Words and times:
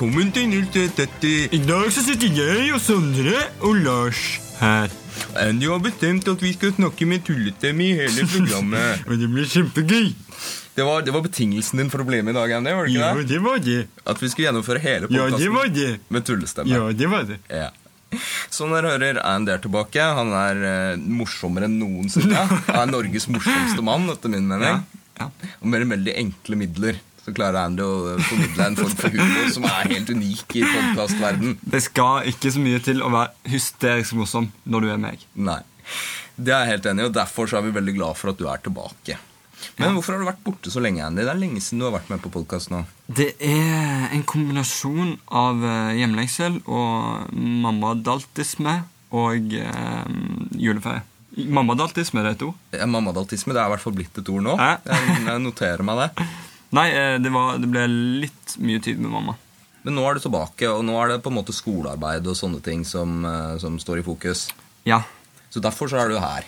Velkommen 0.00 0.30
til 0.32 0.46
030. 0.72 1.30
I 1.52 1.58
dag 1.68 1.90
så 1.92 2.00
sitter 2.00 2.30
jeg 2.32 2.70
og 2.72 2.78
Sondre 2.80 3.34
og 3.60 3.82
Lars 3.84 4.20
her. 4.56 4.86
Andy 5.36 5.66
har 5.68 5.82
bestemt 5.84 6.28
at 6.32 6.40
vi 6.40 6.54
skal 6.54 6.70
snakke 6.72 7.04
med 7.04 7.20
tullestemme 7.26 7.84
i 7.84 7.98
hele 7.98 8.24
programmet. 8.30 9.02
Og 9.04 9.18
det 9.20 9.26
blir 9.28 9.50
kjempegøy. 9.50 10.06
Det 10.78 10.86
var, 10.88 11.04
det 11.04 11.12
var 11.12 11.26
betingelsen 11.26 11.82
din 11.82 11.92
for 11.92 12.00
å 12.00 12.06
bli 12.08 12.22
med 12.24 12.32
i 12.32 12.38
dag, 12.38 12.54
Andy? 12.56 12.72
var 12.78 12.88
det 12.88 12.94
ikke 12.94 13.02
Ja, 13.02 13.10
det? 13.18 13.26
det 13.28 13.42
var 13.44 13.60
det. 13.66 13.76
At 14.14 14.22
vi 14.24 14.30
skulle 14.32 14.46
gjennomføre 14.48 14.82
hele 14.86 15.10
Ja, 15.12 15.26
podkasten 15.28 16.00
med 16.16 16.26
tullestemme. 16.30 16.72
Ja, 16.72 16.88
det 16.96 17.10
var 17.12 17.28
det. 17.28 17.36
Ja. 17.52 17.68
Som 18.48 18.72
dere 18.72 18.94
hører, 18.94 19.20
Andy 19.34 19.52
er 19.52 19.60
tilbake. 19.60 20.00
Han 20.00 20.32
er 20.32 20.64
eh, 20.70 21.04
morsommere 21.20 21.68
enn 21.68 21.76
noensinne. 21.76 22.48
Han 22.72 22.86
er 22.86 22.94
Norges 22.96 23.28
morsomste 23.28 23.84
mann, 23.84 24.08
etter 24.16 24.32
min 24.32 24.48
mening. 24.48 24.80
Ja. 25.20 25.28
Og 25.60 25.68
med 25.68 25.84
veldig 25.92 26.16
enkle 26.24 26.56
midler 26.56 27.04
så 27.30 27.36
klarer 27.36 27.62
Andy 27.62 27.86
å 27.86 28.18
formidle 28.26 28.66
en 28.66 28.78
form 28.78 28.94
for 28.98 29.14
humor 29.14 29.50
som 29.54 29.66
er 29.70 29.90
helt 29.94 30.10
unik 30.10 30.56
i 30.58 30.66
podkastverden. 30.66 31.56
Det 31.62 31.82
skal 31.86 32.30
ikke 32.30 32.52
så 32.54 32.62
mye 32.62 32.82
til 32.82 33.02
å 33.06 33.10
være 33.12 33.52
hysterisk 33.52 34.18
morsom 34.18 34.50
når 34.66 34.86
du 34.86 34.92
er 34.96 35.02
meg. 35.02 35.26
Nei. 35.38 35.60
Det 36.40 36.54
er 36.54 36.64
jeg 36.64 36.74
helt 36.74 36.88
enig 36.90 37.04
i, 37.04 37.08
og 37.10 37.18
derfor 37.18 37.50
så 37.50 37.58
er 37.58 37.66
vi 37.68 37.74
veldig 37.76 37.94
glad 37.98 38.18
for 38.18 38.32
at 38.32 38.40
du 38.40 38.48
er 38.50 38.62
tilbake. 38.64 39.18
Men 39.76 39.92
hvorfor 39.92 40.14
har 40.16 40.22
du 40.22 40.28
vært 40.28 40.42
borte 40.44 40.72
så 40.72 40.80
lenge, 40.80 41.04
Andy? 41.04 41.22
Det 41.26 41.32
er 41.34 41.40
lenge 41.40 41.60
siden 41.60 41.82
du 41.82 41.86
har 41.86 41.94
vært 41.98 42.08
med 42.12 42.22
på 42.24 42.32
podkast 42.32 42.72
nå. 42.72 42.80
Det 43.06 43.34
er 43.44 44.08
en 44.16 44.24
kombinasjon 44.28 45.14
av 45.36 45.60
eh, 45.68 45.98
hjemlengsel 46.00 46.62
og 46.64 47.30
mammadaltisme 47.36 48.78
og 49.20 49.56
eh, 49.60 50.18
juleferie. 50.56 51.04
Mammadaltisme, 51.30 52.24
det 52.24 52.32
er 52.32 52.38
et 52.38 52.46
ord? 52.48 52.56
Ja, 52.74 52.86
Mammadaltisme 52.90 53.54
det 53.54 53.60
er 53.62 53.68
i 53.68 53.74
hvert 53.76 53.84
fall 53.84 53.94
blitt 53.94 54.16
et 54.18 54.32
ord 54.32 54.42
nå. 54.48 54.56
Jeg, 54.58 55.02
jeg 55.28 55.42
noterer 55.44 55.86
meg 55.86 56.06
det. 56.06 56.30
Nei, 56.76 56.88
eh, 56.94 57.16
det, 57.18 57.30
var, 57.34 57.56
det 57.58 57.68
ble 57.70 57.86
litt 58.26 58.56
mye 58.62 58.80
tid 58.84 59.00
med 59.02 59.10
mamma. 59.10 59.34
Men 59.82 59.96
nå 59.96 60.04
er 60.06 60.18
du 60.18 60.20
tilbake, 60.26 60.68
og 60.68 60.84
nå 60.84 60.94
er 61.00 61.14
det 61.14 61.22
på 61.24 61.30
en 61.32 61.38
måte 61.40 61.54
skolearbeid 61.56 62.26
og 62.28 62.36
sånne 62.36 62.60
ting 62.62 62.84
som, 62.84 63.24
eh, 63.24 63.56
som 63.62 63.78
står 63.80 64.02
i 64.02 64.06
fokus. 64.06 64.48
Ja, 64.86 65.02
Så 65.50 65.58
derfor 65.60 65.88
så 65.90 65.98
er 65.98 66.08
du 66.08 66.18
her. 66.22 66.44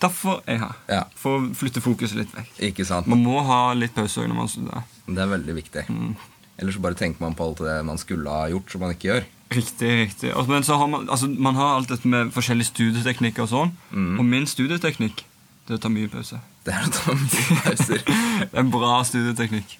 derfor 0.00 0.40
er 0.46 0.52
jeg 0.56 0.60
her. 0.60 0.74
Ja, 0.88 1.04
For 1.14 1.38
å 1.38 1.54
flytte 1.54 1.80
fokuset 1.84 2.16
litt 2.18 2.32
vekk. 2.34 2.50
ikke 2.70 2.84
sant? 2.86 3.06
Man 3.06 3.22
må 3.22 3.44
ha 3.46 3.72
litt 3.74 3.94
pause 3.94 4.26
når 4.26 4.34
man 4.34 4.48
studerer. 4.48 4.82
Det 5.06 5.18
er 5.22 5.30
veldig 5.30 5.54
viktig. 5.54 5.84
Mm. 5.88 6.16
Ellers 6.58 6.74
så 6.74 6.80
bare 6.82 6.94
tenker 6.98 7.20
man 7.20 7.34
på 7.38 7.44
alt 7.46 7.58
det 7.62 7.84
man 7.86 7.98
skulle 7.98 8.28
ha 8.28 8.48
gjort, 8.50 8.70
som 8.72 8.80
man 8.80 8.90
ikke 8.90 9.08
gjør. 9.12 9.24
Riktig, 9.54 9.90
riktig. 10.08 10.32
Men 10.48 10.62
så 10.66 10.76
har 10.76 10.88
man, 10.88 11.06
altså, 11.08 11.28
man 11.38 11.54
har 11.54 11.76
alt 11.76 11.88
dette 11.88 12.06
med 12.10 12.32
forskjellige 12.34 12.72
studieteknikker 12.74 13.42
og 13.46 13.48
sånn. 13.52 13.70
Mm. 13.92 14.18
Og 14.18 14.24
min 14.26 14.46
studieteknikk 14.50 15.22
det 15.68 15.74
er 15.74 15.80
å 15.82 15.84
ta 15.84 15.90
mye 15.92 16.08
pause. 16.08 16.38
Det 16.64 16.72
er 16.72 16.86
å 16.86 16.90
ta 16.94 17.12
mye 17.12 17.60
pauser. 17.60 18.02
Det 18.40 18.48
er 18.54 18.62
en 18.62 18.70
bra 18.72 18.94
studieteknikk. 19.04 19.74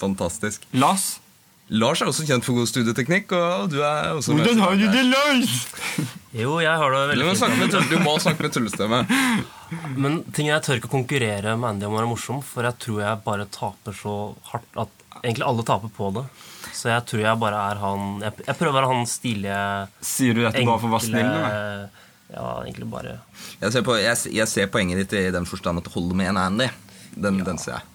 Fantastisk. 0.00 0.64
Lars, 0.74 1.04
Lars 1.68 2.00
er 2.02 2.08
også 2.10 2.24
kjent 2.26 2.46
for 2.46 2.58
god 2.58 2.66
studieteknikk, 2.70 3.30
og 3.36 3.68
du 3.70 3.76
er 3.84 4.16
også 4.16 4.34
hvordan 4.34 4.62
har 4.64 4.74
du 4.80 4.86
det, 4.88 5.04
Lars? 5.12 5.54
Jo, 6.32 6.56
jeg 6.64 6.72
har 6.80 6.94
det 6.94 7.02
veldig 7.12 7.36
fint. 7.38 7.76
du 7.92 7.96
må 8.02 8.16
snakke 8.24 8.46
med 8.46 8.56
tullestemme. 8.56 9.02
Men 10.02 10.22
ting 10.34 10.48
jeg 10.48 10.64
tør 10.64 10.80
ikke 10.80 10.90
konkurrere 10.96 11.54
med 11.60 11.74
Andy 11.74 11.86
om 11.86 11.94
å 11.94 12.00
være 12.00 12.10
morsom, 12.10 12.40
for 12.42 12.66
jeg 12.66 12.80
tror 12.82 13.02
jeg 13.04 13.22
bare 13.28 13.46
taper 13.52 13.96
så 14.00 14.16
hardt 14.50 14.80
at 14.80 15.06
egentlig 15.20 15.46
alle 15.46 15.66
taper 15.70 15.92
på 15.92 16.10
det. 16.18 16.24
Så 16.72 16.90
jeg 16.90 17.06
tror 17.10 17.24
jeg 17.24 17.40
bare 17.40 17.60
er 17.72 17.78
han 17.80 18.20
Jeg, 18.22 18.44
jeg 18.46 18.54
prøver 18.58 18.70
å 18.70 18.76
være 18.76 18.90
han 18.90 19.06
stilige, 19.08 19.62
Sier 20.04 20.36
du 20.36 20.42
dette 20.44 20.62
bare 20.66 20.80
for 20.82 20.88
å 20.90 20.96
være 20.96 21.06
snill 21.06 21.30
meg? 21.32 22.02
Ja, 22.28 22.48
egentlig 22.64 22.88
bare 22.92 23.18
Jeg 23.62 23.72
ser, 23.72 23.84
på, 23.86 23.94
jeg, 23.96 24.16
jeg 24.36 24.48
ser 24.50 24.66
poenget 24.72 25.00
ditt 25.00 25.14
i 25.16 25.28
den 25.32 25.46
forstand 25.48 25.80
at 25.80 25.86
det 25.88 25.94
holder 25.94 26.18
med 26.18 26.32
en 26.34 26.42
Andy. 26.42 26.68
Den, 27.16 27.40
den 27.46 27.58
ser 27.58 27.78
jeg. 27.78 27.86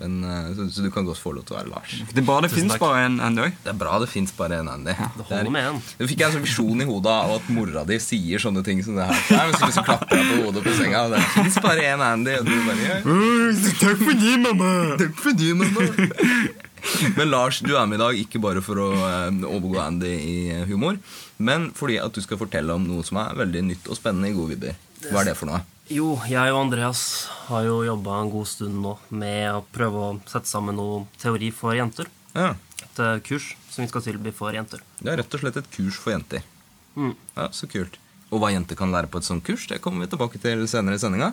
Men, 0.00 0.24
eh, 0.24 0.54
så, 0.56 0.66
så 0.72 0.82
du 0.82 0.90
kan 0.90 1.04
godt 1.04 1.20
få 1.20 1.34
lov 1.36 1.44
til 1.46 1.54
å 1.54 1.58
være 1.60 1.68
Lars. 1.70 1.92
Det 2.10 2.22
er 2.22 2.26
bra 2.26 2.38
det 2.42 2.48
fins 2.52 2.72
bare 2.80 3.02
en 3.06 3.18
Andy 3.22 3.42
òg. 3.44 3.58
Det 3.62 3.70
er 3.74 3.76
bra 3.78 3.98
det 4.00 4.08
fins 4.10 4.32
bare 4.38 4.58
en 4.62 4.70
Andy. 4.72 4.94
Ja, 4.96 5.08
Det 5.18 5.26
holder 5.28 5.52
med 5.52 5.68
en. 5.68 5.80
Nå 6.00 6.08
fikk 6.10 6.22
jeg 6.24 6.30
en 6.30 6.36
sånn 6.38 6.46
visjon 6.46 6.80
i 6.82 6.88
hodet 6.88 7.12
av 7.12 7.34
at 7.36 7.50
mora 7.52 7.84
di 7.88 7.98
sier 8.02 8.42
sånne 8.42 8.64
ting 8.66 8.80
som 8.84 8.96
det 8.98 9.06
her. 9.10 9.22
Nei, 9.36 9.44
men 9.50 9.58
så 9.60 9.68
liksom 9.68 9.86
klapper 9.86 10.18
jeg 10.22 10.30
på 10.30 10.40
hodet 10.46 10.64
på 10.64 10.74
senga, 10.80 11.04
og 11.06 11.14
det 11.14 11.22
fins 11.36 11.60
bare 11.62 11.86
én 11.92 12.04
Andy. 12.08 12.38
Og 12.40 12.48
du 12.48 12.54
bare 12.66 12.88
ja, 12.88 12.98
Takk 13.84 14.02
for 14.02 14.22
det, 14.24 14.34
mamma. 14.48 14.72
Takk 15.04 15.16
for 15.26 15.38
det, 15.44 15.54
mamma. 15.60 15.88
Men 17.16 17.30
Lars, 17.32 17.60
du 17.64 17.72
er 17.76 17.86
med 17.88 17.98
i 17.98 18.02
dag 18.02 18.18
ikke 18.20 18.40
bare 18.42 18.62
for 18.64 18.78
å 18.82 18.88
eh, 18.94 19.42
overgå 19.48 19.80
Andy 19.82 20.12
i 20.12 20.36
eh, 20.54 20.64
humor, 20.70 20.98
men 21.42 21.70
fordi 21.76 21.98
at 22.02 22.14
du 22.14 22.20
skal 22.24 22.40
fortelle 22.40 22.74
om 22.76 22.84
noe 22.88 23.04
som 23.06 23.18
er 23.22 23.36
veldig 23.38 23.62
nytt 23.70 23.88
og 23.90 23.98
spennende 23.98 24.30
i 24.30 24.36
gode 24.36 24.54
vibber. 24.54 24.76
Hva 25.08 25.22
er 25.22 25.32
det 25.32 25.36
for 25.38 25.50
noe? 25.50 25.62
Jo, 25.92 26.14
jeg 26.30 26.52
og 26.54 26.60
Andreas 26.62 27.00
har 27.48 27.64
jo 27.66 27.80
jobba 27.84 28.20
en 28.22 28.30
god 28.32 28.48
stund 28.48 28.78
nå 28.84 28.94
med 29.10 29.48
å 29.50 29.64
prøve 29.74 30.04
å 30.06 30.12
sette 30.30 30.48
sammen 30.48 30.78
noe 30.78 31.02
teori 31.20 31.50
for 31.54 31.74
jenter. 31.76 32.08
Ja, 32.36 32.52
Et 32.82 33.00
eh, 33.02 33.18
kurs 33.24 33.52
som 33.72 33.82
vi 33.84 33.90
skal 33.90 34.04
tilby 34.04 34.32
for 34.36 34.54
jenter. 34.54 34.82
Det 35.00 35.10
er 35.12 35.20
rett 35.22 35.34
og 35.36 35.42
slett 35.42 35.58
et 35.60 35.70
kurs 35.74 35.98
for 36.00 36.14
jenter. 36.14 36.44
Mm. 36.96 37.14
Ja, 37.36 37.48
Så 37.52 37.68
kult. 37.72 37.98
Og 38.32 38.40
hva 38.40 38.48
jenter 38.52 38.78
kan 38.78 38.92
lære 38.94 39.10
på 39.12 39.20
et 39.20 39.26
sånt 39.28 39.44
kurs, 39.44 39.66
det 39.68 39.82
kommer 39.84 40.06
vi 40.06 40.12
tilbake 40.14 40.38
til 40.40 40.62
senere 40.70 40.96
i 40.96 41.02
sendinga. 41.02 41.32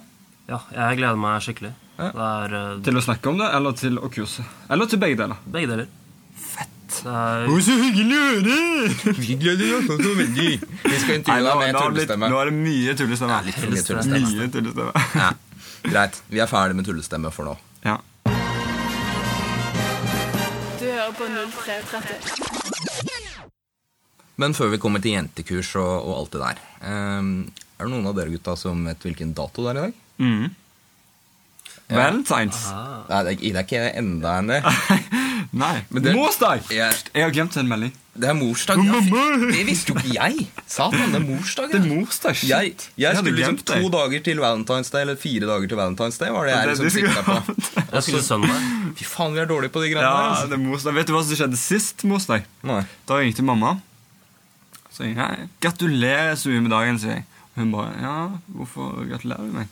Ja, 0.50 0.59
jeg 0.74 0.97
gleder 1.00 1.20
meg 1.20 1.40
skikkelig. 1.46 1.72
Ja. 1.99 2.09
Det 2.15 2.25
er 2.25 2.53
eh, 2.55 2.75
Til 2.85 2.95
å 2.95 3.01
snakke 3.03 3.27
om 3.33 3.39
det, 3.41 3.47
eller 3.57 3.71
til 3.75 3.97
å 3.99 4.07
kurse? 4.13 4.43
Eller 4.71 4.87
til 4.87 4.99
begge 5.01 5.17
deler? 5.19 5.37
begge 5.51 5.67
deler. 5.73 5.87
Fett. 6.39 6.69
Det 7.03 7.11
er 7.11 7.45
Å, 7.51 7.57
så 7.65 7.75
hyggelig 7.77 8.15
å 8.17 8.21
høre! 8.29 8.55
Vi 9.19 9.35
gleder 9.41 9.73
oss 9.81 9.89
så 9.89 10.13
veldig. 10.17 10.51
Vi 10.85 10.97
skal 11.03 11.19
intervjue 11.19 11.43
deg 11.49 11.59
med 11.65 11.75
tullestemme. 11.81 12.29
nå 12.31 12.39
er 12.39 12.45
det 12.49 12.55
mye 12.57 12.95
tullestemme. 12.97 13.35
Ja, 13.35 13.41
mye 13.45 13.53
tullestemme. 13.59 14.03
Mye 14.15 14.47
tullestemme. 14.55 14.93
Ja, 15.19 15.29
greit. 15.89 16.15
Vi 16.31 16.39
er 16.43 16.49
ferdig 16.49 16.79
med 16.79 16.87
tullestemme 16.87 17.29
for 17.35 17.51
nå. 17.51 17.57
Ja. 17.85 17.97
Du 20.79 20.85
hører 20.87 21.13
på 21.19 21.27
0330. 21.27 23.09
Men 24.39 24.55
før 24.55 24.71
vi 24.71 24.79
kommer 24.79 25.03
til 25.03 25.17
jentekurs 25.17 25.73
og, 25.81 25.93
og 26.07 26.13
alt 26.16 26.31
det 26.37 26.39
der 26.45 26.59
um, 27.19 27.31
Er 27.75 27.81
det 27.83 27.91
noen 27.91 28.07
av 28.07 28.16
dere 28.16 28.31
gutta 28.31 28.53
som 28.59 28.85
vet 28.87 29.03
hvilken 29.03 29.33
dato 29.35 29.66
det 29.66 29.73
er 29.73 29.75
i 29.75 29.81
dag? 29.83 29.97
Mm. 30.23 30.45
Valentines. 31.97 32.59
Nei, 33.09 33.23
det 33.25 33.31
er, 33.33 33.39
det 33.41 33.55
er 33.55 33.63
ikke 33.66 33.81
enda 33.97 34.35
enn 34.39 34.51
det. 34.51 34.59
Nei. 35.63 35.75
Det- 35.89 36.13
Morsdag! 36.13 36.67
Jeg, 36.69 36.94
Jeg 37.16 37.23
har 37.25 37.31
glemt 37.33 37.55
en 37.57 37.67
melding. 37.67 37.94
det 38.19 38.27
er 38.29 38.35
morsdag. 38.38 38.81
Ja, 38.85 39.00
fy- 39.01 39.47
det 39.55 39.63
visste 39.66 39.94
jo 39.94 39.95
ikke 39.97 40.13
jeg! 40.19 40.44
Satan, 40.69 41.09
det 41.16 41.17
er 41.22 41.25
morsdag. 41.25 41.69
Det 41.73 41.79
ja. 41.79 41.81
er 41.81 41.89
morsdag. 41.95 42.35
Shit. 42.38 42.49
Jeg, 42.51 42.73
jeg 43.01 43.07
hadde 43.09 43.23
skulle 43.23 43.39
liksom 43.39 43.55
glemt 43.57 43.66
to 43.72 43.79
det. 43.79 43.91
dager 43.95 44.23
til 44.28 44.41
Valentine's 44.44 44.91
Day, 44.94 45.01
eller 45.07 45.17
fire 45.23 45.49
dager 45.49 45.67
til 45.72 45.79
Valentine's 45.81 46.19
Day, 46.22 46.29
var 46.35 46.45
det 46.45 46.53
jeg 46.53 46.61
Det- 46.61 46.69
liksom 46.69 46.85
det 46.85 46.91
skulle 46.94 47.09
sikta 47.09 47.23
på. 47.25 47.85
Jeg 47.95 48.03
skulle 48.03 48.23
søndag. 48.28 48.67
Fy 48.99 49.07
faen, 49.09 49.33
vi 49.33 49.39
er 49.41 49.49
dårlige 49.49 49.73
på 49.73 49.81
de 49.85 49.89
greiene 49.95 50.05
Ja, 50.05 50.17
der. 50.19 50.29
Altså. 50.35 50.49
det 50.51 50.57
er 50.59 50.63
morsdag. 50.67 50.94
Vet 50.99 51.07
du 51.09 51.13
hva 51.17 51.23
som 51.25 51.39
skjedde 51.41 51.57
sist 51.63 52.05
morsdag? 52.11 52.45
Nei. 52.69 52.81
Da 53.09 53.17
ringte 53.23 53.45
mamma. 53.49 53.73
Så 54.94 55.07
jeg, 55.07 55.16
Hei, 55.17 55.47
gratulerer 55.63 56.35
så 56.38 56.51
mye 56.53 56.61
med 56.67 56.73
dagen, 56.75 56.99
sier 57.01 57.17
jeg. 57.17 57.25
Og 57.55 57.63
hun 57.63 57.72
bare 57.73 57.97
Ja, 58.03 58.16
hvorfor 58.53 58.99
gratulerer 59.09 59.47
du 59.49 59.57
meg? 59.57 59.67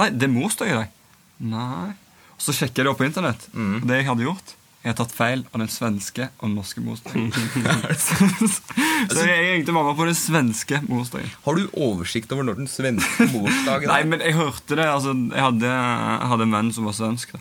Nei, 0.00 0.08
det 0.10 0.26
er 0.26 0.32
morsdag 0.34 0.70
i 0.72 0.76
dag. 0.80 0.98
Nei. 1.38 1.92
Og 2.36 2.42
så 2.42 2.52
sjekker 2.56 2.82
jeg 2.82 2.86
det 2.88 2.90
opp 2.92 2.98
på 3.00 3.06
internett. 3.06 3.46
Mm. 3.54 3.78
Og 3.82 3.86
det 3.88 4.00
jeg 4.00 4.08
hadde 4.08 4.26
gjort 4.26 4.52
Jeg 4.82 4.90
har 4.90 4.96
tatt 4.98 5.12
feil 5.14 5.44
av 5.54 5.60
den 5.62 5.70
svenske 5.70 6.26
og 6.40 6.48
den 6.48 6.56
norske 6.58 6.82
morsdagen. 6.82 7.28
så 9.14 9.26
jeg 9.28 9.44
ringte 9.52 9.74
mamma 9.76 9.94
på 9.94 10.08
den 10.08 10.16
svenske 10.18 10.80
morsdagen. 10.88 11.30
Har 11.44 11.54
du 11.54 11.68
oversikt 11.78 12.32
over 12.34 12.48
når 12.48 12.58
den 12.64 12.70
svenske 12.70 13.28
morsdagen 13.30 13.86
Nei, 13.92 14.00
er? 14.02 14.10
men 14.10 14.24
jeg 14.26 14.34
hørte 14.38 14.74
det. 14.78 14.88
altså 14.90 15.14
Jeg 15.14 15.38
hadde, 15.46 15.70
jeg 15.70 16.30
hadde 16.34 16.48
en 16.48 16.56
venn 16.58 16.72
som 16.74 16.88
var 16.90 16.98
svensk. 16.98 17.36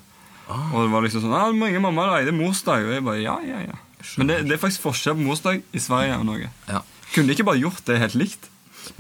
Ah. 0.52 0.70
Og 0.76 0.86
det 0.86 0.92
var 0.94 1.06
liksom 1.06 1.24
sånn 1.24 1.34
ja, 1.34 1.48
'Mange 1.56 1.80
mamma 1.82 2.06
da. 2.12 2.22
det 2.22 2.34
er 2.34 2.38
morsdag.' 2.38 2.86
Og 2.86 2.94
jeg 2.94 3.04
bare 3.08 3.22
ja, 3.24 3.38
ja, 3.48 3.62
ja. 3.72 3.78
Men 4.18 4.28
det, 4.32 4.40
det 4.50 4.56
er 4.58 4.62
faktisk 4.62 4.86
forskjell 4.86 5.18
på 5.18 5.26
morsdag 5.26 5.62
i 5.74 5.82
Sverige 5.82 6.18
og 6.18 6.26
Norge. 6.30 6.50
Ja. 6.70 6.82
Kunne 7.14 7.30
de 7.30 7.36
ikke 7.38 7.46
bare 7.50 7.62
gjort 7.62 7.82
det 7.88 8.00
helt 8.02 8.16
likt? 8.18 8.48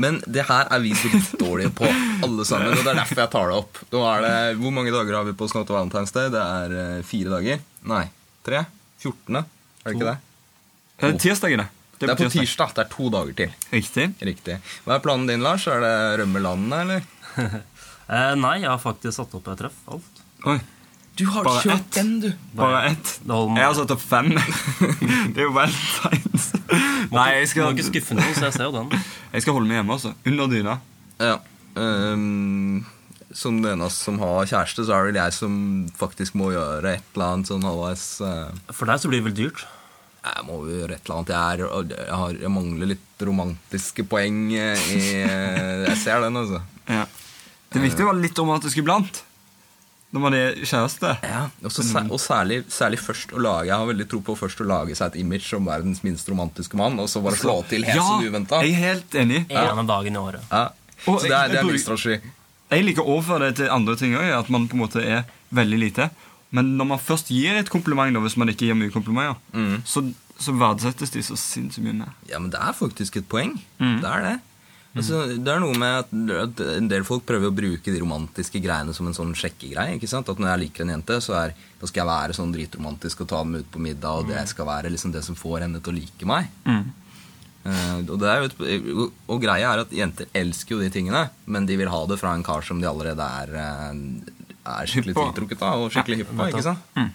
Men 0.01 0.21
det 0.27 0.45
her 0.47 0.69
er 0.71 0.81
vi 0.83 0.93
dritdårlige 0.97 1.73
på, 1.77 1.89
alle 2.25 2.45
sammen. 2.47 2.73
Og 2.75 2.81
det 2.83 2.91
er 2.93 2.99
derfor 3.01 3.21
jeg 3.23 3.31
tar 3.33 3.51
det 3.51 3.59
opp. 3.59 3.81
Nå 3.91 4.01
er 4.11 4.25
det, 4.25 4.33
Hvor 4.61 4.73
mange 4.75 4.93
dager 4.93 5.19
har 5.19 5.27
vi 5.27 5.35
på 5.37 5.49
Snåte 5.51 5.75
Valentine's 5.75 6.13
Day? 6.15 6.29
Det 6.33 6.41
er 6.41 6.75
eh, 6.83 7.03
fire 7.07 7.35
dager. 7.35 7.61
Nei, 7.91 8.03
tre? 8.47 8.65
14. 9.01 9.41
Er 9.41 9.45
det 9.89 9.95
ikke 9.97 10.09
det? 10.11 10.17
Oh. 11.01 11.15
Tirsdag 11.17 11.55
er 11.55 11.63
det. 11.63 11.69
Det 12.01 12.09
er 12.09 12.17
på 12.17 12.29
tirsdag. 12.33 12.73
Det 12.77 12.83
er 12.85 12.89
to 12.93 13.09
dager 13.13 13.33
til. 13.37 13.55
Riktig. 13.73 14.07
Riktig. 14.25 14.57
Hva 14.85 14.97
er 14.97 15.03
planen 15.05 15.27
din, 15.29 15.43
Lars? 15.45 15.67
Er 15.69 15.81
det 15.85 15.95
rømme 16.23 16.41
landet, 16.41 16.85
eller? 16.85 17.61
Eh, 18.11 18.33
nei, 18.35 18.57
jeg 18.59 18.67
har 18.67 18.79
faktisk 18.81 19.15
satt 19.15 19.31
opp 19.37 19.45
et 19.53 19.59
treff. 19.61 19.75
Alt. 19.87 20.17
Oi, 20.51 20.57
Du 21.15 21.21
har 21.31 21.45
Bare 21.47 21.61
kjøpt 21.63 21.77
ett. 21.79 21.93
den, 21.95 22.09
du. 22.19 22.31
Bare 22.57 22.81
ett. 22.89 23.11
Jeg 23.23 23.63
har 23.63 23.75
satt 23.77 23.93
opp 23.95 24.01
fem. 24.03 24.33
det 25.31 25.37
er 25.39 25.45
jo 25.45 25.53
Nei, 27.11 27.27
jeg 27.35 27.43
må 27.43 27.51
skal, 27.51 27.75
ikke 27.75 27.87
skuffe 27.89 28.17
noen, 28.17 28.33
så 28.37 28.47
jeg 28.47 28.57
ser 28.57 28.69
jo 28.69 28.73
den. 28.75 29.03
jeg 29.33 29.43
skal 29.45 29.57
holde 29.57 29.69
meg 29.69 29.79
hjemme, 29.81 29.97
altså. 29.97 30.13
Under 30.31 30.51
dyna. 30.51 30.77
Ja. 31.21 31.35
Um, 31.75 32.81
som 33.31 33.61
den 33.63 33.77
eneste 33.77 34.07
som 34.09 34.19
har 34.21 34.49
kjæreste, 34.49 34.85
så 34.87 34.95
er 34.95 35.05
det 35.05 35.11
vel 35.11 35.21
jeg 35.21 35.35
som 35.35 35.53
faktisk 35.99 36.35
må 36.39 36.51
gjøre 36.55 36.97
et 36.97 37.13
eller 37.15 37.27
annet 37.29 37.51
sånn 37.51 37.67
halvveis 37.67 38.07
Uh, 38.21 38.73
For 38.75 38.89
deg 38.89 39.01
så 39.01 39.11
blir 39.11 39.21
det 39.21 39.29
vel 39.29 39.37
dyrt. 39.37 39.63
Jeg 40.21 40.45
må 40.45 40.59
jo 40.67 40.75
gjøre 40.83 40.97
et 40.97 41.07
eller 41.07 41.17
annet. 41.17 41.33
Jeg, 41.33 41.65
er, 41.65 41.95
jeg, 41.95 42.17
har, 42.21 42.35
jeg 42.43 42.53
mangler 42.53 42.91
litt 42.91 43.25
romantiske 43.25 44.05
poeng 44.09 44.43
eh, 44.53 44.83
i 44.93 45.01
Jeg 45.23 45.97
ser 46.03 46.21
den, 46.21 46.37
altså. 46.37 46.61
Ja. 46.85 47.07
Det 47.71 47.79
er 47.79 47.85
viktig 47.87 48.05
å 48.05 48.11
være 48.11 48.21
litt 48.21 48.41
romantisk 48.41 48.81
iblant. 48.83 49.23
Når 50.11 50.19
man 50.25 50.33
er 50.35 50.57
kjæreste. 50.67 51.11
Ja, 51.23 51.45
og, 51.63 51.71
så, 51.71 51.85
og 52.03 52.19
særlig, 52.19 52.61
særlig 52.71 52.99
først 52.99 53.31
å 53.31 53.39
lage 53.39 53.69
Jeg 53.69 53.77
har 53.79 53.87
veldig 53.87 54.07
tro 54.11 54.19
på 54.27 54.35
først 54.35 54.59
å 54.59 54.67
lage 54.67 54.95
seg 54.99 55.13
et 55.13 55.21
image 55.21 55.45
som 55.47 55.65
verdens 55.69 56.01
minst 56.03 56.27
romantiske 56.29 56.75
mann, 56.79 56.99
og 56.99 57.07
så 57.11 57.21
bare 57.23 57.39
slå 57.39 57.61
til 57.71 57.85
helt 57.87 57.95
ja, 58.01 58.03
som 58.03 58.25
uventa. 58.25 58.59
jeg 58.65 58.73
er 58.75 58.81
helt 58.91 59.15
enig. 59.23 59.45
Ene 59.49 59.85
dagen 59.87 60.17
i 60.17 60.19
året. 60.19 60.43
Ja. 60.51 60.65
Og 61.07 61.21
Så 61.21 61.29
det 61.31 61.37
er, 61.37 61.47
det 61.53 61.61
er 61.61 61.69
min 61.69 61.79
strategi. 61.79 62.19
Jeg 62.71 62.85
liker 62.87 63.03
å 63.07 63.15
overføre 63.17 63.47
det 63.49 63.55
til 63.61 63.71
andre 63.73 63.95
ting 63.99 64.13
òg, 64.19 64.27
at 64.37 64.51
man 64.53 64.67
på 64.71 64.77
en 64.77 64.83
måte 64.83 65.01
er 65.03 65.23
veldig 65.55 65.79
lite. 65.79 66.09
Men 66.51 66.73
når 66.77 66.87
man 66.91 66.99
først 66.99 67.31
gir 67.31 67.55
et 67.59 67.69
kompliment, 67.71 68.11
da, 68.13 68.19
hvis 68.23 68.35
man 68.39 68.51
ikke 68.51 68.67
gir 68.67 68.75
mye 68.75 68.91
komplimenter, 68.91 69.39
Mm. 69.55 69.81
så, 69.87 70.03
så 70.39 70.51
verdsettes 70.59 71.11
de 71.15 71.23
så 71.23 71.35
sinnssykt 71.39 71.83
mye 71.87 71.95
mer. 72.03 72.13
Ja, 72.27 72.39
men 72.39 72.51
det 72.51 72.59
er 72.59 72.75
faktisk 72.75 73.15
et 73.19 73.27
poeng. 73.31 73.55
Mm. 73.79 74.01
Det 74.03 74.09
er 74.11 74.25
det. 74.27 74.35
Altså, 74.91 75.21
det 75.39 75.47
er 75.47 75.61
noe 75.63 75.75
med 75.79 76.01
at, 76.01 76.63
en 76.75 76.87
del 76.91 77.05
folk 77.07 77.23
prøver 77.27 77.47
å 77.47 77.55
bruke 77.55 77.93
de 77.93 77.99
romantiske 78.01 78.59
greiene 78.59 78.91
som 78.95 79.07
en 79.07 79.15
sånn 79.15 79.31
sjekkegreie. 79.39 79.95
ikke 79.95 80.09
sant? 80.11 80.27
At 80.27 80.41
når 80.41 80.51
jeg 80.51 80.61
liker 80.65 80.83
en 80.83 80.91
jente, 80.97 81.19
så 81.23 81.37
er, 81.39 81.53
da 81.79 81.87
skal 81.87 82.03
jeg 82.03 82.09
være 82.09 82.35
sånn 82.35 82.51
dritromantisk 82.51 83.23
og 83.23 83.29
ta 83.31 83.39
dem 83.45 83.61
ut 83.61 83.69
på 83.71 83.83
middag, 83.83 84.19
og 84.19 84.33
det 84.33 84.43
skal 84.51 84.67
være 84.67 84.91
liksom 84.91 85.13
det 85.15 85.23
som 85.23 85.37
får 85.39 85.63
henne 85.63 85.79
til 85.79 85.93
å 85.93 85.95
like 85.95 86.27
meg. 86.27 86.51
Mm. 86.67 86.83
Uh, 87.61 87.97
og, 88.01 88.15
det 88.19 88.29
er 88.33 88.43
et, 88.49 88.61
og, 88.89 89.07
og 89.29 89.41
greia 89.43 89.71
er 89.71 89.83
at 89.83 89.91
jenter 89.93 90.27
elsker 90.35 90.75
jo 90.75 90.81
de 90.81 90.91
tingene, 90.91 91.27
men 91.45 91.69
de 91.69 91.77
vil 91.79 91.91
ha 91.93 92.03
det 92.09 92.19
fra 92.19 92.35
en 92.35 92.43
kar 92.43 92.65
som 92.65 92.81
de 92.81 92.89
allerede 92.89 93.21
er, 93.21 93.51
eh, 93.61 94.55
er 94.75 94.89
skikkelig 94.89 95.15
tiltrukket 95.19 95.61
av, 95.67 95.85
og 95.85 95.93
skikkelig 95.93 96.23
hypp 96.23 96.31
på. 96.33 96.47
ikke 96.49 96.67
sant? 96.67 96.87
Mm. 96.97 97.11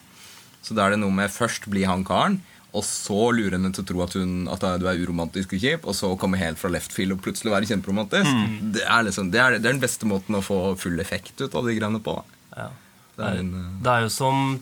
Så 0.65 0.75
da 0.75 0.87
er 0.87 0.95
det 0.95 1.03
noe 1.03 1.15
med 1.15 1.35
først 1.35 1.69
bli 1.71 1.85
han 1.87 2.07
karen, 2.07 2.41
og 2.73 2.85
så 2.85 3.31
lure 3.33 3.55
henne 3.57 3.71
til 3.73 3.85
å 3.85 3.89
tro 3.89 4.03
at, 4.05 4.17
hun, 4.19 4.49
at 4.53 4.65
du 4.81 4.87
er 4.91 4.99
uromantisk 5.01 5.55
og 5.57 5.63
kjip, 5.63 5.87
og 5.89 5.97
så 5.97 6.11
komme 6.21 6.41
helt 6.41 6.61
fra 6.61 6.71
left 6.73 6.93
field 6.93 7.15
og 7.15 7.23
plutselig 7.25 7.55
være 7.55 7.69
kjemperomantisk. 7.71 8.29
Mm. 8.29 8.73
Det, 8.75 8.83
er 8.85 9.07
liksom, 9.07 9.31
det, 9.33 9.41
er, 9.41 9.57
det 9.57 9.65
er 9.65 9.77
den 9.77 9.85
beste 9.85 10.09
måten 10.09 10.37
å 10.37 10.43
få 10.45 10.59
full 10.81 11.01
effekt 11.01 11.41
ut 11.41 11.55
av 11.55 11.69
de 11.69 11.77
greiene 11.79 12.03
på. 12.05 12.19
Ja. 12.57 12.71
Det 13.17 13.25
er 13.25 13.39
en, 13.41 13.53
eh, 13.57 13.71
Det 13.85 13.93
er 13.93 14.03
jo 14.05 14.11
som 14.13 14.59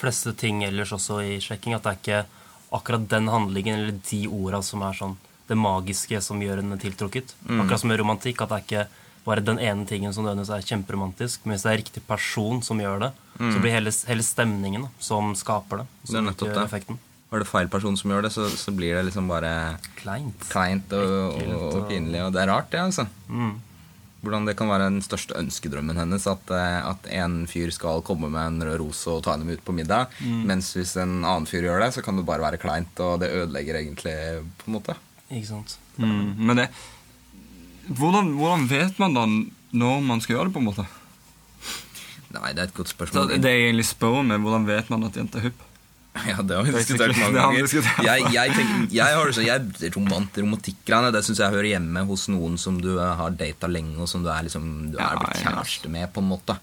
fleste 0.00 0.32
ting 0.34 0.64
ellers 0.66 0.90
også 0.96 1.20
i 1.22 1.36
sjekking, 1.42 1.76
at 1.76 1.84
det 1.86 1.92
er 1.92 2.00
ikke 2.00 2.24
akkurat 2.74 3.04
den 3.12 3.28
handlingen 3.30 3.78
eller 3.78 4.00
de 4.08 4.24
orda 4.32 4.62
som 4.66 4.82
er 4.82 4.96
sånn 4.98 5.14
det 5.50 5.58
magiske 5.58 6.18
som 6.24 6.40
gjør 6.42 6.62
henne 6.62 6.78
tiltrukket. 6.80 7.34
Mm. 7.44 7.62
Akkurat 7.62 7.82
som 7.82 7.92
med 7.92 8.00
romantikk, 8.00 8.42
at 8.42 8.50
det 8.50 8.58
er 8.58 8.66
ikke 8.66 8.84
bare 9.26 9.44
den 9.44 9.60
ene 9.62 9.86
tingen 9.86 10.14
som 10.14 10.24
nødvendigvis 10.26 10.54
er 10.56 10.66
kjemperomantisk, 10.72 11.44
men 11.44 11.54
hvis 11.54 11.66
det 11.66 11.70
er 11.72 11.80
riktig 11.82 12.02
person 12.08 12.62
som 12.64 12.80
gjør 12.82 13.04
det, 13.04 13.10
så 13.38 13.62
blir 13.62 13.74
hele, 13.74 13.92
hele 14.08 14.24
stemningen 14.26 14.86
da, 14.86 14.90
som 15.02 15.32
skaper 15.38 15.82
det, 15.82 15.86
som 16.04 16.14
Det 16.14 16.20
er 16.20 16.26
nettopp 16.30 16.54
det. 16.54 16.64
effekten. 16.64 16.98
Var 17.32 17.40
det 17.42 17.48
feil 17.48 17.68
person 17.72 17.96
som 17.96 18.12
gjør 18.12 18.26
det, 18.26 18.32
så, 18.34 18.46
så 18.52 18.72
blir 18.76 18.94
det 18.98 19.06
liksom 19.08 19.26
bare 19.32 19.52
Kleint. 19.98 20.46
kleint 20.52 20.92
og, 20.92 21.10
og, 21.32 21.42
og- 21.56 21.76
og 21.80 21.86
pinlig. 21.90 22.20
Og 22.26 22.32
det 22.34 22.42
er 22.44 22.50
rart, 22.52 22.70
det. 22.70 22.80
altså. 22.84 23.06
Mm. 23.28 23.54
Hvordan 24.22 24.44
det 24.46 24.52
kan 24.54 24.68
være 24.70 24.84
den 24.86 25.00
største 25.02 25.34
ønskedrømmen 25.34 25.96
hennes 25.98 26.26
at, 26.30 26.50
eh, 26.54 26.76
at 26.92 27.08
en 27.10 27.40
fyr 27.50 27.72
skal 27.74 28.04
komme 28.06 28.28
med 28.30 28.44
en 28.52 28.62
rød 28.68 28.78
rose 28.84 29.10
og 29.10 29.24
ta 29.24 29.32
henne 29.34 29.48
med 29.48 29.58
ut 29.58 29.64
på 29.66 29.74
middag. 29.74 30.12
Mm. 30.22 30.44
Mens 30.46 30.68
hvis 30.76 30.92
en 31.02 31.16
annen 31.24 31.48
fyr 31.50 31.64
gjør 31.66 31.82
det, 31.82 31.88
så 31.96 32.04
kan 32.06 32.20
det 32.20 32.26
bare 32.28 32.44
være 32.44 32.60
kleint, 32.62 33.00
og 33.02 33.18
det 33.24 33.32
ødelegger 33.34 33.80
egentlig 33.80 34.14
på 34.60 34.68
en 34.70 34.76
måte. 34.76 34.94
Ikke 35.32 35.48
sant? 35.48 35.74
Mm. 35.96 36.36
Men 36.38 36.56
det 36.62 36.68
hvordan, 37.98 38.28
hvordan 38.38 38.68
vet 38.70 38.98
man 39.02 39.14
da 39.16 39.24
når 39.26 40.02
man 40.06 40.20
skal 40.22 40.36
gjøre 40.36 40.52
det, 40.52 40.54
på 40.54 40.62
en 40.62 40.68
måte? 40.70 40.86
Nei, 42.32 42.52
det 42.54 42.62
er 42.62 42.68
et 42.70 42.74
godt 42.76 42.88
Så 42.88 42.94
spørsmål. 42.94 43.34
det 43.42 43.50
jeg 43.50 43.66
egentlig 43.66 43.84
spør 43.90 44.20
om, 44.22 44.30
er 44.32 44.38
hvordan 44.40 44.66
vet 44.70 44.88
man 44.92 45.02
at 45.08 45.16
jenta 45.18 45.40
er 45.40 45.48
hypp? 45.50 45.64
Ja, 46.28 46.42
det 46.44 46.56
har 46.58 46.66
vi 46.66 46.72
diskutert 46.76 47.16
mange 47.16 47.40
ganger. 47.40 47.68
Jeg, 48.04 48.24
jeg, 48.34 48.52
tenker, 48.56 48.80
jeg 48.92 49.14
har 49.16 49.30
det 49.30 49.34
sånn, 49.38 49.46
jeg, 49.48 49.92
romant, 49.94 50.36
Romantikkgreiene 50.42 51.12
det 51.14 51.22
syns 51.24 51.40
jeg 51.40 51.54
hører 51.54 51.70
hjemme 51.70 52.02
hos 52.10 52.26
noen 52.28 52.58
som 52.60 52.76
du 52.82 52.90
har 53.00 53.32
data 53.38 53.70
lenge, 53.70 53.96
og 53.96 54.10
som 54.10 54.20
du 54.24 54.28
er, 54.28 54.44
liksom, 54.44 54.66
du 54.92 54.98
er 55.00 55.16
blitt 55.22 55.40
kjæreste 55.40 55.88
med, 55.92 56.10
på 56.12 56.20
en 56.20 56.28
måte. 56.34 56.58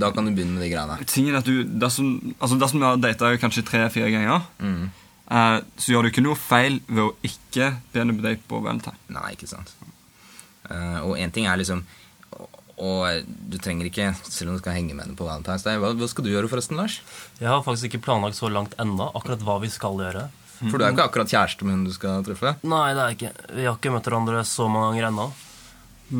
Da 0.00 0.08
kan 0.14 0.24
du 0.24 0.32
begynne 0.32 0.56
med 0.56 0.64
de 0.64 0.70
greiene. 0.72 0.96
Tingen 1.10 1.34
er 1.34 1.42
at 1.42 1.48
du, 1.50 1.64
Dersom, 1.84 2.14
altså 2.38 2.56
du 2.56 2.84
har 2.86 2.96
data 3.02 3.34
kanskje 3.42 3.66
tre-fire 3.68 4.08
ganger, 4.14 4.46
Mm. 4.62 4.88
eh, 5.30 5.58
så 5.76 5.92
gjør 5.92 6.06
du 6.06 6.10
ikke 6.14 6.24
noe 6.24 6.38
feil 6.40 6.80
ved 6.88 7.02
å 7.04 7.12
ikke 7.28 7.74
be 7.92 8.00
henne 8.00 8.16
på 8.16 8.24
date 8.24 8.40
på 8.48 8.62
valentine. 8.64 8.96
Nei, 9.12 9.34
ikke 9.36 9.50
sant. 9.50 9.74
Eh, 10.70 11.00
og 11.04 11.18
én 11.20 11.30
ting 11.34 11.44
er 11.46 11.60
liksom 11.60 11.84
og, 12.84 13.02
og 13.08 13.34
du 13.50 13.56
trenger 13.62 13.88
ikke, 13.88 14.10
selv 14.28 14.52
om 14.52 14.58
du 14.58 14.62
skal 14.62 14.76
henge 14.76 14.92
med 14.94 15.06
henne 15.06 15.16
på 15.18 15.26
Valentine's 15.26 15.64
Day 15.64 15.80
hva, 15.80 15.94
hva 15.96 16.08
skal 16.10 16.26
du 16.26 16.30
gjøre 16.34 16.50
forresten, 16.52 16.76
Lars? 16.80 17.00
Jeg 17.40 17.48
har 17.50 17.62
faktisk 17.64 17.88
ikke 17.90 18.02
planlagt 18.06 18.36
så 18.38 18.50
langt 18.52 18.76
ennå 18.82 19.08
akkurat 19.16 19.42
hva 19.46 19.58
vi 19.64 19.70
skal 19.72 19.96
gjøre. 20.04 20.26
For 20.60 20.78
du 20.78 20.84
er 20.84 20.92
jo 20.92 20.96
ikke 20.96 21.08
akkurat 21.08 21.32
kjæreste 21.32 21.66
med 21.66 21.74
hun 21.76 21.86
du 21.88 21.92
skal 21.96 22.22
treffe. 22.26 22.54
Nei, 22.68 22.84
det 22.94 23.00
er 23.02 23.08
jeg 23.12 23.18
ikke. 23.18 23.32
Vi 23.58 23.64
har 23.66 23.78
ikke 23.78 23.92
møtt 23.96 24.06
hverandre 24.08 24.44
så 24.48 24.68
mange 24.70 24.92
ganger 24.92 25.08
ennå. 25.10 25.26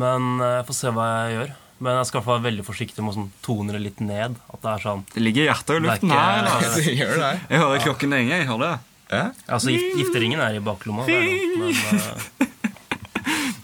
Men 0.01 0.27
eh, 0.43 0.57
jeg 0.59 0.65
får 0.67 0.77
se 0.79 0.91
hva 0.97 1.05
jeg 1.13 1.37
gjør. 1.37 1.53
Men 1.85 1.97
jeg 1.99 2.09
skal 2.09 2.23
være 2.25 2.43
veldig 2.45 2.65
forsiktig 2.65 3.03
med 3.03 3.11
å 3.11 3.15
sånn 3.17 3.31
tone 3.45 3.75
det 3.75 3.81
litt 3.83 4.01
ned. 4.03 4.35
At 4.51 4.61
det 4.63 4.73
er 4.73 4.83
sånn 4.85 5.05
Det 5.11 5.23
ligger 5.23 5.49
hjertet 5.49 5.75
i 5.75 5.85
luften 5.85 6.13
er 6.15 6.49
her. 6.51 7.41
Jeg 7.49 7.63
hører 7.63 7.83
klokken 7.83 8.15
lenge. 8.15 8.41
Jeg 8.41 8.49
hører 8.51 8.65
det. 8.65 8.75
Ja? 9.11 9.25
Altså, 9.45 9.73
gift, 9.75 9.97
gifteringen 9.99 10.41
er 10.41 10.57
i 10.57 10.61
baklomma. 10.65 11.05
Det 11.07 11.17
er 11.19 11.25
noe, 11.59 11.71
men 11.71 12.01
eh, 12.01 12.51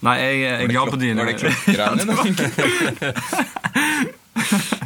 Nei, 0.02 0.16
jeg, 0.18 0.38
jeg 0.42 0.66
glad 0.72 0.90
på 0.90 0.98
dine 0.98 1.22
Var 1.22 1.28
det 1.30 1.36
klokkegreiene? 1.38 2.10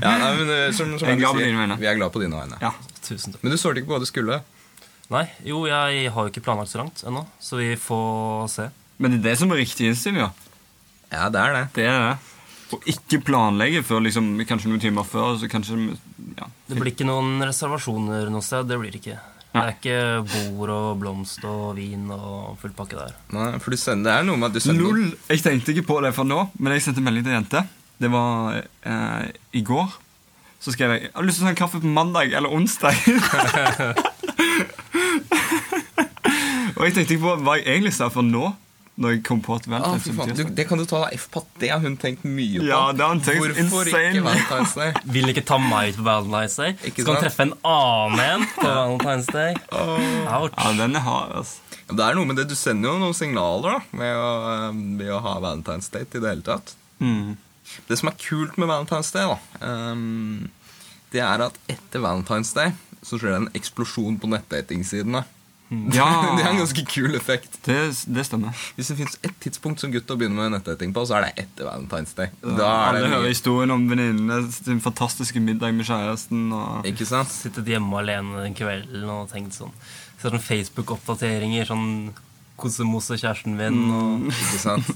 ja, 0.03 0.11
nei, 0.19 0.31
men 0.39 0.49
eh, 0.51 0.71
som, 0.75 0.91
som 0.99 1.07
Jeg 1.07 1.21
er 1.21 1.23
på 1.23 1.39
sier. 1.39 1.75
Vi 1.79 1.87
er 1.87 1.95
glad 1.99 2.11
på 2.11 2.19
dine 2.23 2.35
vegne. 2.41 2.57
Ja. 2.63 2.71
tusen 3.05 3.31
takk. 3.35 3.43
Men 3.45 3.51
du 3.53 3.57
svarte 3.61 3.77
ikke 3.79 3.89
på 3.93 3.95
hva 3.95 4.03
du 4.03 4.09
skulle. 4.09 4.35
Nei, 5.13 5.25
jo, 5.45 5.67
jeg 5.69 6.09
har 6.11 6.21
jo 6.25 6.29
ikke 6.33 6.41
planlagt 6.47 6.71
så 6.73 6.79
langt 6.81 6.97
ennå, 7.05 7.21
så 7.39 7.53
vi 7.61 7.75
får 7.79 8.47
se. 8.51 8.65
Men 8.97 9.11
det 9.13 9.19
er 9.21 9.25
det 9.29 9.37
som 9.39 9.51
er 9.53 9.57
riktig 9.61 9.83
innstilling. 9.91 10.21
Ja. 10.25 10.31
Ja, 11.13 11.29
det 11.31 11.39
er 11.43 11.51
det. 11.55 11.63
Det 11.77 11.85
er 11.87 11.99
det. 12.01 12.15
Å 12.73 12.75
ikke 12.89 13.21
planlegge 13.23 13.83
før 13.85 13.99
liksom, 14.03 14.31
kanskje 14.49 14.69
noen 14.71 14.81
timer 14.81 15.05
før. 15.07 15.37
Så 15.39 15.45
kanskje, 15.51 15.75
ja. 16.39 16.45
Det 16.67 16.75
blir 16.79 16.91
ikke 16.91 17.07
noen 17.07 17.37
reservasjoner 17.45 18.29
noe 18.33 18.43
sted. 18.43 18.65
Det 18.67 18.77
blir 18.81 18.91
det 18.91 18.99
ikke. 19.03 19.19
Det 19.55 19.61
er 19.63 19.69
ikke 19.71 19.99
bord 20.27 20.71
og 20.73 20.87
blomst 20.99 21.45
og 21.47 21.77
vin 21.77 22.09
og 22.11 22.57
full 22.59 22.73
pakke 22.75 22.97
der. 22.99 23.13
Nei, 23.31 23.53
for 23.63 23.71
du 23.71 23.79
sender, 23.79 24.09
det 24.09 24.15
er 24.19 24.25
noe 24.27 24.39
med 24.41 24.49
at 24.49 24.57
du 24.57 24.59
sender 24.65 24.83
Lol! 24.83 25.13
Jeg 25.31 25.39
tenkte 25.45 25.71
ikke 25.71 25.85
på 25.93 25.99
det 26.03 26.11
for 26.17 26.27
nå, 26.27 26.41
men 26.59 26.75
jeg 26.75 26.83
sendte 26.83 27.03
melding 27.05 27.23
til 27.23 27.31
en 27.31 27.39
jente. 27.39 27.61
Det 28.03 28.09
var 28.11 28.57
eh, 28.59 29.25
i 29.55 29.63
går. 29.63 29.95
Så 30.59 30.73
skrev 30.75 30.91
jeg 30.91 31.01
Jeg 31.05 31.11
har 31.15 31.23
lyst 31.23 31.39
til 31.39 31.45
å 31.45 31.47
ta 31.47 31.53
en 31.53 31.61
kaffe 31.61 31.79
på 31.79 31.87
mandag 31.87 32.35
eller 32.35 32.51
onsdag. 32.51 32.95
Og 36.75 36.83
jeg 36.83 36.93
tenkte 36.97 37.15
ikke 37.15 37.23
på 37.23 37.35
hva 37.47 37.55
jeg 37.61 37.67
egentlig 37.77 37.95
sa 37.95 38.11
for 38.11 38.27
nå, 38.27 38.49
når 38.97 39.11
jeg 39.11 39.23
kom 39.27 39.41
på 39.43 39.55
at 39.57 39.65
Ah, 39.67 39.71
Valentine's 39.73 40.05
fy 40.07 40.13
faen, 40.15 40.29
du, 40.31 40.41
sånn. 40.43 40.53
det 40.55 40.65
kan 40.69 40.79
du 40.79 40.85
ta 40.87 41.01
deg 41.03 41.15
F 41.19 41.25
på. 41.33 41.41
Det 41.59 41.67
har 41.69 41.81
hun 41.83 41.97
tenkt 41.99 42.23
mye 42.23 42.61
på. 42.61 42.67
Ja, 42.69 42.81
det 42.95 43.03
har 43.03 43.09
hun 43.11 43.19
tenkt 43.25 43.41
Hvorfor 43.43 43.59
insane. 43.59 44.13
ikke 44.13 44.23
Valentine's 44.23 44.75
Day? 44.79 44.93
Vil 45.17 45.31
ikke 45.33 45.43
ta 45.49 45.57
meg 45.59 45.89
ut 45.91 45.97
på 45.99 46.05
Valentine's 46.07 46.55
Day. 46.61 46.75
Ikke 46.87 47.03
Skal 47.03 47.09
sant? 47.17 47.25
treffe 47.25 47.43
en 47.43 47.53
annen 47.73 48.23
en 48.25 48.45
på 48.55 48.69
Valentine's 48.69 49.27
Day? 49.35 49.57
Ouch. 49.75 50.55
Ja, 50.55 50.71
den 50.79 50.95
er 50.95 51.03
hard, 51.09 51.35
altså. 51.41 51.61
Det 51.91 52.01
er 52.01 52.15
noe 52.17 52.25
med 52.25 52.39
det, 52.39 52.47
Du 52.49 52.55
sender 52.57 52.95
jo 52.95 52.97
noen 53.03 53.13
signaler 53.13 53.75
da 53.75 53.99
med 53.99 54.15
å, 54.17 54.29
eh, 54.53 54.71
med 54.73 55.11
å 55.13 55.19
ha 55.21 55.35
Valentine's 55.43 55.91
Day 55.93 56.07
i 56.07 56.17
det 56.23 56.29
hele 56.31 56.41
tatt. 56.47 56.73
Mm. 57.03 57.35
Det 57.89 57.97
som 57.99 58.09
er 58.09 58.15
kult 58.21 58.55
med 58.57 58.69
Valentine's 58.71 59.11
Day, 59.13 59.27
da, 59.27 59.37
um, 59.91 60.49
det 61.11 61.21
er 61.21 61.43
at 61.45 61.59
etter 61.69 61.99
Valentine's 62.01 62.53
Day 62.55 62.71
så 63.05 63.19
skjer 63.19 63.35
det 63.35 63.41
en 63.43 63.51
eksplosjon 63.59 64.15
på 64.23 64.31
nettdatingsidene. 64.31 65.25
Ja, 65.69 66.05
det 66.37 66.43
er 66.43 66.51
en 66.51 66.59
ganske 66.61 66.83
kul 66.85 67.15
effekt. 67.17 67.57
det, 67.65 67.77
det 68.05 68.25
stemmer. 68.27 68.53
Hvis 68.77 68.91
det 68.91 68.97
fins 68.99 69.17
ett 69.25 69.37
tidspunkt 69.41 69.81
som 69.81 69.93
gutt 69.93 70.11
å 70.13 70.17
begynne 70.19 70.37
med 70.37 70.53
nettdating 70.53 70.93
på, 70.93 71.05
så 71.09 71.17
er 71.17 71.27
det 71.27 71.45
etter 71.45 71.69
Valentine's 71.69 72.13
Day. 72.17 72.29
Da 72.43 72.69
Alle 72.69 73.01
er 73.01 73.07
det 73.07 73.13
hører 73.13 73.25
mye, 73.25 73.33
historien 73.33 73.73
om 73.73 73.87
venninnene 73.89 74.43
sin 74.53 74.83
fantastiske 74.83 75.41
middag 75.41 75.73
med 75.77 75.89
kjæresten. 75.89 76.47
Og... 76.53 76.85
Ikke 76.91 77.07
sant? 77.09 77.33
Sittet 77.33 77.71
hjemme 77.73 77.97
alene 78.01 78.45
den 78.45 78.57
kvelden 78.57 79.09
og 79.09 79.29
tenkt 79.33 79.57
sånn 79.57 79.73
Ser 80.15 80.31
sånn 80.31 80.41
Facebook-oppdateringer. 80.41 81.65
Sånn 81.67 81.89
kosemose 82.55 83.17
kjæresten 83.19 83.57
min. 83.57 83.81
Og 83.91 84.27
Ikke 84.31 84.61
sant? 84.61 84.91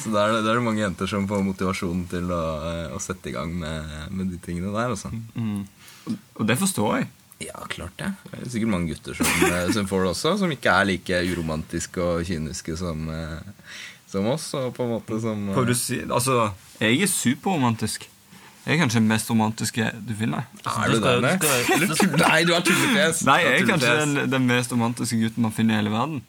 Så 0.00 0.12
da 0.14 0.24
er, 0.24 0.38
det, 0.38 0.46
er 0.46 0.56
det 0.56 0.64
mange 0.64 0.82
jenter 0.82 1.10
som 1.10 1.26
får 1.30 1.42
motivasjon 1.46 2.06
til 2.10 2.30
å, 2.32 2.44
eh, 2.70 2.86
å 2.96 3.02
sette 3.02 3.28
i 3.30 3.34
gang 3.34 3.52
med, 3.60 3.90
med 4.14 4.32
de 4.32 4.40
tingene 4.42 4.72
der. 4.72 4.94
Altså. 4.94 5.12
Mm. 5.34 5.66
Og 6.38 6.46
det 6.48 6.56
forstår 6.60 6.96
jeg. 7.00 7.10
Ja, 7.42 7.64
klart 7.68 7.98
det. 7.98 8.12
Det 8.30 8.40
er 8.40 8.52
sikkert 8.54 8.72
mange 8.72 8.92
gutter 8.92 9.16
som, 9.18 9.26
eh, 9.48 9.72
som 9.74 9.88
får 9.90 10.04
det 10.04 10.12
også, 10.12 10.34
som 10.42 10.54
ikke 10.54 10.72
er 10.72 10.88
like 10.88 11.20
uromantiske 11.32 12.02
og 12.02 12.24
kyniske 12.28 12.76
som, 12.78 13.08
eh, 13.10 13.68
som 14.10 14.28
oss. 14.30 14.52
Og 14.58 14.72
på 14.76 14.86
en 14.86 14.94
måte 14.96 15.20
som 15.22 15.48
eh, 15.48 15.58
vil 15.58 15.72
du 15.72 15.78
si? 15.78 16.00
Altså, 16.06 16.50
jeg 16.80 17.02
er 17.02 17.10
superromantisk. 17.10 18.08
Jeg 18.62 18.76
er 18.76 18.78
kanskje 18.78 19.00
den 19.00 19.08
mest 19.10 19.26
romantiske 19.32 19.86
du 20.06 20.12
finner. 20.14 20.44
Er 20.70 20.92
Du 20.92 21.00
det? 21.02 21.32
Nei, 22.20 22.44
du 22.46 22.52
har 22.54 22.62
tullefjes! 22.62 23.24
Nei, 23.26 23.38
jeg 23.42 23.56
er 23.62 23.66
kanskje 23.72 23.94
den, 24.04 24.12
den 24.30 24.44
mest 24.46 24.70
romantiske 24.70 25.18
gutten 25.18 25.42
man 25.42 25.54
finner 25.56 25.74
i 25.74 25.80
hele 25.80 25.90
verden. 25.90 26.20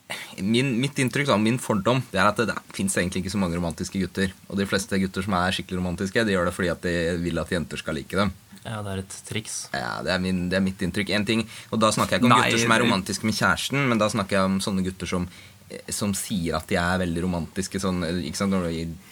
Min, 0.41 0.71
mitt 0.81 0.97
inntrykk, 1.03 1.29
da, 1.29 1.37
min 1.37 1.59
fordom, 1.61 2.01
det 2.09 2.17
er 2.23 2.31
at 2.31 2.41
det, 2.41 2.47
det 2.49 2.57
fins 2.73 2.97
egentlig 2.97 3.21
ikke 3.21 3.35
så 3.35 3.41
mange 3.43 3.59
romantiske 3.59 4.01
gutter. 4.01 4.33
Og 4.49 4.57
de 4.57 4.65
fleste 4.65 4.97
gutter 5.03 5.27
som 5.27 5.37
er 5.37 5.53
skikkelig 5.59 5.77
romantiske, 5.83 6.25
de 6.25 6.33
gjør 6.33 6.49
det 6.49 6.55
fordi 6.57 6.73
at 6.73 6.81
de 6.89 6.95
vil 7.21 7.43
at 7.43 7.53
jenter 7.53 7.83
skal 7.85 7.99
like 8.01 8.17
dem. 8.23 8.33
ja, 8.65 8.81
det 8.81 8.91
er 8.95 9.03
et 9.05 9.15
triks. 9.29 9.59
Ja, 9.77 9.93
Det 10.01 10.15
er, 10.17 10.19
min, 10.25 10.43
det 10.49 10.57
er 10.57 10.65
mitt 10.65 10.81
inntrykk. 10.81 11.13
En 11.13 11.29
ting, 11.29 11.45
og 11.69 11.79
da 11.85 11.93
snakker 11.93 12.17
jeg 12.17 12.23
ikke 12.23 12.31
om 12.31 12.37
Nei, 12.37 12.49
gutter 12.49 12.65
som 12.65 12.73
er 12.79 12.85
romantiske 12.87 13.29
med 13.29 13.37
kjæresten, 13.37 13.85
men 13.93 14.01
da 14.01 14.09
snakker 14.09 14.39
jeg 14.39 14.49
om 14.49 14.57
sånne 14.63 14.85
gutter 14.89 15.05
som, 15.13 15.29
eh, 15.69 15.85
som 15.93 16.17
sier 16.17 16.57
at 16.57 16.65
de 16.71 16.81
er 16.81 17.01
veldig 17.05 17.27
romantiske. 17.29 17.77
Sånn, 17.83 18.01
ikke 18.25 18.41
sant, 18.41 18.55
når 18.57 18.71
du, 18.73 19.11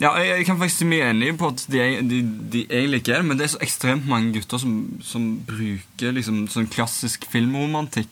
Ja, 0.00 0.14
jeg, 0.16 0.28
jeg 0.38 0.46
kan 0.48 0.56
faktisk 0.58 0.78
si 0.82 0.86
meg 0.88 1.02
enig 1.04 1.34
på 1.38 1.50
at 1.52 1.66
de, 1.68 1.82
de, 2.08 2.20
de 2.52 2.62
egentlig 2.70 3.02
ikke 3.02 3.12
er 3.12 3.20
det, 3.20 3.26
men 3.28 3.38
det 3.38 3.44
er 3.44 3.52
så 3.52 3.60
ekstremt 3.60 4.06
mange 4.08 4.32
gutter 4.38 4.58
som, 4.58 4.72
som 5.04 5.26
bruker 5.46 6.14
liksom 6.16 6.46
sånn 6.48 6.70
klassisk 6.72 7.28
filmromantikk 7.32 8.08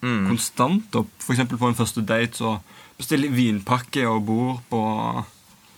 Mm. 0.00 0.30
konstant. 0.30 0.94
Og 0.96 1.10
for 1.20 1.36
på 1.44 1.68
en 1.68 1.74
første 1.76 2.00
date 2.08 2.32
så 2.38 2.54
bestiller 2.96 3.28
vinpakke 3.36 4.06
og 4.08 4.22
bor 4.24 4.62
på, 4.70 4.80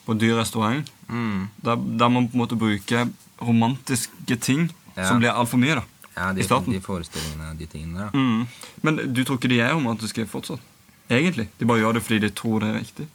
på 0.07 0.15
dyr 0.15 0.37
restaurant. 0.39 0.87
Mm. 1.09 1.49
Der, 1.67 1.75
der 1.99 2.09
man 2.09 2.29
på 2.29 2.37
en 2.37 2.43
måte 2.45 2.55
bruker 2.61 3.09
romantiske 3.43 4.37
ting 4.39 4.69
Ja. 4.97 5.09
som 5.09 5.19
blir 5.19 5.33
altfor 5.33 5.59
mye. 5.59 5.75
da 5.75 5.83
Ja, 6.17 6.33
de, 6.33 6.41
I 6.41 6.45
starten. 6.45 6.73
de 6.73 6.81
forestillingene, 6.81 7.59
de 7.59 7.67
tingene 7.67 7.99
der. 7.99 8.11
mm. 8.15 8.47
Men 8.83 8.97
du 9.13 9.25
tror 9.25 9.39
ikke 9.41 9.49
de 9.49 9.59
er 9.61 9.73
romantiske 9.75 10.27
fortsatt? 10.29 10.61
Egentlig? 11.11 11.49
De 11.59 11.65
bare 11.67 11.81
gjør 11.81 11.93
det 11.99 12.03
fordi 12.03 12.19
de 12.21 12.31
tror 12.31 12.61
det 12.61 12.69
er 12.69 12.79
riktig? 12.79 13.07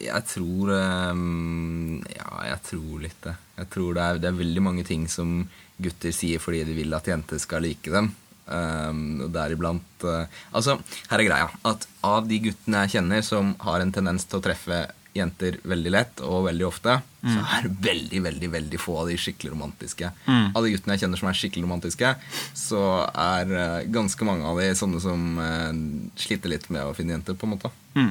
Jeg 0.00 0.26
tror 0.30 0.72
ehm, 0.74 2.02
Ja, 2.14 2.30
jeg 2.50 2.60
tror 2.70 3.04
litt 3.04 3.20
det. 3.26 3.36
Jeg 3.60 3.70
tror 3.74 3.94
det 3.96 4.04
er, 4.04 4.20
det 4.22 4.30
er 4.30 4.42
veldig 4.42 4.64
mange 4.64 4.84
ting 4.86 5.06
som 5.10 5.44
gutter 5.82 6.14
sier 6.14 6.42
fordi 6.42 6.64
de 6.68 6.76
vil 6.76 6.94
at 6.96 7.08
jenter 7.10 7.40
skal 7.42 7.64
like 7.66 7.90
dem. 7.90 8.12
Um, 8.44 9.22
deriblant 9.32 10.04
uh, 10.04 10.26
Altså, 10.52 10.76
her 11.08 11.22
er 11.22 11.28
greia. 11.28 11.48
At 11.64 11.86
av 12.04 12.28
de 12.28 12.42
guttene 12.48 12.84
jeg 12.84 12.98
kjenner 12.98 13.24
som 13.24 13.54
har 13.64 13.80
en 13.80 13.94
tendens 13.94 14.26
til 14.28 14.40
å 14.40 14.44
treffe 14.44 14.84
jenter 15.14 15.60
veldig 15.62 15.90
lett 15.94 16.20
og 16.26 16.48
veldig 16.48 16.64
ofte, 16.66 16.96
så 17.22 17.42
er 17.54 17.68
det 17.68 17.76
veldig 17.84 18.20
veldig, 18.24 18.48
veldig 18.50 18.80
få 18.82 18.96
av 19.04 19.10
de 19.12 19.18
skikkelig 19.20 19.52
romantiske. 19.52 20.10
Av 20.26 20.58
de 20.64 20.72
guttene 20.74 20.96
jeg 20.96 21.04
kjenner 21.04 21.20
som 21.20 21.30
er 21.30 21.38
skikkelig 21.38 21.64
romantiske, 21.68 22.10
så 22.58 22.82
er 23.06 23.54
uh, 23.54 23.86
ganske 23.94 24.26
mange 24.26 24.48
av 24.50 24.58
de 24.60 24.72
sånne 24.76 25.00
som 25.04 25.38
uh, 25.38 25.70
sliter 26.18 26.50
litt 26.50 26.66
med 26.74 26.82
å 26.82 26.96
finne 26.98 27.14
jenter, 27.14 27.38
på 27.38 27.46
en 27.46 27.54
måte. 27.54 27.70
Mm. 27.94 28.10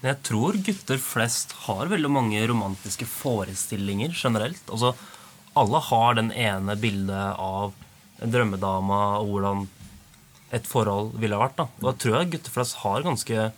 Men 0.00 0.14
jeg 0.14 0.22
tror 0.30 0.56
gutter 0.64 1.00
flest 1.02 1.52
har 1.66 1.90
veldig 1.92 2.10
mange 2.12 2.40
romantiske 2.48 3.04
forestillinger 3.08 4.14
generelt. 4.16 4.62
Altså, 4.72 4.94
alle 5.60 5.82
har 5.90 6.16
den 6.16 6.30
ene 6.32 6.76
bildet 6.80 7.36
av 7.36 7.74
drømmedama 8.20 9.00
og 9.20 9.32
hvordan 9.32 9.66
et 10.56 10.66
forhold 10.66 11.14
ville 11.20 11.38
vært. 11.38 11.58
Da. 11.60 11.68
Og 11.80 11.90
da 11.90 11.94
tror 12.00 12.16
jeg 12.16 12.32
gutter 12.34 12.54
flest 12.54 12.80
har 12.82 13.04
ganske 13.06 13.50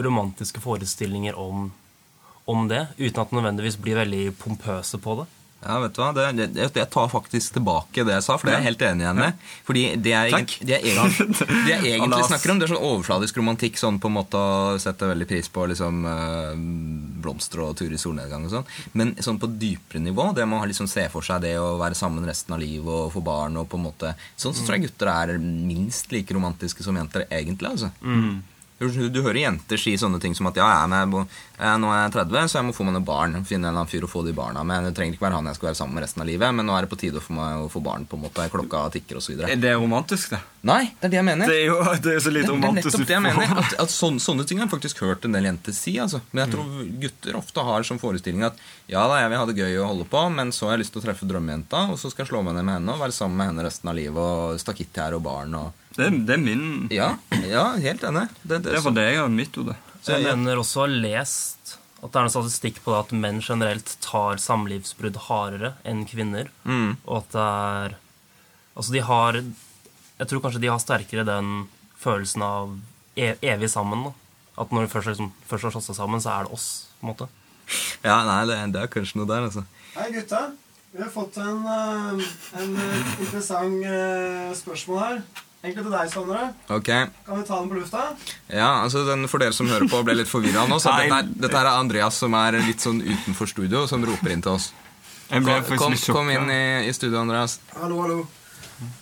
romantiske 0.00 0.62
forestillinger 0.62 1.36
om, 1.40 1.70
om 2.48 2.68
det, 2.70 2.86
uten 2.98 3.22
at 3.22 3.32
de 3.32 3.38
nødvendigvis 3.38 3.80
blir 3.80 4.00
veldig 4.00 4.24
pompøse 4.40 5.00
på 5.00 5.20
det. 5.22 5.28
Ja, 5.60 5.74
vet 5.82 5.92
du 5.92 6.00
hva? 6.00 6.06
Det, 6.16 6.46
det, 6.56 6.68
jeg 6.72 6.88
tar 6.88 7.08
faktisk 7.12 7.52
tilbake 7.52 8.04
det 8.08 8.14
jeg 8.14 8.24
sa, 8.24 8.38
for 8.40 8.48
det 8.48 8.54
er 8.54 8.62
jeg 8.62 8.68
helt 8.70 8.84
enig 8.86 9.04
igjen 9.04 9.18
med. 9.20 9.42
Fordi 9.68 9.82
det 10.00 10.12
jeg, 10.14 10.46
det 10.64 10.72
jeg, 10.72 10.94
egentlig- 10.94 11.34
det 11.66 11.72
jeg 11.74 11.82
egentlig 11.98 12.24
snakker 12.30 12.52
om, 12.54 12.58
det 12.62 12.64
er 12.68 12.72
sånn 12.72 12.86
overfladisk 12.88 13.36
romantikk. 13.42 13.76
Sånn 13.76 13.98
på 14.00 14.08
en 14.08 14.16
måte 14.16 14.40
å 14.40 14.78
sette 14.80 15.10
veldig 15.10 15.28
pris 15.28 15.50
på 15.52 15.66
liksom, 15.68 15.98
eh, 16.08 16.54
blomster 17.20 17.60
og 17.66 17.76
tur 17.76 17.92
i 17.92 18.00
solnedgang 18.00 18.46
og 18.48 18.54
sånn. 18.54 18.70
Men 18.96 19.12
sånn 19.20 19.40
på 19.42 19.50
dypere 19.60 20.00
nivå, 20.00 20.30
det 20.34 20.46
man 20.48 20.64
liksom 20.70 20.88
ser 20.88 21.12
for 21.12 21.20
seg 21.26 21.42
det 21.44 21.52
å 21.60 21.74
være 21.80 21.98
sammen 21.98 22.24
resten 22.24 22.56
av 22.56 22.62
livet 22.64 22.88
og 22.88 23.12
få 23.12 23.20
barn 23.28 23.60
og 23.60 23.68
på 23.68 23.76
en 23.76 23.84
måte 23.90 24.14
Sånn 24.40 24.54
så 24.56 24.64
tror 24.64 24.78
jeg 24.78 24.86
gutter 24.88 25.10
er 25.12 25.36
minst 25.38 26.08
like 26.14 26.32
romantiske 26.34 26.82
som 26.86 26.96
jenter 26.96 27.26
egentlig, 27.28 27.68
altså. 27.74 27.90
Du, 28.00 28.40
du 28.80 29.20
hører 29.20 29.36
jenter 29.42 29.76
si 29.80 29.92
sånne 30.00 30.16
ting 30.22 30.32
som 30.36 30.48
at 30.48 30.56
ja, 30.56 30.64
jeg 30.64 30.88
er 30.88 31.10
eh, 31.12 31.74
nå 31.76 31.90
er 31.92 32.06
jeg 32.06 32.12
30, 32.14 32.48
så 32.48 32.58
jeg 32.60 32.66
må 32.70 32.72
få 32.72 32.86
meg 32.88 32.94
noen 32.96 33.04
barn. 33.04 33.34
Finne 33.44 33.68
en 33.68 33.74
eller 33.74 33.82
annen 33.82 33.90
fyr 33.90 34.06
å 34.06 34.08
få 34.08 34.22
de 34.24 34.32
barna 34.32 34.62
med. 34.64 34.86
Det 34.88 34.94
trenger 34.96 35.18
ikke 35.18 35.26
være 35.26 35.36
han 35.36 35.50
jeg 35.50 35.58
skal 35.58 35.68
være 35.68 35.78
sammen 35.82 35.98
med 35.98 36.06
resten 36.06 36.24
av 36.24 36.30
livet, 36.30 36.54
men 36.56 36.64
nå 36.64 36.76
er 36.78 36.86
det 36.86 36.92
på 36.94 36.98
tide 37.02 37.20
for 37.20 37.36
meg 37.36 37.66
å 37.66 37.68
få 37.68 37.82
barn. 37.84 38.06
på 38.08 38.16
en 38.16 38.24
måte, 38.24 38.46
Klokka 38.48 38.86
tikker 38.94 39.20
osv. 39.20 39.36
Er 39.44 39.60
det 39.60 39.74
romantisk, 39.76 40.32
det? 40.32 40.40
Nei, 40.64 40.94
det 41.00 41.10
er 41.10 41.12
det 41.12 41.18
jeg 41.20 41.26
mener. 41.28 41.52
Det 41.52 41.58
er 41.60 41.68
jo 41.68 41.76
det 42.06 42.14
er 42.14 42.24
så 42.24 42.32
Det, 42.32 42.46
romantisk. 42.48 42.88
det 42.88 42.88
er 42.88 42.96
nettopp 42.96 43.10
det 43.10 43.16
jeg 43.18 43.24
mener. 43.26 43.60
At, 43.64 43.76
at 43.84 43.92
sånne, 43.92 44.24
sånne 44.24 44.48
ting 44.48 44.62
har 44.62 44.66
jeg 44.68 44.74
faktisk 44.78 45.04
hørt 45.04 45.28
en 45.28 45.36
del 45.36 45.50
jenter 45.50 45.76
si. 45.76 45.94
Altså. 46.00 46.22
Men 46.32 46.46
jeg 46.46 46.54
tror 46.56 46.88
gutter 47.04 47.38
ofte 47.42 47.66
har 47.68 47.84
som 47.90 48.00
forestilling 48.00 48.48
at 48.48 48.56
ja 48.88 49.04
da, 49.12 49.20
jeg 49.20 49.34
vil 49.34 49.42
ha 49.42 49.50
det 49.52 49.58
gøy 49.60 49.76
å 49.84 49.90
holde 49.92 50.08
på, 50.08 50.24
men 50.32 50.54
så 50.56 50.70
har 50.70 50.78
jeg 50.78 50.86
lyst 50.86 50.96
til 50.96 51.02
å 51.02 51.06
treffe 51.10 51.28
drømmejenta, 51.28 51.84
og 51.92 52.00
så 52.00 52.08
skal 52.08 52.24
jeg 52.24 52.32
slå 52.32 52.40
meg 52.48 52.56
ned 52.56 52.64
med 52.64 52.80
henne 52.80 52.96
og 52.96 53.04
være 53.04 53.16
sammen 53.16 53.36
med 53.40 53.52
henne 53.52 53.68
resten 53.68 53.92
av 53.92 54.00
livet, 54.00 54.24
og 54.24 54.56
stakittgjerde 54.64 55.20
og 55.20 55.24
barn 55.28 55.60
og 55.60 55.79
Det, 55.96 56.08
det 56.26 56.36
er 56.36 56.42
min 56.42 56.66
Ja, 56.94 57.14
ja 57.46 57.64
helt 57.82 58.04
enig. 58.06 58.28
Det, 58.42 58.60
Det 58.64 58.76
er 58.78 58.84
for 58.84 58.94
det 58.94 59.06
jeg 59.08 59.18
har 59.20 59.32
mitt 59.32 59.56
hode. 59.58 59.74
Så 60.00 60.16
jeg 60.16 60.36
mener 60.38 60.60
også 60.60 60.82
å 60.82 60.84
ha 60.86 60.92
lest 60.92 61.74
at 62.00 62.12
det 62.14 62.16
er 62.16 62.26
en 62.28 62.32
statistikk 62.32 62.78
på 62.84 62.94
det 62.94 63.00
at 63.02 63.10
menn 63.12 63.42
generelt 63.44 63.90
tar 64.00 64.40
samlivsbrudd 64.40 65.18
hardere 65.26 65.74
enn 65.84 66.06
kvinner. 66.08 66.48
Mm. 66.64 66.94
Og 67.04 67.18
at 67.20 67.34
det 67.34 67.48
er 67.48 67.98
Altså, 68.78 68.92
de 68.94 69.00
har 69.04 69.36
Jeg 69.42 70.28
tror 70.30 70.40
kanskje 70.40 70.60
de 70.62 70.70
har 70.70 70.80
sterkere 70.80 71.26
den 71.26 71.66
følelsen 72.00 72.42
av 72.44 72.78
e 73.16 73.34
evig 73.42 73.68
sammen. 73.68 74.04
da. 74.04 74.12
At 74.62 74.72
når 74.72 74.86
de 74.86 74.92
først, 74.92 75.08
liksom, 75.08 75.32
først 75.48 75.66
har 75.66 75.74
slått 75.74 75.88
seg 75.90 75.96
sammen, 75.98 76.20
så 76.20 76.32
er 76.32 76.46
det 76.46 76.52
oss. 76.56 76.86
på 77.00 77.06
en 77.06 77.12
måte. 77.12 77.28
Ja, 78.04 78.22
nei, 78.24 78.46
det, 78.48 78.56
det 78.74 78.82
er 78.82 78.90
kanskje 78.92 79.20
noe 79.20 79.28
der, 79.28 79.46
altså. 79.48 79.64
Hei, 79.94 80.10
gutta. 80.14 80.40
Vi 80.92 81.02
har 81.02 81.10
fått 81.12 81.36
en, 81.38 81.60
eh, 81.66 82.30
en 82.60 82.76
eh, 82.76 83.12
interessant 83.20 83.84
eh, 83.84 84.50
spørsmål 84.58 84.98
her. 85.04 85.20
Egentlig 85.60 85.84
til 85.84 85.92
deg, 85.92 86.08
Sondre. 86.08 86.42
Ok. 86.72 86.88
Kan 87.26 87.36
vi 87.36 87.42
ta 87.44 87.58
den 87.60 87.68
på 87.68 87.76
lufta? 87.76 88.04
Ja, 88.48 88.80
altså 88.80 89.02
den, 89.04 89.26
For 89.28 89.42
dere 89.42 89.52
som 89.52 89.68
hører 89.68 89.84
på, 89.92 90.00
ble 90.06 90.14
litt 90.16 90.30
forvirra 90.30 90.64
nå. 90.70 90.78
Så 90.80 90.92
dette, 90.96 91.18
er, 91.20 91.32
dette 91.44 91.60
er 91.60 91.68
Andreas 91.74 92.16
som 92.22 92.36
er 92.38 92.56
litt 92.64 92.80
sånn 92.80 93.02
utenfor 93.04 93.50
studio, 93.50 93.84
som 93.90 94.04
roper 94.08 94.32
inn 94.32 94.44
til 94.46 94.54
oss. 94.56 94.70
Jeg 95.28 95.44
ble 95.44 95.58
Kom, 95.68 95.76
kom, 95.82 95.96
kom 96.16 96.30
inn 96.32 96.48
i, 96.50 96.62
i 96.88 96.94
studio, 96.96 97.20
Andreas. 97.20 97.58
Hallo, 97.76 98.00
hallo. 98.06 98.22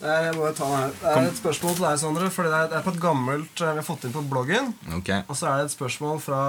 Er, 0.03 0.25
jeg 0.27 0.35
må 0.35 0.49
ta 0.51 0.67
den 0.67 0.81
her. 0.81 0.95
Det 0.99 1.13
er 1.15 1.29
et 1.31 1.39
spørsmål 1.39 1.77
til 1.79 1.87
deg, 1.87 2.01
Sondre. 2.03 2.31
Fordi 2.35 2.51
det 2.51 2.59
er, 2.59 2.75
er 2.81 2.87
på 2.89 2.95
et 2.97 3.01
gammelt 3.07 3.63
eh, 3.63 3.71
vi 3.77 3.79
har 3.79 3.87
fått 3.87 4.09
inn 4.09 4.15
på 4.17 4.25
bloggen. 4.27 4.73
Okay. 4.99 5.23
Og 5.31 5.39
så 5.39 5.53
er 5.53 5.61
det 5.61 5.69
et 5.69 5.77
spørsmål 5.77 6.19
fra 6.25 6.41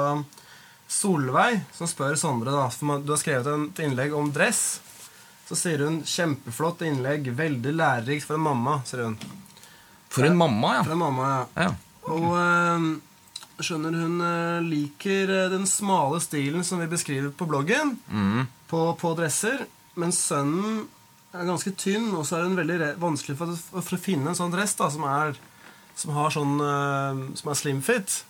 Solveig, 0.89 1.59
som 1.77 1.89
spør 1.89 2.17
Sondre 2.17 2.55
da, 2.55 2.65
for 2.73 3.05
Du 3.05 3.13
har 3.13 3.21
skrevet 3.21 3.51
et 3.53 3.83
innlegg 3.85 4.17
om 4.17 4.33
dress. 4.33 4.79
Så 5.49 5.57
sier 5.57 5.85
hun 5.85 6.01
'kjempeflott 6.01 6.81
innlegg'. 6.85 7.29
'Veldig 7.37 7.73
lærerikt 7.77 8.25
for 8.25 8.37
en 8.37 8.45
mamma', 8.49 8.81
sier 8.89 9.05
hun. 9.05 9.15
For 10.09 10.25
en 10.25 10.37
mamma, 10.39 10.75
ja. 10.79 10.83
For 10.87 10.95
en 10.95 11.01
mamma, 11.03 11.29
ja. 11.55 11.67
ja. 11.67 11.73
Og 12.09 12.29
eh, 12.39 12.85
skjønner 13.65 13.97
hun 13.99 14.21
eh, 14.25 14.61
liker 14.65 15.29
eh, 15.35 15.49
den 15.51 15.67
smale 15.69 16.21
stilen 16.23 16.63
som 16.65 16.79
vi 16.81 16.87
beskriver 16.89 17.29
på 17.35 17.45
bloggen, 17.49 17.97
Mm. 18.09 18.47
på, 18.71 18.85
på 19.01 19.11
dresser, 19.19 19.65
men 19.99 20.13
sønnen 20.15 20.87
er 21.33 21.45
ganske 21.45 21.75
tynn, 21.77 22.07
og 22.17 22.23
så 22.25 22.39
er 22.39 22.47
hun 22.47 22.57
veldig 22.57 22.95
vanskelig 23.01 23.35
for, 23.37 23.53
for 23.75 23.97
å 23.97 24.01
finne 24.01 24.31
en 24.31 24.37
sånn 24.39 24.53
dress 24.53 24.73
da, 24.79 24.87
som 24.89 25.03
er, 25.05 25.35
som 25.99 26.15
har 26.17 26.33
sånn, 26.33 26.55
eh, 26.63 27.21
som 27.37 27.51
er 27.53 27.59
slimfit. 27.59 28.23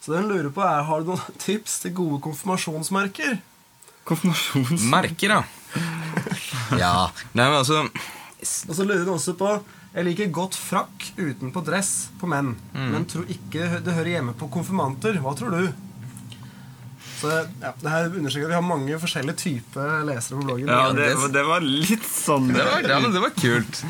Så 0.00 0.12
det 0.14 0.22
hun 0.22 0.30
lurer 0.30 0.48
på 0.54 0.62
er, 0.64 0.86
har 0.88 1.02
du 1.04 1.10
noen 1.12 1.38
tips 1.44 1.80
til 1.84 1.92
gode 1.98 2.22
konfirmasjonsmerker? 2.24 3.36
Konfirmasjonsmerker, 4.08 5.34
ja. 5.36 5.42
Ja. 6.78 6.92
Nei, 7.36 7.44
men 7.44 7.58
altså 7.58 7.82
Og 7.84 8.72
så 8.78 8.84
lurer 8.86 9.02
hun 9.04 9.16
også 9.18 9.34
på 9.36 9.50
Jeg 9.98 10.06
liker 10.06 10.28
godt 10.30 10.54
frakk 10.54 11.08
utenpå 11.18 11.58
dress 11.66 11.88
på 12.20 12.28
menn, 12.30 12.52
men 12.76 13.04
tror 13.10 13.26
ikke 13.34 13.80
det 13.82 13.94
hører 13.96 14.12
hjemme 14.12 14.34
på 14.38 14.46
konfirmanter. 14.54 15.18
Hva 15.24 15.32
tror 15.34 15.50
du? 15.56 15.72
Så 17.18 17.32
ja, 17.34 17.72
det 17.82 17.90
her 17.90 18.04
understreker 18.14 18.46
at 18.46 18.52
Vi 18.52 18.58
har 18.60 18.62
mange 18.62 18.98
forskjellige 19.02 19.40
typer 19.40 20.04
lesere 20.06 20.38
på 20.38 20.44
bloggen. 20.46 20.70
Ja, 20.70 20.92
det, 20.94 21.08
det- 21.34 21.42
var 21.48 21.64
litt 21.66 22.06
sånn 22.06 22.46
Det 22.54 22.62
var, 22.62 22.86
ja, 22.86 23.00
men 23.02 23.10
det 23.16 23.22
var 23.24 23.34
kult. 23.34 23.80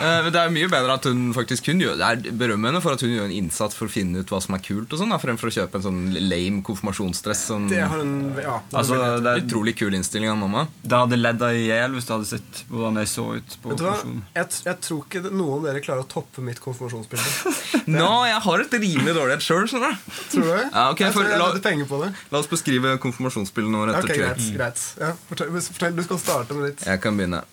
Eh, 0.00 0.22
men 0.24 0.32
det 0.32 0.40
er 0.40 0.48
mye 0.54 0.68
bedre 0.72 0.94
at 0.96 1.04
hun 1.04 1.34
faktisk 1.36 1.66
hun 1.68 1.80
gjør, 1.82 1.98
Det 2.00 2.06
er 2.30 2.32
berømmende 2.40 2.80
for 2.80 2.92
at 2.96 3.02
hun 3.04 3.10
gjør 3.12 3.26
en 3.28 3.34
innsats 3.36 3.74
for 3.76 3.84
å 3.84 3.92
finne 3.92 4.22
ut 4.22 4.30
hva 4.32 4.38
som 4.40 4.54
er 4.56 4.62
kult, 4.64 4.88
og 4.92 4.98
sånn, 4.98 5.12
fremfor 5.20 5.50
å 5.50 5.52
kjøpe 5.52 5.74
en 5.76 5.82
sånn 5.84 6.00
lame 6.28 6.62
konfirmasjonsdress. 6.64 7.42
Sånn, 7.50 7.68
Det 7.68 7.80
har 7.84 7.98
hun 7.98 8.32
Ja. 8.40 8.60
det 8.64 8.74
er 8.74 8.78
Altså, 8.80 9.22
det, 9.22 9.34
Utrolig 9.44 9.76
kul 9.76 9.92
innstilling 9.92 10.30
av 10.30 10.38
mamma. 10.38 10.68
det 10.82 10.96
hadde 10.96 11.16
ledda 11.20 11.52
i 11.52 11.66
hjel 11.68 11.92
hvis 11.92 12.06
du 12.06 12.12
hadde 12.14 12.26
sett 12.26 12.64
hvordan 12.70 12.96
jeg 12.96 13.06
så 13.12 13.26
ut 13.36 13.56
på 13.62 13.68
Vet 13.70 13.78
du 13.78 13.84
hva? 13.84 13.92
konfirmasjonen. 13.92 14.22
Jeg, 14.34 14.46
jeg 14.64 14.80
tror 14.80 15.04
ikke 15.04 15.30
noen 15.30 15.52
av 15.58 15.62
dere 15.68 15.80
klarer 15.84 16.02
å 16.04 16.08
toppe 16.08 16.40
mitt 16.42 16.60
konfirmasjonsbilde. 16.60 17.28
Nå, 18.00 18.10
jeg 18.26 18.40
har 18.40 18.60
et 18.60 18.70
rimelig 18.80 19.14
dårlig 19.14 19.32
et 19.36 19.44
sjøl, 19.44 19.68
skjønner 19.68 19.92
du. 19.92 20.10
Tror 20.32 20.42
du? 20.48 20.70
Ja, 20.72 20.90
okay, 20.90 21.04
jeg 21.06 21.12
for- 21.14 21.22
tror 21.24 21.30
jeg 21.30 21.38
la- 21.38 21.60
penger 21.70 21.84
på 21.86 22.02
det. 22.06 22.14
La 22.32 22.38
oss 22.38 22.46
beskrive 22.48 22.96
konfirmasjonsbildet 22.98 23.70
nå 23.70 23.86
rett 23.86 23.96
Ok, 24.02 24.10
og 24.10 24.16
slett. 24.16 24.36
greit. 24.36 24.56
greit. 24.56 24.82
Ja, 24.98 25.12
fortell, 25.28 25.48
fortell, 25.60 25.94
du 25.96 26.02
skal 26.02 26.18
starte 26.18 26.54
med 26.56 26.70
ditt. 26.76 26.86
Jeg 26.86 27.00
kan 27.02 27.16
begynne. 27.18 27.44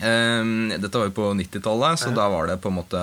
Ehm, 0.00 0.70
dette 0.80 0.96
var 0.96 1.10
jo 1.10 1.16
på 1.16 1.30
90-tallet, 1.36 2.00
så 2.00 2.12
da 2.16 2.28
var 2.32 2.48
det 2.48 2.60
på 2.62 2.70
en 2.70 2.78
måte 2.78 3.00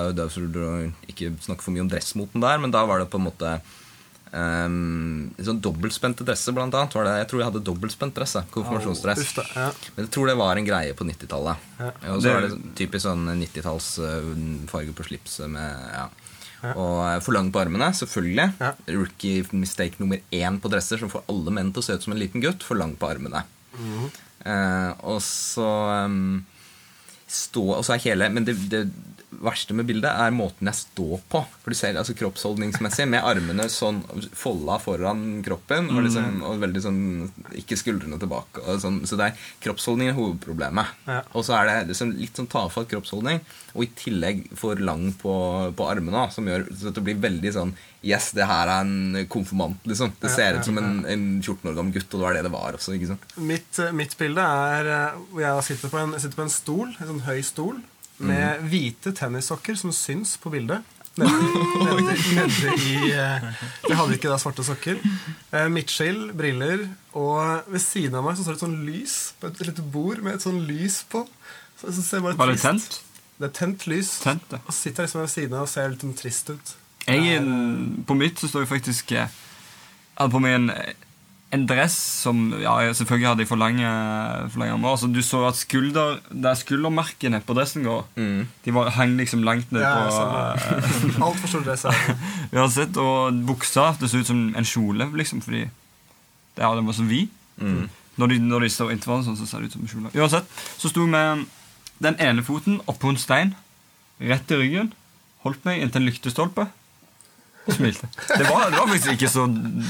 Ikke 1.07 1.33
snakke 1.43 1.61
for 1.61 1.75
mye 1.75 1.85
om 1.85 1.91
dressmoten 1.91 2.41
der, 2.41 2.57
men 2.61 2.73
da 2.73 2.85
var 2.89 3.03
det 3.03 3.11
på 3.11 3.19
en 3.21 3.27
måte 3.27 3.51
um, 4.31 5.27
sånn 5.37 5.61
Dobbeltspente 5.63 6.25
dresser, 6.27 6.55
blant 6.57 6.73
annet. 6.73 6.95
Var 6.97 7.07
det, 7.07 7.15
jeg 7.21 7.29
tror 7.31 7.41
jeg 7.41 7.49
hadde 7.51 7.63
dobbeltspent 7.69 8.17
dress. 8.17 8.37
Konfirmasjonsdress. 8.53 9.33
Oh, 9.37 9.51
ja. 9.55 9.69
Men 9.95 10.07
jeg 10.07 10.13
tror 10.15 10.31
det 10.31 10.37
var 10.39 10.59
en 10.59 10.69
greie 10.69 10.95
på 10.97 11.07
90-tallet. 11.07 11.67
Ja. 11.79 11.91
Og 12.13 12.23
så 12.23 12.33
var 12.33 12.47
det 12.47 12.61
typisk 12.79 13.05
sånn 13.05 13.27
90-tallsfarge 13.43 14.97
på 14.97 15.07
slipset 15.11 15.51
med 15.53 15.91
ja. 15.93 16.07
Og 16.73 17.03
eh, 17.05 17.19
for 17.21 17.35
lang 17.37 17.51
på 17.53 17.61
armene, 17.61 17.91
selvfølgelig. 17.93 18.47
Ja. 18.57 18.73
Rookie 18.89 19.45
mistake 19.53 20.01
nummer 20.01 20.21
én 20.33 20.57
på 20.61 20.71
dresser 20.73 20.97
som 20.97 21.11
får 21.13 21.27
alle 21.29 21.53
menn 21.53 21.69
til 21.69 21.83
å 21.83 21.85
se 21.85 21.97
ut 21.97 22.07
som 22.07 22.15
en 22.15 22.21
liten 22.21 22.41
gutt. 22.43 22.65
For 22.65 22.79
lang 22.79 22.97
på 22.97 23.09
armene. 23.09 23.45
Mhm. 23.77 24.07
eh, 24.49 24.91
og 25.05 25.19
så 25.21 25.69
um, 26.09 26.39
stå 27.27 27.63
Og 27.77 27.85
så 27.85 27.93
er 27.93 28.03
hele 28.03 28.29
Men 28.29 28.47
det, 28.47 28.55
det 28.71 28.85
verste 29.29 29.75
med 29.75 29.87
bildet 29.89 30.07
er 30.07 30.31
måten 30.31 30.69
jeg 30.69 30.79
står 30.79 31.19
på. 31.31 31.41
For 31.63 31.73
du 31.73 31.77
ser 31.77 31.97
altså 31.99 32.15
kroppsholdningsmessig 32.17 33.07
med 33.11 33.25
armene 33.27 33.67
sånn 33.71 33.99
folda 34.37 34.77
foran 34.81 35.41
kroppen 35.45 35.91
og, 35.91 35.99
liksom, 36.05 36.39
og 36.47 36.61
veldig 36.63 36.83
sånn 36.83 37.01
ikke 37.59 37.77
skuldrene 37.79 38.19
tilbake. 38.21 38.63
Sånn, 38.81 39.01
så 39.09 39.19
det 39.19 39.29
er 39.29 39.49
kroppsholdning 39.65 40.13
er 40.13 40.17
hovedproblemet. 40.17 40.95
Ja. 41.09 41.19
Og 41.35 41.45
så 41.47 41.57
er 41.59 41.69
det 41.69 41.77
liksom 41.91 42.15
litt 42.17 42.39
sånn 42.39 42.49
tafatt 42.51 42.87
kroppsholdning, 42.91 43.43
og 43.75 43.83
i 43.83 43.91
tillegg 43.99 44.47
for 44.57 44.79
lang 44.79 45.11
på, 45.19 45.35
på 45.77 45.89
armene, 45.91 46.27
som 46.33 46.47
gjør 46.47 46.65
så 46.77 46.95
det 46.95 47.05
blir 47.05 47.21
veldig 47.27 47.55
sånn 47.59 47.77
Yes, 48.07 48.29
det 48.37 48.45
her 48.45 48.69
er 48.69 48.85
en 48.85 49.25
konfirmant, 49.27 49.81
liksom. 49.89 50.11
Det 50.21 50.29
ser 50.31 50.55
ut 50.55 50.67
som 50.67 50.77
en, 50.79 51.01
en 51.09 51.23
14 51.41 51.65
år 51.71 51.73
gammel 51.75 51.95
gutt, 51.95 52.05
og 52.13 52.21
det 52.21 52.23
var 52.23 52.37
det 52.37 52.43
det 52.45 52.51
var 52.53 52.77
også. 52.77 52.93
Mitt, 53.41 53.79
mitt 53.97 54.13
bilde 54.19 54.45
er 54.45 54.89
eh, 54.93 55.17
hvor 55.33 55.41
jeg 55.43 55.65
sitter 55.71 55.91
på 55.91 55.99
en, 55.99 56.13
sitter 56.15 56.37
på 56.37 56.45
en 56.45 56.53
stol, 56.53 56.93
en 56.93 57.09
sånn 57.09 57.23
høy 57.25 57.41
stol, 57.43 57.81
med 58.17 58.63
hvite 58.71 59.13
tennissokker 59.15 59.77
som 59.77 59.93
syns 59.95 60.35
på 60.41 60.51
bildet. 60.53 60.85
Nede, 61.17 61.31
nede, 62.37 62.73
i 62.77 63.09
eh, 63.09 63.45
Jeg 63.87 63.97
hadde 63.97 64.17
ikke 64.17 64.29
da 64.29 64.37
svarte 64.41 64.65
sokker. 64.65 64.99
Eh, 65.49 65.65
Midtskill, 65.73 66.27
briller, 66.37 66.83
og 67.17 67.71
ved 67.71 67.81
siden 67.81 68.19
av 68.19 68.27
meg 68.27 68.37
så 68.37 68.45
står 68.45 68.53
det 68.53 68.59
et 68.59 68.65
sånn 68.67 68.77
lys 68.85 69.15
på 69.41 69.49
et 69.49 69.63
lite 69.65 69.85
bord 69.95 70.21
med 70.25 70.37
et 70.37 70.45
sånn 70.45 70.59
lys 70.69 70.99
på. 71.09 71.23
Så, 71.81 71.95
ser 72.05 72.21
bare 72.25 72.37
Var 72.37 72.53
det 72.53 72.61
tent? 72.61 72.99
Det 73.37 73.49
er 73.49 73.55
tent 73.57 73.87
lys. 73.89 74.11
Tent, 74.21 74.45
ja. 74.53 74.61
Og 74.65 74.73
sitter 74.73 75.05
liksom 75.07 75.23
ved 75.23 75.33
siden 75.33 75.57
av 75.57 75.65
og 75.65 75.73
ser 75.73 75.89
litt 75.93 76.05
sånn 76.05 76.17
trist 76.17 76.53
ut. 76.53 76.75
Jeg, 77.07 77.41
på 78.05 78.15
mitt 78.19 78.41
så 78.41 78.49
står 78.51 78.65
jeg 78.65 78.71
faktisk 78.73 79.11
eh, 79.15 79.29
Jeg 79.29 80.17
hadde 80.19 80.33
på 80.33 80.41
meg 80.43 80.57
en, 80.57 80.71
en 81.55 81.63
dress 81.67 81.93
som 82.25 82.39
Ja, 82.59 82.73
selvfølgelig 82.91 83.27
hadde 83.29 83.43
jeg 83.45 83.47
for 83.47 83.59
lange, 83.59 83.87
for 84.51 84.59
lange 84.59 84.73
armer. 84.75 84.89
Altså, 84.91 85.07
du 85.07 85.21
så 85.23 85.45
at 85.47 85.55
skulder 85.55 86.17
der 86.27 86.57
skuldermerkene 86.59 87.39
på 87.45 87.55
dressen 87.55 87.85
går, 87.87 88.01
de 88.65 88.73
var, 88.75 88.89
hang 88.97 89.15
liksom 89.19 89.45
langt 89.47 89.71
ned 89.71 89.81
Ja, 89.85 89.93
på 89.95 90.11
samme. 90.11 91.21
Altfor 91.29 91.47
stor 91.53 91.63
dress. 91.67 91.85
Uansett, 92.51 92.97
og 92.99 93.39
buksa 93.47 93.93
det 94.01 94.09
så 94.11 94.19
ut 94.19 94.27
som 94.27 94.41
en 94.59 94.67
kjole, 94.67 95.07
liksom, 95.21 95.41
fordi 95.45 95.63
det, 95.69 96.63
ja, 96.65 96.73
den 96.75 96.89
var 96.89 96.97
så 96.97 97.07
vid. 97.07 97.29
Når, 98.17 98.27
de, 98.33 98.39
når 98.43 98.65
de 98.65 98.69
står 98.73 98.91
inntil 98.91 99.11
hverandre, 99.13 99.29
sånn, 99.29 99.39
så 99.39 99.47
ser 99.47 99.63
det 99.63 99.69
ut 99.71 99.77
som 99.77 99.85
en 99.85 99.93
kjole. 99.93 100.11
Uansett, 100.17 100.59
så 100.81 100.91
sto 100.91 101.05
jeg 101.05 101.13
med 101.13 101.45
den 102.03 102.17
ene 102.21 102.43
foten 102.45 102.81
oppå 102.91 103.13
en 103.13 103.21
stein, 103.21 103.55
rett 104.19 104.51
i 104.51 104.59
ryggen, 104.59 104.91
holdt 105.45 105.63
meg 105.65 105.79
inntil 105.81 106.03
en 106.03 106.09
lyktestolpe. 106.09 106.67
Smilte. 107.77 108.07
Det 108.29 108.45
var, 108.47 108.69
det 108.71 108.77
var 108.79 108.87
faktisk 108.87 109.11
ikke 109.17 109.29
så 109.31 109.43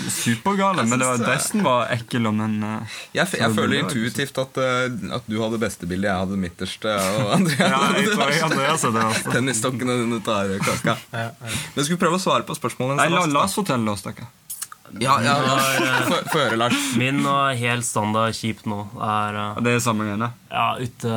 supergale, 0.10 0.86
men 0.90 0.98
det 1.00 1.06
var, 1.08 1.20
dressen 1.22 1.62
var 1.66 1.92
ekkel. 1.94 2.26
og 2.30 2.34
Men, 2.40 2.56
uh, 2.64 2.96
Jeg, 3.14 3.28
jeg 3.38 3.54
føler 3.54 3.84
intuitivt 3.84 4.38
at, 4.42 4.58
uh, 4.58 5.14
at 5.20 5.30
du 5.30 5.38
hadde 5.44 5.60
beste 5.62 5.90
bildet, 5.90 6.10
jeg 6.10 6.24
hadde 6.24 6.40
midterste. 6.42 6.96
Og 7.20 7.30
Andreas 7.38 7.62
Ja, 7.62 7.84
jeg 8.00 8.10
tror 8.16 8.34
jeg 8.34 8.42
hadde 8.42 8.50
Andreas 8.50 8.88
hadde 8.88 8.98
det 8.98 9.06
også. 9.12 9.36
tennisstokkene 9.38 10.00
dine 10.04 10.20
tar 10.26 10.52
kaka. 10.66 10.98
Ja, 11.18 11.30
ja. 11.30 11.54
Men 11.76 11.86
skal 11.86 11.94
vi 11.96 12.02
prøve 12.02 12.18
å 12.20 12.22
svare 12.22 12.46
på 12.48 12.56
spørsmålene? 12.58 12.98
Nei, 13.00 13.08
la, 13.14 13.24
la 13.30 13.46
oss 13.48 13.56
fortelle 13.58 13.94
oss, 13.94 14.04
dere. 14.06 14.26
Ja, 15.04 15.18
ja, 15.20 15.34
ja. 15.44 15.56
Få 16.08 16.18
få 16.32 16.40
høre, 16.40 16.56
Lars. 16.62 16.78
Min 16.96 17.18
og 17.28 17.58
helt 17.60 17.84
standard 17.84 18.32
kjipt 18.38 18.64
nå 18.72 18.86
er 19.04 19.36
uh, 19.36 19.58
Det 19.60 19.74
er 19.76 19.82
samme 19.84 20.06
greiene. 20.08 20.30
ja, 20.48 20.68
ute, 20.80 21.12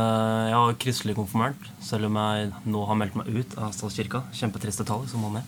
Jeg 0.50 0.56
var 0.58 0.78
kristelig 0.82 1.14
konfirmert, 1.18 1.68
selv 1.86 2.08
om 2.10 2.18
jeg 2.18 2.48
nå 2.66 2.82
har 2.88 2.98
meldt 2.98 3.14
meg 3.20 3.30
ut 3.30 3.54
av 3.62 3.70
statskirka. 3.76 4.24
Kjempetrist 4.34 4.82
detalj, 4.82 5.06
som 5.12 5.22
må 5.22 5.30
med. 5.36 5.46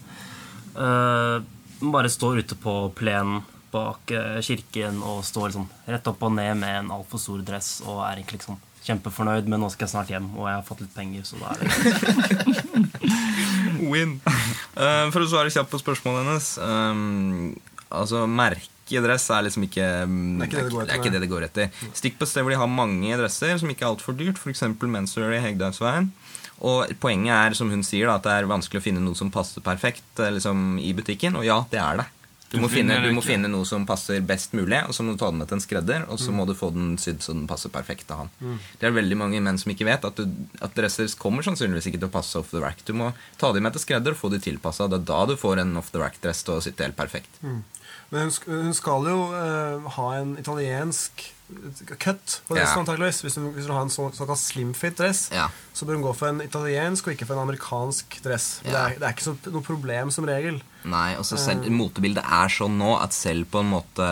Eh, 0.76 1.37
bare 1.83 2.11
står 2.12 2.38
ute 2.38 2.55
på 2.55 2.76
plenen 2.97 3.43
bak 3.73 4.11
eh, 4.11 4.41
kirken 4.45 5.00
og 5.02 5.25
står 5.25 5.50
liksom 5.50 5.69
rett 5.88 6.09
opp 6.11 6.23
og 6.23 6.35
ned 6.37 6.59
med 6.61 6.79
en 6.83 6.93
altfor 6.99 7.21
stor 7.21 7.41
dress 7.47 7.81
og 7.87 8.02
er 8.05 8.21
egentlig 8.21 8.43
liksom 8.43 8.61
kjempefornøyd, 8.83 9.47
men 9.47 9.62
nå 9.62 9.69
skal 9.71 9.87
jeg 9.87 9.93
snart 9.95 10.11
hjem, 10.11 10.29
og 10.35 10.49
jeg 10.50 10.59
har 10.59 10.64
fått 10.67 10.83
litt 10.83 10.95
penger, 10.97 11.23
så 11.26 11.38
da 11.38 11.52
er 11.52 11.59
det 11.62 11.69
Win. 13.93 14.17
Eh, 14.25 15.07
for 15.14 15.23
å 15.23 15.29
svare 15.31 15.52
kjapt 15.55 15.71
på 15.73 15.81
spørsmålet 15.83 16.23
hennes 16.23 16.49
um, 16.63 17.52
Altså, 17.93 18.23
merkedress 18.30 19.26
er 19.35 19.43
liksom 19.45 19.67
ikke 19.67 19.87
Det 20.08 20.47
ikke 20.49 20.56
det 20.56 20.65
det 20.65 20.73
går 20.73 20.82
etter, 20.82 20.93
er 20.95 21.00
ikke 21.00 21.13
det 21.13 21.23
det 21.23 21.30
går 21.32 21.47
etter. 21.49 21.82
Stikk 21.93 22.17
på 22.19 22.25
et 22.25 22.30
sted 22.30 22.47
hvor 22.47 22.54
de 22.54 22.61
har 22.63 22.71
mange 22.71 23.19
dresser 23.21 23.58
som 23.61 23.71
ikke 23.73 23.85
er 23.85 23.91
altfor 23.93 24.17
dyrt, 24.17 24.41
f.eks. 24.41 24.65
Menswear 24.80 25.35
i 25.37 25.43
Hegdehaugsveien. 25.45 26.08
Og 26.62 26.94
poenget 27.02 27.34
er, 27.34 27.58
som 27.58 27.70
hun 27.72 27.82
sier, 27.86 28.06
da, 28.06 28.18
at 28.20 28.26
det 28.26 28.34
er 28.38 28.50
vanskelig 28.50 28.82
å 28.82 28.84
finne 28.84 29.02
noe 29.02 29.18
som 29.18 29.32
passer 29.34 29.64
perfekt 29.64 30.22
eh, 30.22 30.34
liksom, 30.36 30.76
i 30.78 30.92
butikken. 30.94 31.38
Og 31.40 31.46
ja, 31.46 31.62
det 31.72 31.80
er 31.82 32.02
det. 32.02 32.10
Du 32.52 32.58
må, 32.60 32.68
finne, 32.68 32.98
du 33.00 33.08
må 33.16 33.22
finne 33.25 33.48
noe 33.48 33.64
som 33.64 33.86
passer 33.88 34.20
best 34.28 34.52
mulig, 34.52 34.76
og 34.84 34.92
så 34.92 35.04
må 35.04 35.14
du 35.14 35.20
ta 35.22 35.30
den 35.32 35.40
med 35.40 35.48
til 35.48 35.56
en 35.56 35.62
skredder, 35.64 36.02
og 36.12 36.18
så 36.20 36.34
må 36.36 36.44
du 36.44 36.52
få 36.52 36.68
den 36.75 36.98
sydd 37.00 37.22
så 37.25 37.32
den 37.32 37.46
passer 37.48 37.72
perfekt 37.72 38.04
til 38.10 38.18
han. 38.20 38.32
Det 38.76 38.90
er 38.90 38.92
veldig 38.92 39.16
mange 39.16 39.40
menn 39.40 39.56
som 39.60 39.72
ikke 39.72 39.86
vet 39.88 40.04
at, 40.04 40.20
du, 40.20 40.50
at 40.60 40.75
dresser 40.76 41.08
kommer 41.16 41.46
sannsynligvis 41.46 41.88
ikke 41.88 42.02
til 42.02 42.10
å 42.10 42.12
passe 42.12 42.36
off 42.36 42.52
the 42.52 42.60
rack. 42.60 42.84
Du 42.84 42.92
må 42.98 43.14
ta 43.40 43.54
dem 43.56 43.64
med 43.64 43.72
til 43.72 43.86
skredder 43.86 44.12
og 44.12 44.20
få 44.20 44.28
de 44.34 44.42
tilpassa. 44.44 44.90
Det 44.92 45.00
er 45.00 45.08
da 45.08 45.22
du 45.30 45.32
får 45.40 45.62
en 45.64 45.78
off 45.80 45.88
the 45.94 46.02
rack-dress 46.02 46.44
til 46.44 46.58
å 46.58 46.64
sitte 46.66 46.84
helt 46.84 46.98
perfekt. 46.98 47.40
Men 47.40 48.28
hun, 48.28 48.36
hun 48.68 48.76
skal 48.76 49.08
jo 49.08 49.30
uh, 49.32 49.88
ha 49.96 50.10
en 50.18 50.36
italiensk 50.42 51.25
cut 51.99 52.41
på 52.49 52.54
dressen, 52.56 52.76
Ja. 52.76 52.80
antakeligvis. 52.82 53.21
Hvis 53.23 53.34
du 53.34 53.50
hvis 53.52 53.67
du 53.67 53.73
har 53.73 53.82
en 53.82 53.91
så, 53.91 54.08
såkalt 54.15 54.38
slimfit 54.38 54.97
dress, 54.99 55.30
Ja. 55.32 55.49
så 55.75 55.86
bør 55.86 55.95
hun 55.99 56.02
gå 56.02 56.15
for 56.17 56.28
en 56.28 56.41
italiensk 56.41 57.06
og 57.06 57.12
ikke 57.15 57.26
for 57.26 57.34
en 57.34 57.49
amerikansk 57.49 58.19
dress. 58.23 58.60
Ja. 58.65 58.71
Det, 58.71 58.78
er, 58.78 58.99
det 58.99 59.02
er 59.08 59.12
ikke 59.17 59.28
så, 59.28 59.36
noe 59.52 59.62
problem 59.62 60.10
som 60.10 60.25
regel. 60.25 60.62
Nei, 60.84 61.15
og 61.17 61.25
så 61.25 61.38
selv, 61.38 61.69
Motebildet 61.71 62.25
er 62.25 62.49
sånn 62.49 62.78
nå 62.78 62.97
at 63.00 63.12
selv 63.12 63.47
på 63.50 63.60
en 63.60 63.71
måte 63.71 64.06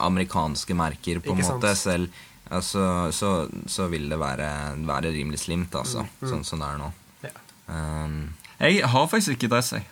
amerikanske 0.00 0.74
merker 0.76 1.20
på 1.20 1.34
en 1.34 1.42
måte 1.42 1.74
selv, 1.76 2.08
altså, 2.50 3.10
så, 3.12 3.48
så 3.66 3.88
vil 3.90 4.08
det 4.08 4.18
være, 4.20 4.48
være 4.86 5.12
rimelig 5.12 5.40
slimt, 5.46 5.74
altså. 5.74 6.06
Sånn 6.22 6.44
som 6.44 6.60
det 6.60 6.68
er 6.68 6.78
nå. 6.78 6.92
Ja. 7.24 7.34
Um, 7.68 8.34
Jeg 8.60 8.84
har 8.86 9.06
faktisk 9.08 9.36
ikke 9.36 9.50
dress, 9.50 9.72
jeg. 9.72 9.84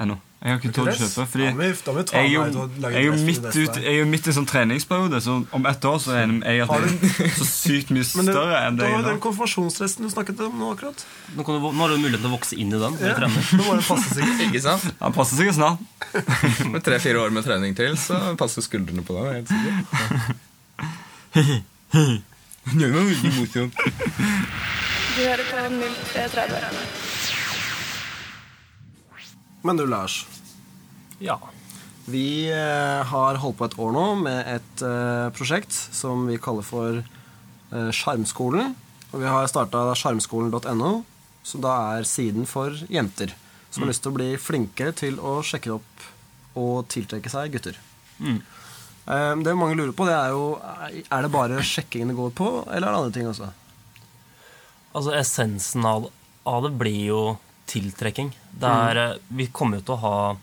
Ennå. 0.00 0.16
Jeg 0.42 0.50
har 0.50 0.58
ikke 0.58 0.70
tålt 0.74 0.88
å 0.90 0.94
kjøpe. 0.98 1.24
Fordi 1.30 1.44
Da 1.44 1.52
vi- 1.54 1.82
da 1.84 1.92
vi 1.92 2.02
jeg 2.02 2.18
er 2.18 2.28
jo, 2.32 2.42
jeg 2.82 2.94
er 2.96 3.02
jo 3.04 3.12
midt 3.12 3.44
ut, 3.46 3.76
jeg 3.76 3.84
er 3.92 3.98
jo 4.00 4.06
midt 4.10 4.26
i 4.26 4.30
en 4.30 4.34
sånn 4.38 4.46
treningsperiode, 4.50 5.20
så 5.22 5.46
om 5.52 5.66
ett 5.66 5.84
år 5.84 5.98
så 6.02 6.10
er 6.16 6.26
jeg 6.26 6.60
at 6.64 6.70
jeg 6.72 7.26
er 7.28 7.34
så 7.36 7.46
sykt 7.46 7.90
mye 7.94 8.02
større 8.02 8.56
enn 8.66 8.76
det 8.76 8.88
jeg 8.88 8.92
var 8.96 8.98
er 8.98 9.04
den 9.12 9.20
konfirmasjonsdressen 9.20 10.02
du 10.02 10.08
snakket 10.10 10.40
om 10.40 10.58
nå 10.58 10.72
akkurat. 10.74 11.04
Nå, 11.36 11.44
kan 11.46 11.54
du, 11.54 11.60
nå 11.70 11.78
har 11.78 11.88
du 11.94 11.96
muligheten 12.02 12.24
til 12.24 12.30
å 12.32 12.34
vokse 12.38 12.58
inn 12.58 12.72
i 12.74 12.78
den. 12.80 12.96
Ja. 12.98 13.14
Ja. 13.20 13.28
Nå 13.28 13.62
må 13.62 13.72
den 13.76 13.86
passe 13.86 14.08
sikkert. 14.16 14.40
ikke 14.48 14.62
sant? 14.64 14.88
Han 14.98 15.12
passer 15.12 15.36
sikkert 15.36 15.54
snart. 15.60 15.78
Med 16.72 16.82
tre-fire 16.82 17.22
år 17.22 17.30
med 17.30 17.44
trening 17.44 17.76
til, 17.76 17.94
så 17.94 18.34
passer 18.36 18.62
skuldrene 18.66 19.04
på 19.06 19.14
deg. 19.14 19.30
Helt 19.36 19.48
sikkert. 19.52 20.26
Det 22.72 22.88
var 22.92 23.04
veldig 23.06 23.32
morsomt. 23.38 23.74
Du 23.76 25.22
hører 25.22 25.44
på 25.46 25.56
0330. 25.60 27.11
Men 29.62 29.78
du, 29.78 29.86
Lars. 29.86 30.26
Ja. 31.22 31.38
Vi 32.04 32.50
eh, 32.50 33.02
har 33.06 33.38
holdt 33.38 33.58
på 33.60 33.68
et 33.68 33.76
år 33.78 33.92
nå 33.94 34.06
med 34.24 34.40
et 34.50 34.82
eh, 34.82 35.28
prosjekt 35.36 35.70
som 35.72 36.26
vi 36.26 36.40
kaller 36.42 36.66
for 36.66 36.98
eh, 36.98 37.90
Sjarmskolen. 37.94 38.74
Og 39.12 39.22
vi 39.22 39.28
har 39.28 39.46
starta 39.50 39.84
sjarmskolen.no, 39.98 40.92
som 41.46 41.62
da 41.62 41.76
er 41.94 42.08
siden 42.08 42.48
for 42.48 42.74
jenter 42.90 43.36
som 43.72 43.84
har 43.84 43.92
lyst 43.92 44.02
til 44.04 44.12
å 44.12 44.16
bli 44.18 44.32
flinkere 44.40 44.92
til 44.96 45.16
å 45.20 45.38
sjekke 45.46 45.72
opp 45.72 46.08
og 46.60 46.88
tiltrekke 46.92 47.30
seg 47.32 47.54
gutter. 47.54 47.78
Mm. 48.20 48.42
det 49.42 49.54
mange 49.56 49.78
lurer 49.78 49.94
på, 49.96 50.04
det 50.06 50.14
er 50.14 50.30
jo 50.30 50.60
Er 50.60 51.24
det 51.24 51.30
bare 51.32 51.62
sjekkingen 51.64 52.12
det 52.12 52.18
går 52.18 52.34
på, 52.36 52.48
eller 52.68 52.86
er 52.86 52.92
det 52.92 52.98
andre 53.00 53.14
ting 53.16 53.30
også? 53.30 53.48
Altså, 54.92 55.14
essensen 55.16 55.86
av, 55.88 56.10
av 56.44 56.66
det 56.66 56.74
blir 56.76 57.00
jo 57.08 57.22
tiltrekking. 57.72 58.32
Det 58.52 58.68
er, 58.68 59.00
eh, 59.02 59.18
Vi 59.28 59.46
kommer 59.48 59.80
jo 59.80 59.86
til 59.86 59.94
å 59.94 60.02
ha 60.02 60.36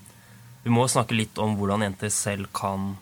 Vi 0.63 0.71
må 0.73 0.87
snakke 0.89 1.15
litt 1.15 1.37
om 1.37 1.55
hvordan 1.57 1.85
jenter 1.85 2.09
selv 2.09 2.51
kan 2.53 2.97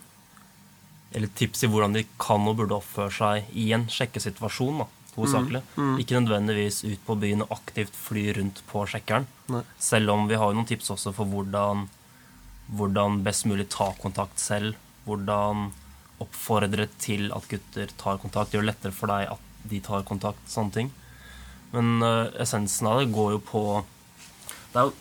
Eller 1.13 1.27
tips 1.27 1.63
i 1.63 1.67
hvordan 1.71 1.93
de 1.93 2.05
kan 2.19 2.47
og 2.47 2.57
burde 2.57 2.77
oppføre 2.77 3.11
seg 3.11 3.55
i 3.55 3.71
en 3.73 3.87
sjekkesituasjon. 3.87 4.83
da, 4.83 4.87
hovedsakelig. 5.15 5.61
Ikke 5.97 6.19
nødvendigvis 6.19 6.83
ut 6.83 7.05
på 7.07 7.15
byen 7.17 7.41
og 7.41 7.53
aktivt 7.55 7.95
fly 7.95 8.33
rundt 8.37 8.61
på 8.69 8.83
sjekkeren. 8.85 9.25
Nei. 9.49 9.63
Selv 9.79 10.11
om 10.13 10.27
vi 10.27 10.35
har 10.35 10.51
jo 10.51 10.59
noen 10.59 10.67
tips 10.67 10.91
også 10.93 11.13
for 11.15 11.25
hvordan, 11.25 11.87
hvordan 12.75 13.23
best 13.23 13.47
mulig 13.49 13.69
ta 13.69 13.93
kontakt 13.97 14.37
selv. 14.37 14.75
Hvordan 15.07 15.71
oppfordre 16.19 16.87
til 16.99 17.31
at 17.33 17.47
gutter 17.49 17.91
tar 17.97 18.21
kontakt. 18.21 18.53
Gjør 18.53 18.65
det 18.65 18.71
lettere 18.73 18.95
for 18.95 19.07
deg 19.07 19.31
at 19.33 19.69
de 19.71 19.81
tar 19.83 20.05
kontakt. 20.07 20.43
Sånne 20.49 20.73
ting. 20.73 20.91
Men 21.73 22.03
uh, 22.03 22.29
essensen 22.41 22.89
av 22.89 23.01
det 23.01 23.11
går 23.15 23.37
jo 23.37 23.43
på 23.43 23.63
jo, 24.85 24.93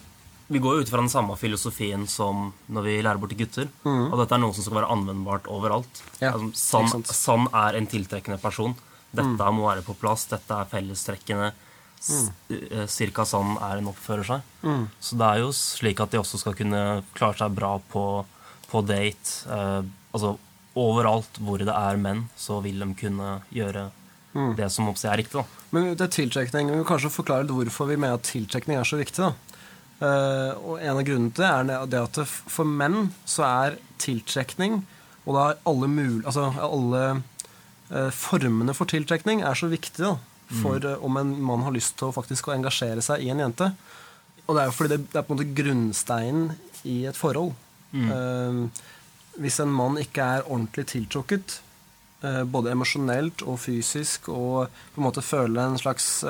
Vi 0.49 0.59
går 0.63 0.77
jo 0.77 0.81
ut 0.85 0.89
fra 0.93 0.99
den 1.03 1.09
samme 1.11 1.35
filosofien 1.37 2.07
som 2.09 2.53
når 2.71 2.83
vi 2.87 3.03
lærer 3.03 3.19
bort 3.19 3.31
til 3.35 3.39
gutter. 3.45 3.69
Og 3.85 4.17
dette 4.21 4.33
er 4.37 4.39
noe 4.39 4.55
som 4.55 4.63
skal 4.63 4.77
være 4.79 4.91
anvendbart 4.95 5.49
overalt. 5.51 6.03
Ja, 6.21 6.33
altså, 6.37 6.53
sann, 6.55 6.89
sant. 6.89 7.07
sann 7.09 7.49
er 7.53 7.75
en 7.77 7.87
tiltrekkende 7.91 8.39
person. 8.41 8.77
Dette 9.13 9.51
må 9.53 9.67
være 9.67 9.83
på 9.83 9.97
plass. 9.99 10.27
Dette 10.31 10.55
er 10.55 10.65
fellestrekkene. 10.71 11.53
S- 11.99 12.31
eh, 12.51 12.87
Cirka 12.87 13.25
sånn 13.27 13.57
er 13.59 13.79
en 13.79 13.89
oppfører 13.91 14.25
seg. 14.25 14.43
Så 15.01 15.17
det 15.19 15.27
er 15.27 15.39
jo 15.43 15.51
slik 15.57 15.99
at 16.01 16.11
de 16.13 16.19
også 16.21 16.39
skal 16.39 16.55
kunne 16.55 17.03
klare 17.17 17.39
seg 17.41 17.55
bra 17.57 17.79
på, 17.91 18.25
på 18.71 18.83
date. 18.87 19.49
Eh, 19.51 19.83
altså 20.15 20.37
overalt 20.77 21.41
hvor 21.43 21.59
det 21.59 21.73
er 21.75 21.97
menn, 21.97 22.29
så 22.37 22.61
vil 22.63 22.79
de 22.85 22.91
kunne 22.95 23.41
gjøre, 23.51 23.89
det 24.57 24.71
som 24.71 24.87
er 24.93 25.17
riktig. 25.17 25.41
da. 25.41 25.45
Men 25.73 25.95
det 25.97 26.01
er 26.05 26.13
tiltrekning, 26.13 26.71
Vi 26.71 26.77
må 26.77 26.85
kanskje 26.87 27.11
forklare 27.11 27.49
hvorfor 27.49 27.89
vi 27.89 27.97
mener 27.97 28.15
at 28.21 28.23
tiltrekning 28.29 28.77
er 28.79 28.85
så 28.85 28.99
viktig. 29.01 29.17
da. 29.25 29.33
Eh, 29.97 30.53
og 30.61 30.77
En 30.83 30.99
av 30.99 31.05
grunnene 31.07 31.33
til 31.33 31.45
det 31.45 31.73
er 31.73 31.87
det- 31.87 32.03
at 32.03 32.27
for 32.29 32.65
menn 32.65 33.13
så 33.25 33.45
er 33.45 33.79
tiltrekning, 33.99 34.83
og 35.27 35.35
da 35.35 35.49
er 35.51 35.59
alle, 35.67 35.89
mul 35.89 36.23
altså 36.23 36.53
alle 36.61 37.23
eh, 37.91 38.11
formene 38.11 38.75
for 38.75 38.85
tiltrekning, 38.87 39.43
er 39.43 39.55
så 39.55 39.69
viktig 39.71 39.97
da, 40.05 40.17
for 40.61 40.77
eh, 40.85 40.99
om 41.03 41.17
en 41.17 41.41
mann 41.41 41.63
har 41.63 41.73
lyst 41.73 41.97
til 41.97 42.09
å 42.09 42.15
faktisk 42.15 42.49
å 42.49 42.55
engasjere 42.55 43.01
seg 43.03 43.23
i 43.25 43.31
en 43.31 43.39
jente. 43.39 43.73
Og 44.47 44.55
det 44.55 44.63
er 44.63 44.67
jo 44.67 44.77
fordi 44.77 44.89
det, 44.97 45.11
det 45.13 45.17
er 45.19 45.23
på 45.23 45.33
en 45.35 45.39
måte 45.39 45.55
grunnsteinen 45.55 46.57
i 46.85 47.07
et 47.07 47.17
forhold. 47.17 47.55
Eh, 47.95 48.69
hvis 49.41 49.61
en 49.61 49.73
mann 49.73 49.97
ikke 49.97 50.23
er 50.23 50.43
ordentlig 50.49 50.87
tiltrukket, 50.87 51.61
både 52.49 52.71
emosjonelt 52.73 53.43
og 53.47 53.59
fysisk, 53.61 54.29
og 54.33 54.69
på 54.95 54.99
en 54.99 55.05
måte 55.05 55.23
føler 55.23 55.61
en 55.69 55.77
slags 55.79 56.25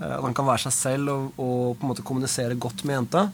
At 0.00 0.24
han 0.24 0.36
kan 0.36 0.48
være 0.48 0.64
seg 0.66 0.76
selv 0.76 1.12
og, 1.12 1.30
og 1.36 1.78
på 1.78 1.84
en 1.84 1.92
måte 1.92 2.04
kommunisere 2.06 2.58
godt 2.60 2.84
med 2.88 2.96
jenta. 2.96 3.26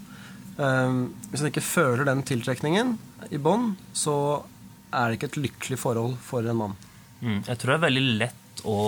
Eh, 0.59 1.01
hvis 1.31 1.43
han 1.43 1.53
ikke 1.53 1.65
føler 1.65 2.09
den 2.09 2.25
tiltrekningen 2.27 2.97
i 3.31 3.41
bånd, 3.43 3.77
så 3.95 4.17
er 4.95 5.09
det 5.09 5.19
ikke 5.19 5.31
et 5.33 5.43
lykkelig 5.45 5.79
forhold 5.83 6.17
for 6.25 6.47
en 6.47 6.61
mann. 6.63 6.79
Mm. 7.21 7.43
Jeg 7.47 7.59
tror 7.59 7.73
det 7.73 7.79
er 7.79 7.87
veldig 7.87 8.07
lett 8.23 8.65
å 8.67 8.79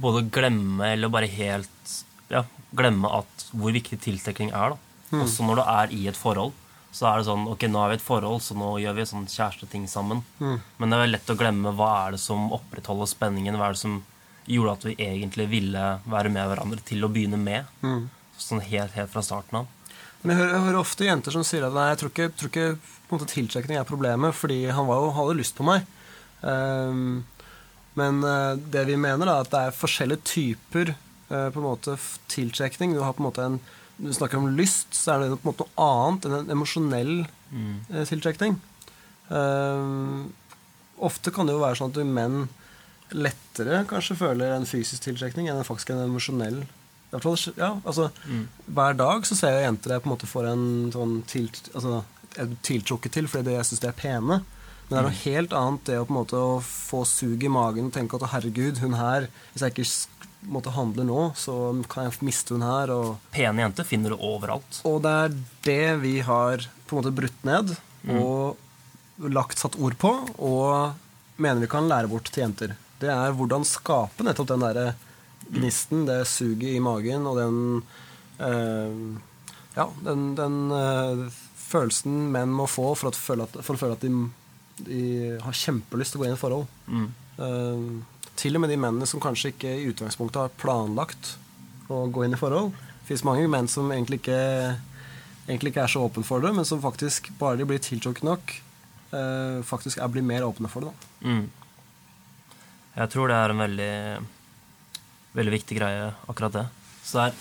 både 0.00 0.26
glemme 0.32 0.92
eller 0.92 1.12
bare 1.12 1.28
helt 1.30 1.94
ja, 2.32 2.44
glemme 2.76 3.10
at 3.22 3.48
hvor 3.56 3.72
viktig 3.74 3.98
tiltrekning 4.04 4.52
er. 4.52 4.74
da. 4.74 5.20
Også 5.22 5.46
når 5.46 5.60
du 5.60 5.64
er 5.64 5.92
i 5.94 6.06
et 6.10 6.18
forhold. 6.18 6.54
Så 6.96 7.04
er 7.08 7.20
det 7.20 7.26
sånn 7.28 7.44
Ok, 7.50 7.66
nå 7.68 7.80
er 7.82 7.90
vi 7.92 7.96
i 7.96 8.00
et 8.00 8.04
forhold, 8.04 8.40
så 8.40 8.56
nå 8.56 8.70
gjør 8.80 8.94
vi 8.96 9.04
sånn 9.08 9.26
kjæresteting 9.28 9.84
sammen. 9.90 10.22
Men 10.40 10.92
det 10.92 10.98
er 10.98 11.10
lett 11.12 11.32
å 11.32 11.36
glemme 11.38 11.74
hva 11.76 11.90
er 12.06 12.16
det 12.16 12.20
som 12.22 12.48
opprettholder 12.56 13.10
spenningen. 13.10 13.58
Hva 13.60 13.68
er 13.68 13.76
det 13.76 13.82
som 13.82 13.98
gjorde 14.46 14.74
at 14.76 14.84
vi 14.88 14.96
egentlig 15.02 15.48
ville 15.50 15.86
være 16.06 16.32
med 16.32 16.50
hverandre 16.50 16.82
til 16.86 17.04
å 17.04 17.10
begynne 17.12 17.40
med. 17.40 17.66
Sånn 18.38 18.62
helt, 18.64 18.94
helt 18.96 19.12
fra 19.12 19.24
starten 19.24 19.62
av. 19.62 19.72
Men 20.22 20.32
jeg 20.32 20.40
hører, 20.40 20.52
jeg 20.52 20.64
hører 20.66 20.80
ofte 20.80 21.06
jenter 21.06 21.34
som 21.34 21.44
sier 21.46 21.66
at 21.66 21.74
nei, 21.76 21.86
jeg 21.92 22.00
tror 22.00 22.12
ikke, 22.12 22.28
tror 22.34 22.52
ikke 22.52 22.68
på 22.76 23.14
en 23.14 23.20
måte, 23.20 23.30
tiltrekning 23.30 23.78
er 23.78 23.88
problemet, 23.88 24.34
fordi 24.34 24.60
han 24.74 24.88
var 24.88 25.02
jo, 25.02 25.14
hadde 25.14 25.38
lyst 25.38 25.56
på 25.58 25.66
meg. 25.66 25.86
Um, 26.42 27.24
men 27.96 28.18
uh, 28.26 28.58
det 28.58 28.82
vi 28.88 28.98
mener, 29.00 29.28
da, 29.28 29.40
at 29.44 29.52
det 29.52 29.60
er 29.68 29.76
forskjellige 29.76 30.26
typer 30.26 30.92
uh, 31.30 31.48
på 31.54 31.60
en 31.60 31.68
måte 31.68 31.94
tiltrekning. 32.32 32.96
Du 32.96 33.04
har 33.04 33.14
på 33.14 33.22
en 33.22 33.28
måte 33.28 33.46
en 33.46 33.60
du 33.96 34.10
snakker 34.12 34.36
om 34.36 34.50
lyst, 34.58 34.90
så 34.92 35.14
er 35.14 35.22
det 35.22 35.38
på 35.38 35.46
en 35.46 35.52
måte 35.54 35.64
noe 35.64 35.84
annet 35.86 36.26
enn 36.28 36.34
en 36.36 36.50
emosjonell 36.52 37.14
mm. 37.24 37.76
tiltrekning. 38.10 38.58
Ehm, 39.32 40.26
ofte 41.00 41.32
kan 41.32 41.48
det 41.48 41.54
jo 41.56 41.62
være 41.62 41.78
sånn 41.80 41.94
at 41.94 42.02
menn 42.04 42.42
lettere 43.14 43.84
kanskje 43.90 44.16
føler 44.18 44.56
en 44.56 44.66
fysisk 44.68 45.04
tiltrekning 45.06 45.48
enn 45.52 45.62
faktisk 45.66 45.92
en 45.94 46.04
emosjonell. 46.06 46.64
Ja, 47.56 47.76
altså, 47.86 48.10
Hver 48.66 48.96
dag 48.98 49.24
så 49.28 49.36
ser 49.38 49.54
jeg 49.56 49.68
jenter 49.68 49.94
jeg 49.94 50.02
på 50.02 50.08
en 50.10 50.14
måte 50.16 50.28
får 50.28 50.48
en 50.50 50.64
sånn 50.92 51.14
tilt, 51.30 51.70
altså, 51.72 52.02
tiltrukket 52.66 53.14
til 53.14 53.28
fordi 53.30 53.54
jeg 53.54 53.68
syns 53.68 53.80
de 53.84 53.88
er 53.88 53.96
pene. 53.96 54.40
Men 54.88 54.90
det 54.90 54.98
er 54.98 55.06
noe 55.06 55.20
helt 55.22 55.54
annet 55.56 55.86
det 55.88 55.96
å 55.98 56.04
på 56.06 56.12
en 56.14 56.18
måte 56.20 56.42
få 56.66 57.00
sug 57.08 57.42
i 57.42 57.50
magen 57.50 57.88
og 57.88 57.94
tenke 57.94 58.18
at 58.18 58.28
herregud, 58.34 58.78
hun 58.78 58.94
her 58.94 59.26
Hvis 59.52 59.64
jeg 59.64 59.74
ikke 59.74 59.88
måtte 60.52 60.74
handle 60.76 61.02
nå, 61.08 61.32
så 61.34 61.54
kan 61.90 62.06
jeg 62.06 62.22
miste 62.26 62.54
hun 62.54 62.62
her. 62.62 62.92
og 62.94 63.16
Pene 63.34 63.64
jenter 63.64 63.86
finner 63.88 64.14
du 64.14 64.20
overalt. 64.20 64.82
og 64.84 65.00
det 65.02 65.14
er 65.24 65.34
det 65.66 66.00
vi 66.04 66.20
har 66.20 66.62
på 66.86 66.94
en 66.94 67.02
måte 67.02 67.14
brutt 67.16 67.44
ned 67.48 67.76
og 68.06 68.56
lagt 69.32 69.58
satt 69.58 69.74
ord 69.80 69.96
på, 69.98 70.10
og 70.38 70.94
mener 71.40 71.64
vi 71.64 71.70
kan 71.72 71.88
lære 71.88 72.06
bort 72.12 72.28
til 72.30 72.44
jenter. 72.44 72.76
Det 73.00 73.10
er 73.12 73.34
hvordan 73.36 73.66
skape 73.68 74.24
nettopp 74.24 74.50
den 74.52 74.64
derre 74.64 74.86
gnisten, 75.52 76.06
det 76.08 76.24
suget 76.30 76.74
i 76.74 76.82
magen 76.82 77.26
og 77.28 77.38
den 77.38 77.58
eh, 78.42 79.00
Ja, 79.76 79.90
den, 80.06 80.30
den 80.38 80.56
eh, 80.72 81.26
følelsen 81.66 82.26
menn 82.32 82.52
må 82.54 82.68
få 82.70 82.92
for, 82.96 83.10
at, 83.10 83.18
føle 83.18 83.46
at, 83.46 83.58
for 83.64 83.76
å 83.76 83.80
føle 83.80 83.96
at 83.98 84.04
de, 84.04 84.12
de 84.86 85.00
har 85.42 85.56
kjempelyst 85.56 86.14
til 86.14 86.20
å 86.20 86.22
gå 86.22 86.28
inn 86.28 86.36
i 86.36 86.40
forhold. 86.40 86.68
Mm. 86.86 87.08
Uh, 87.36 88.22
til 88.40 88.56
og 88.56 88.62
med 88.62 88.72
de 88.72 88.78
mennene 88.80 89.08
som 89.08 89.20
kanskje 89.20 89.52
ikke 89.52 89.72
i 89.74 89.88
utgangspunktet 89.90 90.40
har 90.40 90.54
planlagt 90.60 91.34
å 91.92 92.04
gå 92.12 92.24
inn 92.26 92.36
i 92.36 92.40
forhold. 92.40 92.72
Det 93.02 93.10
fins 93.10 93.24
mange 93.26 93.46
menn 93.50 93.68
som 93.70 93.90
egentlig 93.92 94.20
ikke, 94.22 94.40
egentlig 95.46 95.74
ikke 95.74 95.84
er 95.84 95.92
så 95.92 96.06
åpne 96.06 96.24
for 96.26 96.44
det, 96.44 96.54
men 96.56 96.68
som 96.68 96.82
faktisk, 96.82 97.32
bare 97.40 97.60
de 97.60 97.68
blir 97.68 97.82
tiltrukket 97.82 98.26
nok, 98.26 98.56
uh, 99.12 99.62
faktisk 99.66 100.00
er, 100.00 100.12
blir 100.12 100.26
mer 100.26 100.46
åpne 100.46 100.70
for 100.72 100.86
det. 100.86 100.92
Da. 100.94 101.30
Mm. 101.30 101.65
Jeg 102.96 103.12
tror 103.12 103.28
det 103.28 103.36
er 103.36 103.52
en 103.52 103.60
veldig, 103.60 103.92
veldig 105.36 105.52
viktig 105.52 105.76
greie, 105.78 106.10
akkurat 106.32 106.54
det. 106.56 106.66
Så 107.04 107.18
det 107.18 107.24
er, 107.28 107.40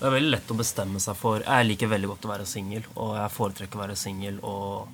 det 0.00 0.06
er 0.08 0.14
veldig 0.16 0.32
lett 0.34 0.50
å 0.50 0.56
bestemme 0.58 1.00
seg 1.02 1.16
for 1.16 1.44
Jeg 1.46 1.68
liker 1.68 1.92
veldig 1.92 2.10
godt 2.10 2.26
å 2.26 2.32
være 2.32 2.48
singel, 2.50 2.86
og 2.96 3.12
jeg 3.16 3.34
foretrekker 3.36 3.78
å 3.78 3.84
være 3.84 3.98
singel. 3.98 4.40
Og 4.42 4.88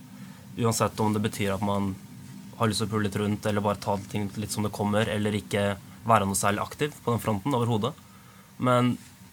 uansett 0.60 1.00
om 1.00 1.14
det 1.16 1.22
betyr 1.24 1.54
at 1.54 1.64
man 1.64 1.94
har 2.58 2.68
lyst 2.68 2.82
til 2.84 2.90
å 2.90 2.92
pule 2.92 3.06
litt 3.08 3.16
rundt, 3.18 3.46
eller 3.48 3.64
bare 3.64 3.80
ta 3.80 3.96
ting 4.12 4.28
litt 4.36 4.52
som 4.52 4.66
det 4.66 4.74
kommer, 4.76 5.08
eller 5.08 5.34
ikke 5.38 5.72
være 6.04 6.26
noe 6.28 6.36
særlig 6.38 6.60
aktiv 6.62 6.92
på 7.04 7.14
den 7.14 7.22
fronten 7.22 7.56
overhodet. 7.56 7.94
Men 8.62 8.92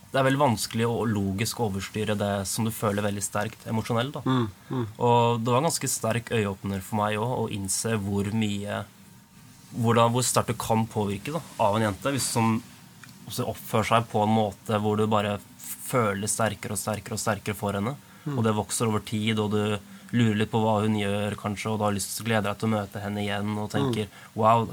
det 0.09 0.17
er 0.17 0.25
veldig 0.25 0.41
vanskelig 0.41 0.87
å 0.89 1.03
logisk 1.05 1.59
overstyre 1.61 2.15
det 2.17 2.31
som 2.49 2.65
du 2.65 2.71
føler 2.73 3.05
veldig 3.05 3.21
sterkt 3.21 3.67
emosjonelt. 3.69 4.15
da. 4.15 4.23
Og 4.97 5.43
det 5.43 5.51
var 5.51 5.59
en 5.59 5.67
ganske 5.67 5.91
sterk 5.91 6.31
øyeåpner 6.33 6.81
for 6.81 7.01
meg 7.03 7.19
òg 7.19 7.35
å 7.43 7.49
innse 7.53 7.93
hvor 8.01 8.31
mye 8.33 8.79
hvordan, 9.75 10.11
hvor 10.13 10.25
sterkt 10.25 10.53
du 10.53 10.59
kan 10.59 10.85
påvirke 10.89 11.35
da, 11.35 11.41
av 11.61 11.77
en 11.77 11.87
jente 11.89 12.13
hvis 12.15 12.29
som 12.33 12.57
oppfører 13.29 13.91
seg 13.91 14.09
på 14.09 14.23
en 14.25 14.33
måte 14.33 14.79
hvor 14.81 14.97
du 14.97 15.05
bare 15.09 15.37
føler 15.89 16.29
sterkere 16.29 16.73
og 16.73 16.81
sterkere 16.81 17.17
og 17.17 17.21
sterkere 17.21 17.57
for 17.57 17.77
henne. 17.77 17.95
Og 18.29 18.43
det 18.45 18.53
vokser 18.57 18.89
over 18.89 19.01
tid, 19.05 19.39
og 19.41 19.53
du 19.53 19.61
lurer 20.11 20.37
litt 20.41 20.51
på 20.51 20.61
hva 20.61 20.79
hun 20.83 20.97
gjør, 20.97 21.37
kanskje, 21.39 21.71
og 21.71 21.79
du 21.79 21.85
har 21.85 21.95
lyst 21.95 22.15
til 22.15 22.25
å 22.25 22.29
glede 22.29 22.45
deg 22.49 22.59
til 22.59 22.69
å 22.69 22.73
møte 22.73 23.01
henne 23.03 23.23
igjen 23.23 23.55
og 23.61 23.69
tenker 23.73 24.09
wow, 24.37 24.65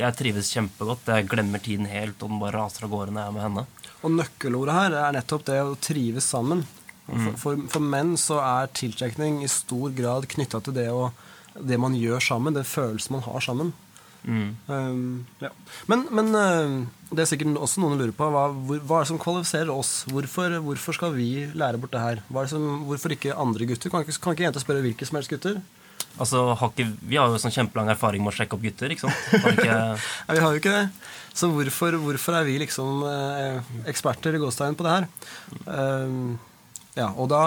jeg 0.00 0.16
trives 0.16 0.50
kjempegodt, 0.54 1.08
jeg 1.12 1.28
glemmer 1.28 1.62
tiden 1.62 1.88
helt, 1.90 2.20
og 2.20 2.32
den 2.32 2.40
bare 2.40 2.56
raser 2.56 2.86
av 2.86 2.92
gårde 2.94 3.14
når 3.14 3.22
jeg 3.22 3.32
er 3.32 3.36
med 3.36 3.46
henne. 3.46 3.66
Og 4.00 4.14
nøkkelordet 4.16 4.76
her 4.76 4.96
er 5.02 5.16
nettopp 5.16 5.44
det 5.48 5.58
å 5.60 5.76
trives 5.80 6.28
sammen. 6.32 6.64
For, 7.10 7.34
for, 7.42 7.62
for 7.72 7.82
menn 7.82 8.14
så 8.20 8.38
er 8.44 8.70
tiltrekning 8.76 9.40
i 9.42 9.50
stor 9.50 9.90
grad 9.96 10.28
knytta 10.30 10.60
til 10.62 10.76
det, 10.76 10.86
å, 10.94 11.10
det 11.58 11.78
man 11.82 11.96
gjør 11.98 12.22
sammen, 12.22 12.54
den 12.54 12.68
følelsen 12.68 13.16
man 13.18 13.26
har 13.26 13.44
sammen. 13.44 13.72
Um, 14.26 15.26
ja. 15.40 15.50
Men, 15.88 16.04
men 16.12 16.30
uh, 16.36 16.74
det 17.10 17.24
er 17.24 17.30
sikkert 17.30 17.56
også 17.56 17.82
noen 17.82 17.98
lurer 18.00 18.14
på 18.16 18.28
hva, 18.32 18.46
hvor, 18.52 18.80
hva 18.84 19.00
er 19.00 19.06
det 19.06 19.10
som 19.12 19.20
kvalifiserer 19.22 19.72
oss? 19.72 19.92
Hvorfor, 20.10 20.58
hvorfor 20.64 20.96
skal 20.96 21.14
vi 21.16 21.30
lære 21.56 21.80
bort 21.80 21.94
det 21.94 22.02
her? 22.04 22.22
Er 22.24 22.40
det 22.40 22.52
som, 22.52 22.66
hvorfor 22.88 23.16
ikke 23.16 23.36
andre 23.36 23.68
gutter? 23.70 23.92
Kan 23.92 24.04
ikke, 24.04 24.18
kan 24.20 24.36
ikke 24.36 24.48
jenter 24.48 24.64
spørre 24.64 24.84
hvilke 24.84 25.08
som 25.08 25.20
helst 25.20 25.32
gutter? 25.32 25.60
Altså, 26.20 26.42
har 26.58 26.72
ikke, 26.72 26.88
Vi 27.06 27.16
har 27.16 27.30
jo 27.30 27.40
sånn 27.40 27.54
kjempelang 27.54 27.90
erfaring 27.92 28.24
med 28.24 28.32
å 28.32 28.36
sjekke 28.36 28.56
opp 28.56 28.64
gutter. 28.64 28.92
ikke 28.92 29.06
sant? 29.06 29.50
Ikke, 29.54 29.78
Nei, 30.28 30.36
vi 30.36 30.44
har 30.44 30.54
jo 30.54 30.62
ikke 30.62 30.76
det. 30.76 30.86
Så 31.40 31.48
hvorfor, 31.54 31.96
hvorfor 32.02 32.36
er 32.40 32.46
vi 32.48 32.58
liksom 32.60 33.04
eh, 33.06 33.74
eksperter 33.88 34.34
i 34.34 34.40
gåstegn 34.42 34.76
på 34.76 34.86
det 34.86 34.96
her? 34.96 35.06
Um, 35.64 36.34
ja, 36.98 37.12
og 37.14 37.30
da 37.30 37.44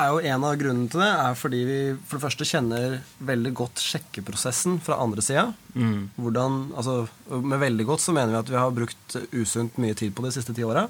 er 0.00 0.10
jo 0.10 0.22
en 0.26 0.44
av 0.46 0.56
grunnene 0.58 0.90
til 0.90 1.02
det 1.02 1.10
er 1.10 1.36
fordi 1.38 1.60
vi 1.68 1.78
for 2.02 2.18
det 2.18 2.24
første 2.24 2.46
kjenner 2.48 2.96
veldig 3.26 3.52
godt 3.56 3.82
sjekkeprosessen 3.82 4.80
fra 4.82 4.98
andre 5.02 5.22
sida. 5.24 5.46
mm, 5.74 6.00
Hvordan, 6.18 6.58
altså, 6.74 6.96
med 7.30 7.62
veldig 7.62 7.86
godt 7.88 8.04
så 8.04 8.14
mener 8.16 8.34
vi 8.34 8.40
at 8.40 8.52
vi 8.52 8.60
har 8.60 8.74
brukt 8.74 9.16
usunt 9.32 9.78
mye 9.82 9.94
tid 9.98 10.14
på 10.14 10.24
det 10.24 10.32
de 10.32 10.38
siste 10.40 10.56
ti 10.56 10.66
åra. 10.66 10.88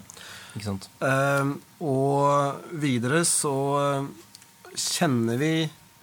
Um, 1.00 1.56
og 1.84 2.64
videre 2.80 3.24
så 3.28 3.54
um, 4.00 4.10
kjenner 4.72 5.40
vi 5.40 5.54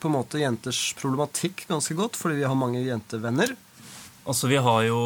på 0.02 0.10
en 0.10 0.18
måte 0.18 0.42
jenters 0.42 0.80
problematikk 1.00 1.66
ganske 1.70 1.96
godt, 1.98 2.18
fordi 2.20 2.42
vi 2.42 2.48
har 2.50 2.58
mange 2.58 2.82
jentevenner. 2.84 3.54
Altså, 4.26 4.50
vi 4.50 4.60
har 4.62 4.84
jo 4.88 5.02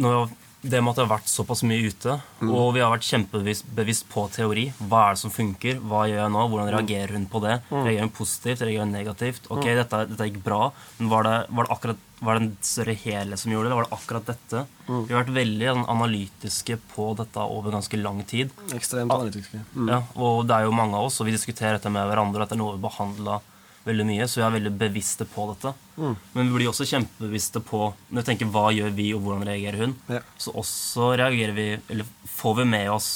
når, 0.00 0.28
Det 0.64 0.80
med 0.80 0.94
at 0.94 0.96
det 0.96 1.04
har 1.04 1.10
vært 1.18 1.28
såpass 1.28 1.60
mye 1.68 1.90
ute, 1.92 2.14
og 2.46 2.70
vi 2.72 2.80
har 2.80 2.88
vært 2.92 3.04
kjempebevisst 3.04 4.06
på 4.08 4.24
teori. 4.32 4.70
Hva 4.80 5.10
er 5.10 5.16
det 5.16 5.20
som 5.20 5.34
funker? 5.34 5.82
Hva 5.84 6.06
gjør 6.08 6.22
jeg 6.22 6.32
nå? 6.32 6.46
Hvordan 6.48 6.72
reagerer 6.72 7.12
hun 7.18 7.28
på 7.28 7.42
det? 7.44 7.58
Reagerer 7.68 8.06
hun 8.06 8.14
positivt? 8.16 8.64
Reagerer 8.64 8.86
hun 8.86 8.96
negativt? 8.96 9.50
Ok, 9.52 9.68
dette, 9.76 10.02
dette 10.08 10.28
gikk 10.30 10.40
bra, 10.46 10.70
men 10.98 11.12
var 11.12 11.28
det, 11.28 11.36
var 11.52 11.68
det 11.68 11.76
akkurat 11.76 12.10
var 12.24 12.38
det 12.38 12.44
en 12.44 12.52
større 12.64 12.94
helhet 12.96 13.40
som 13.40 13.52
gjorde 13.52 13.68
det? 13.68 13.76
Var 13.76 13.84
det 13.84 13.96
akkurat 13.98 14.28
dette? 14.30 14.60
Vi 14.86 15.12
har 15.12 15.24
vært 15.24 15.34
veldig 15.36 15.66
sånn, 15.70 15.86
analytiske 15.92 16.78
på 16.94 17.08
dette 17.18 17.48
over 17.56 17.74
ganske 17.74 18.00
lang 18.00 18.22
tid. 18.28 18.52
Ekstremt 18.72 19.12
analytiske. 19.12 19.60
Mm. 19.74 19.90
Ja, 19.92 19.98
og 20.16 20.46
det 20.48 20.56
er 20.56 20.68
jo 20.68 20.76
mange 20.76 20.96
av 20.96 21.10
oss, 21.10 21.18
og 21.20 21.28
vi 21.28 21.34
diskuterer 21.36 21.76
dette 21.76 21.92
med 21.92 22.08
hverandre, 22.08 22.46
at 22.46 22.52
det 22.52 22.56
er 22.56 22.62
noe 22.62 22.78
vi 22.78 22.84
behandler 22.86 23.44
veldig 23.84 24.06
mye, 24.08 24.26
så 24.28 24.40
vi 24.40 24.46
er 24.46 24.54
veldig 24.56 24.72
bevisste 24.80 25.26
på 25.28 25.46
dette. 25.52 25.74
Men 25.98 26.48
vi 26.48 26.54
blir 26.56 26.70
også 26.70 26.86
kjempebevisste 26.88 27.60
på 27.64 27.82
når 28.08 28.22
vi 28.22 28.26
tenker 28.30 28.50
hva 28.54 28.68
gjør 28.74 28.94
vi, 28.96 29.10
og 29.16 29.24
hvordan 29.24 29.46
reagerer 29.48 29.84
hun. 29.84 29.96
Ja. 30.12 30.22
Så 30.40 30.54
også 30.56 31.12
reagerer 31.20 31.56
vi, 31.56 31.68
eller 31.92 32.08
får 32.36 32.58
vi 32.62 32.68
med 32.72 32.90
oss 32.94 33.10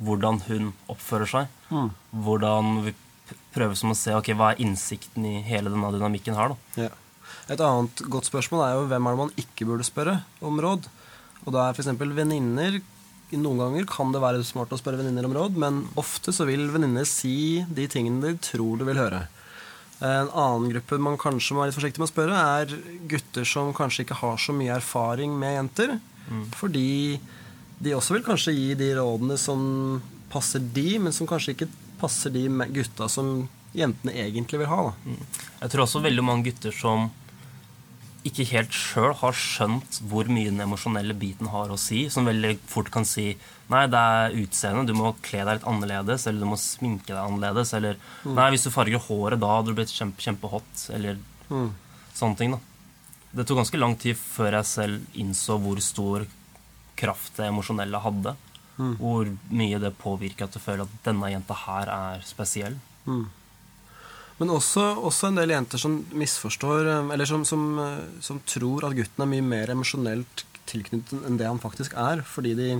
hvordan 0.00 0.40
hun 0.48 0.72
oppfører 0.90 1.28
seg. 1.28 1.54
Hvordan 2.24 2.82
vi 2.88 2.94
prøver 3.54 3.78
som 3.78 3.92
å 3.92 3.98
se 3.98 4.14
ok, 4.16 4.32
hva 4.38 4.52
er 4.52 4.62
innsikten 4.64 5.26
i 5.26 5.40
hele 5.46 5.70
denne 5.72 5.90
dynamikken 5.94 6.38
her. 6.38 6.54
da. 6.54 6.86
Ja. 6.88 6.94
Et 7.50 7.60
annet 7.62 8.02
godt 8.10 8.28
spørsmål 8.30 8.64
er 8.64 8.76
jo 8.78 8.86
hvem 8.90 9.06
er 9.06 9.14
det 9.14 9.20
man 9.24 9.36
ikke 9.42 9.66
burde 9.68 9.86
spørre 9.86 10.20
om 10.46 10.58
råd. 10.62 10.86
Og 11.46 11.54
da 11.54 11.68
er 11.68 11.76
f.eks. 11.76 11.92
venninner 11.98 12.80
Noen 13.30 13.60
ganger 13.60 13.84
kan 13.86 14.10
det 14.10 14.18
være 14.18 14.42
smart 14.42 14.72
å 14.74 14.78
spørre 14.80 14.98
venninner 14.98 15.28
om 15.28 15.34
råd, 15.36 15.58
men 15.62 15.76
ofte 16.00 16.32
så 16.34 16.42
vil 16.48 16.64
venninner 16.74 17.06
si 17.06 17.62
de 17.70 17.84
tingene 17.86 18.24
de 18.24 18.40
tror 18.42 18.80
du 18.80 18.82
vil 18.88 18.98
høre. 18.98 19.20
En 20.00 20.30
annen 20.32 20.70
gruppe 20.72 20.96
man 21.02 21.18
kanskje 21.20 21.54
må 21.54 21.60
være 21.62 21.70
litt 21.70 21.76
forsiktig 21.76 22.00
med 22.00 22.08
å 22.08 22.12
spørre, 22.12 22.44
er 22.60 22.74
gutter 23.10 23.44
som 23.48 23.74
kanskje 23.76 24.06
ikke 24.06 24.20
har 24.22 24.40
så 24.40 24.54
mye 24.56 24.78
erfaring 24.78 25.34
med 25.36 25.56
jenter. 25.58 25.98
Fordi 26.56 27.18
de 27.80 27.94
også 27.96 28.16
vil 28.16 28.24
kanskje 28.24 28.54
gi 28.56 28.74
de 28.78 28.92
rådene 28.96 29.36
som 29.40 29.62
passer 30.32 30.62
de, 30.62 30.98
men 31.02 31.12
som 31.12 31.28
kanskje 31.28 31.56
ikke 31.56 31.70
passer 32.00 32.32
de 32.32 32.46
gutta 32.72 33.08
som 33.12 33.48
jentene 33.76 34.14
egentlig 34.24 34.62
vil 34.62 34.70
ha. 34.70 34.82
Da. 34.88 35.16
Jeg 35.62 35.72
tror 35.72 35.84
også 35.84 36.02
veldig 36.04 36.24
mange 36.24 36.48
gutter 36.48 36.74
som 36.74 37.10
ikke 38.28 38.44
helt 38.50 38.74
sjøl 38.76 39.14
har 39.16 39.32
skjønt 39.36 40.00
hvor 40.10 40.28
mye 40.28 40.50
den 40.50 40.60
emosjonelle 40.60 41.14
biten 41.16 41.48
har 41.48 41.70
å 41.72 41.78
si, 41.80 42.02
som 42.12 42.26
veldig 42.28 42.58
fort 42.68 42.90
kan 42.92 43.06
si 43.08 43.32
Nei, 43.70 43.84
det 43.86 43.98
er 44.02 44.32
utseendet. 44.34 44.88
Du 44.90 44.96
må 44.98 45.12
kle 45.22 45.44
deg 45.46 45.60
litt 45.60 45.66
annerledes, 45.70 46.24
eller 46.26 46.40
du 46.42 46.48
må 46.50 46.56
sminke 46.58 47.12
deg 47.12 47.20
annerledes. 47.22 47.70
Eller 47.78 48.00
Nei, 48.26 48.48
hvis 48.50 48.64
du 48.66 48.70
farger 48.74 48.98
håret 49.04 49.38
da, 49.38 49.46
hadde 49.60 49.70
du 49.70 49.76
blitt 49.78 49.92
kjempe, 49.94 50.18
kjempehot. 50.24 50.88
Eller 50.96 51.20
sånne 52.18 52.36
ting, 52.36 52.50
da. 52.50 52.58
Det 53.30 53.46
tok 53.46 53.60
ganske 53.60 53.78
lang 53.78 53.94
tid 53.96 54.18
før 54.18 54.56
jeg 54.58 54.66
selv 54.66 55.00
innså 55.14 55.54
hvor 55.62 55.78
stor 55.80 56.26
kraft 56.98 57.36
det 57.38 57.46
emosjonelle 57.46 58.02
hadde. 58.02 58.34
Hvor 58.98 59.30
mye 59.54 59.78
det 59.78 59.94
påvirker 60.02 60.48
at 60.48 60.52
du 60.52 60.58
føler 60.58 60.82
at 60.82 60.98
denne 61.06 61.30
jenta 61.30 61.54
her 61.54 61.86
er 61.94 62.26
spesiell. 62.26 62.74
Men 64.40 64.54
også, 64.54 64.86
også 65.04 65.28
en 65.28 65.36
del 65.36 65.52
jenter 65.52 65.80
som 65.82 65.98
misforstår 66.16 66.88
eh, 66.88 67.10
Eller 67.12 67.28
som, 67.28 67.44
som, 67.44 67.66
eh, 67.84 68.06
som 68.24 68.40
tror 68.48 68.88
at 68.88 68.96
gutten 68.96 69.26
er 69.26 69.30
mye 69.34 69.44
mer 69.44 69.74
emosjonelt 69.74 70.46
tilknyttet 70.70 71.26
enn 71.26 71.36
det 71.36 71.48
han 71.48 71.60
faktisk 71.60 71.96
er. 71.98 72.24
Fordi 72.26 72.56
de, 72.56 72.72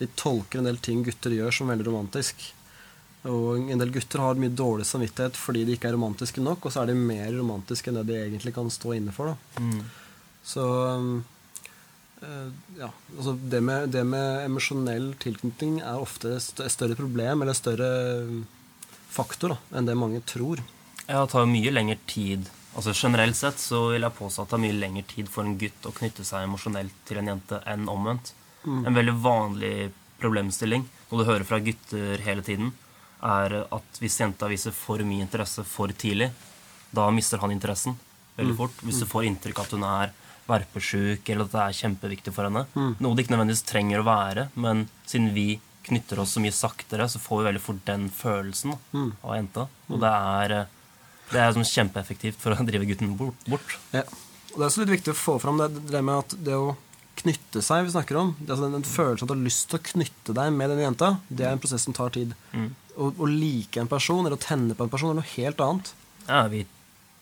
de 0.00 0.10
tolker 0.16 0.60
en 0.60 0.68
del 0.70 0.80
ting 0.82 1.04
gutter 1.06 1.34
gjør, 1.36 1.52
som 1.54 1.72
veldig 1.72 1.88
romantisk. 1.90 2.46
Og 3.30 3.70
en 3.70 3.78
del 3.78 3.92
gutter 3.94 4.22
har 4.22 4.40
mye 4.40 4.50
dårlig 4.50 4.86
samvittighet 4.88 5.36
fordi 5.38 5.66
de 5.66 5.76
ikke 5.76 5.92
er 5.92 5.94
romantiske 5.94 6.42
nok, 6.42 6.64
og 6.66 6.74
så 6.74 6.82
er 6.82 6.90
de 6.90 6.98
mer 6.98 7.28
romantiske 7.36 7.90
enn 7.90 8.00
det 8.00 8.08
de 8.08 8.18
egentlig 8.18 8.54
kan 8.56 8.70
stå 8.72 8.96
inne 8.96 9.14
for. 9.14 9.30
Da. 9.30 9.68
Så 10.42 10.64
eh, 12.24 12.48
ja, 12.80 12.90
altså 13.14 13.36
det 13.36 13.62
med, 13.62 13.92
det 13.94 14.02
med 14.08 14.46
emosjonell 14.48 15.12
tilknytning 15.22 15.78
er 15.84 16.02
ofte 16.02 16.34
et 16.38 16.74
større 16.74 16.98
problem, 16.98 17.44
eller 17.44 17.58
større 17.58 17.90
eh, 18.16 18.38
faktor, 19.12 19.54
da, 19.54 19.78
enn 19.78 19.86
det 19.86 19.98
mange 19.98 20.22
tror. 20.26 20.64
Ja, 21.06 21.22
det 21.22 21.32
tar 21.32 21.44
jo 21.44 21.50
mye 21.52 21.72
lengre 21.74 21.98
tid. 22.06 22.50
Altså 22.76 22.94
Generelt 22.96 23.36
sett 23.36 23.60
så 23.60 23.82
vil 23.92 24.06
jeg 24.06 24.16
påstå 24.16 24.44
at 24.44 24.52
det 24.52 24.58
er 24.58 24.64
mye 24.66 24.78
lengre 24.78 25.06
tid 25.10 25.28
for 25.32 25.44
en 25.44 25.58
gutt 25.60 25.88
å 25.88 25.94
knytte 25.96 26.24
seg 26.24 26.46
emosjonelt 26.46 26.94
til 27.08 27.20
en 27.20 27.32
jente 27.34 27.58
enn 27.68 27.90
omvendt. 27.90 28.32
En 28.86 28.94
veldig 28.94 29.16
vanlig 29.18 29.74
problemstilling, 30.22 30.86
og 31.10 31.18
du 31.18 31.26
hører 31.26 31.44
fra 31.46 31.58
gutter 31.58 32.22
hele 32.22 32.44
tiden, 32.46 32.70
er 33.22 33.56
at 33.64 34.00
hvis 34.02 34.20
jenta 34.22 34.48
viser 34.50 34.74
for 34.74 35.02
mye 35.06 35.24
interesse 35.24 35.64
for 35.66 35.90
tidlig, 35.90 36.30
da 36.94 37.08
mister 37.14 37.42
han 37.42 37.54
interessen 37.54 37.98
veldig 38.38 38.56
fort. 38.56 38.82
Hvis 38.86 39.02
du 39.02 39.08
får 39.08 39.26
inntrykk 39.28 39.62
at 39.64 39.74
hun 39.74 39.86
er 39.88 40.12
verpesjuk, 40.48 41.28
eller 41.30 41.46
at 41.46 41.54
det 41.54 41.62
er 41.64 41.78
kjempeviktig 41.82 42.34
for 42.34 42.48
henne. 42.48 42.64
Noe 42.74 43.16
det 43.16 43.24
ikke 43.24 43.34
nødvendigvis 43.36 43.66
trenger 43.68 44.02
å 44.02 44.08
være, 44.08 44.48
men 44.58 44.86
siden 45.08 45.30
vi 45.36 45.60
knytter 45.86 46.22
oss 46.22 46.36
så 46.36 46.42
mye 46.42 46.54
saktere, 46.54 47.08
så 47.10 47.20
får 47.22 47.40
vi 47.40 47.48
veldig 47.50 47.62
fort 47.62 47.82
den 47.86 48.06
følelsen 48.14 48.76
mm. 48.92 49.10
av 49.22 49.36
jenta. 49.38 49.66
Og 49.90 50.02
det 50.02 50.12
er, 50.12 50.54
eh, 50.60 50.81
det 51.30 51.40
er 51.40 51.52
sånn 51.56 51.68
kjempeeffektivt 51.68 52.40
for 52.42 52.52
å 52.56 52.66
drive 52.66 52.88
gutten 52.90 53.14
bort. 53.16 53.46
bort. 53.48 53.76
Ja. 53.94 54.02
Og 54.52 54.58
det 54.58 54.64
er 54.64 54.68
også 54.68 54.82
litt 54.84 54.96
viktig 54.98 55.14
å 55.14 55.16
få 55.16 55.38
fram 55.40 55.60
det, 55.62 55.70
det 55.92 56.02
med 56.04 56.18
at 56.26 56.34
det 56.44 56.56
å 56.58 56.74
knytte 57.22 57.60
seg 57.64 57.86
vi 57.86 57.92
snakker 57.94 58.16
om, 58.20 58.34
det 58.40 58.50
altså 58.52 58.66
den, 58.66 58.78
den 58.80 58.88
følelsen 58.88 59.24
at 59.26 59.30
du 59.30 59.34
har 59.36 59.44
lyst 59.46 59.66
til 59.70 59.78
å 59.78 59.84
knytte 59.92 60.34
deg 60.36 60.52
med 60.56 60.72
den 60.72 60.80
jenta, 60.82 61.10
det 61.28 61.44
er 61.46 61.54
en 61.54 61.60
prosess 61.62 61.84
som 61.86 61.94
tar 61.96 62.12
tid. 62.14 62.32
Å, 62.52 63.08
å 63.08 63.28
like 63.28 63.80
en 63.80 63.88
person 63.88 64.20
eller 64.26 64.36
å 64.36 64.42
tenne 64.42 64.74
på 64.76 64.84
en 64.84 64.92
person 64.92 65.12
er 65.12 65.20
noe 65.20 65.30
helt 65.36 65.60
annet. 65.64 65.92
Ja, 66.26 66.42
vi, 66.52 66.64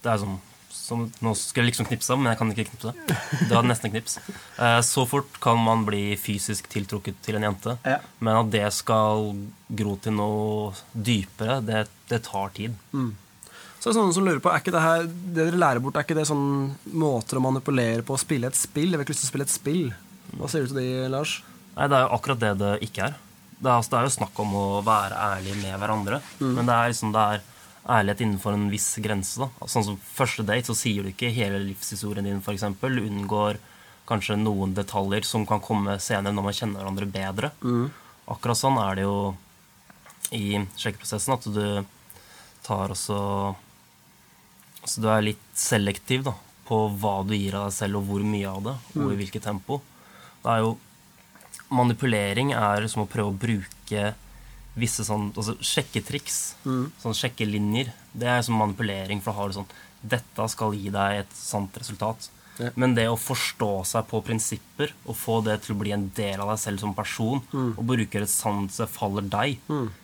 det 0.02 0.10
er 0.14 0.22
sånn 0.22 0.38
som, 0.70 1.04
Nå 1.22 1.32
skulle 1.38 1.64
jeg 1.66 1.72
liksom 1.72 1.86
knipse, 1.88 2.14
men 2.18 2.30
jeg 2.30 2.38
kan 2.38 2.50
ikke 2.52 2.64
knipse. 2.68 2.92
Det 3.48 3.50
var 3.50 3.66
nesten 3.66 3.90
knips. 3.92 4.16
Eh, 4.58 4.78
Så 4.86 5.02
fort 5.10 5.38
kan 5.42 5.58
man 5.58 5.82
bli 5.86 6.14
fysisk 6.18 6.66
tiltrukket 6.70 7.18
til 7.26 7.38
en 7.38 7.46
jente. 7.48 7.74
Ja. 7.86 7.98
Men 8.22 8.38
at 8.40 8.50
det 8.54 8.64
skal 8.74 9.32
gro 9.66 9.96
til 10.02 10.14
noe 10.18 10.70
dypere, 10.94 11.58
det, 11.66 11.84
det 12.10 12.22
tar 12.26 12.54
tid. 12.54 12.78
Så 13.80 13.88
er 13.88 13.94
det 13.94 13.96
sånne 13.96 14.12
som 14.12 14.26
lurer 14.26 14.42
på, 14.44 14.50
er 14.52 14.60
ikke 14.60 14.74
det 14.74 14.80
her, 14.84 15.06
det 15.08 15.44
dere 15.46 15.60
lærer 15.60 15.80
bort, 15.80 15.96
er 15.96 16.04
ikke 16.04 16.18
det 16.18 16.26
sånn 16.28 16.74
måter 17.00 17.38
å 17.40 17.44
manipulere 17.46 18.04
på 18.04 18.12
å 18.12 18.20
spille 18.20 18.50
et 18.50 18.58
spill? 18.58 18.90
Jeg 18.90 18.98
har 19.00 19.06
ikke 19.06 19.14
lyst 19.14 19.22
til 19.24 19.30
å 19.30 19.32
spille 19.32 19.46
et 19.48 19.54
spill. 19.54 19.86
Hva 20.36 20.50
sier 20.52 20.66
du 20.66 20.74
til 20.74 20.80
de, 20.82 20.88
Lars? 21.08 21.38
Nei, 21.78 21.86
det 21.88 21.96
er 21.96 22.04
jo 22.04 22.10
akkurat 22.18 22.42
det 22.42 22.50
det 22.60 22.72
ikke 22.84 23.06
er. 23.08 23.14
Det 23.56 23.68
er, 23.68 23.78
altså, 23.78 23.92
det 23.94 23.98
er 24.00 24.04
jo 24.10 24.12
snakk 24.18 24.42
om 24.44 24.52
å 24.56 24.66
være 24.84 25.22
ærlig 25.36 25.54
med 25.62 25.78
hverandre. 25.80 26.18
Men 26.44 26.68
det 26.68 26.76
er 26.76 26.92
liksom 26.92 27.14
det 27.16 27.24
er 27.32 27.46
ærlighet 27.96 28.20
innenfor 28.26 28.56
en 28.56 28.68
viss 28.72 28.88
grense. 29.00 29.40
da. 29.40 29.48
Altså, 29.58 29.72
Sånn 29.78 29.86
som 29.88 29.98
første 30.20 30.44
date, 30.48 30.68
så 30.68 30.76
sier 30.76 31.04
du 31.06 31.14
ikke 31.14 31.32
hele 31.32 31.62
livshistorien 31.64 32.28
din, 32.28 32.42
f.eks. 32.44 32.66
Du 32.84 33.00
unngår 33.00 33.60
kanskje 34.10 34.36
noen 34.40 34.72
detaljer 34.76 35.24
som 35.24 35.46
kan 35.48 35.60
komme 35.64 35.96
senere 36.02 36.34
når 36.36 36.46
man 36.50 36.56
kjenner 36.60 36.82
hverandre 36.84 37.08
bedre. 37.16 37.52
Akkurat 38.30 38.60
sånn 38.60 38.76
er 38.82 39.00
det 39.00 39.08
jo 39.08 39.16
i 40.36 40.60
sjekkeprosessen, 40.76 41.36
at 41.36 41.48
du 41.48 41.64
tar 42.66 42.92
også 42.92 43.18
Altså 44.82 45.02
du 45.04 45.08
er 45.12 45.26
litt 45.26 45.48
selektiv 45.58 46.24
da, 46.26 46.34
på 46.68 46.84
hva 47.00 47.20
du 47.26 47.34
gir 47.36 47.56
av 47.58 47.68
deg 47.68 47.76
selv, 47.76 48.00
og 48.00 48.08
hvor 48.08 48.24
mye 48.24 48.48
av 48.48 48.62
det, 48.68 48.76
og 48.96 49.12
i 49.12 49.18
hvilket 49.20 49.44
tempo. 49.44 49.80
Det 50.40 50.54
er 50.54 50.64
jo 50.64 50.78
Manipulering 51.70 52.50
er 52.50 52.88
som 52.90 53.04
å 53.04 53.10
prøve 53.10 53.30
å 53.30 53.38
bruke 53.38 54.08
visse 54.80 55.04
sånn 55.06 55.28
altså 55.36 55.54
sjekketriks. 55.62 56.38
Sånn 57.02 57.14
sjekkelinjer. 57.14 57.92
Det 58.10 58.26
er 58.26 58.42
som 58.42 58.58
manipulering, 58.58 59.22
for 59.22 59.30
da 59.30 59.38
har 59.38 59.52
du 59.52 59.58
sånn 59.60 59.72
Dette 60.00 60.46
skal 60.48 60.74
gi 60.74 60.88
deg 60.90 61.20
et 61.20 61.34
sant 61.36 61.74
resultat. 61.76 62.30
Ja. 62.58 62.70
Men 62.76 62.94
det 62.94 63.06
å 63.08 63.16
forstå 63.16 63.70
seg 63.86 64.06
på 64.10 64.20
prinsipper 64.26 64.90
og 65.06 65.16
få 65.16 65.38
det 65.44 65.60
til 65.62 65.74
å 65.74 65.78
bli 65.80 65.92
en 65.92 66.10
del 66.16 66.40
av 66.40 66.48
deg 66.52 66.58
selv 66.58 66.80
som 66.82 66.94
person, 66.94 67.40
og 67.54 67.84
bruke 67.86 68.20
et 68.20 68.28
sanse 68.28 68.86
faller 68.90 69.22
deg, 69.22 69.58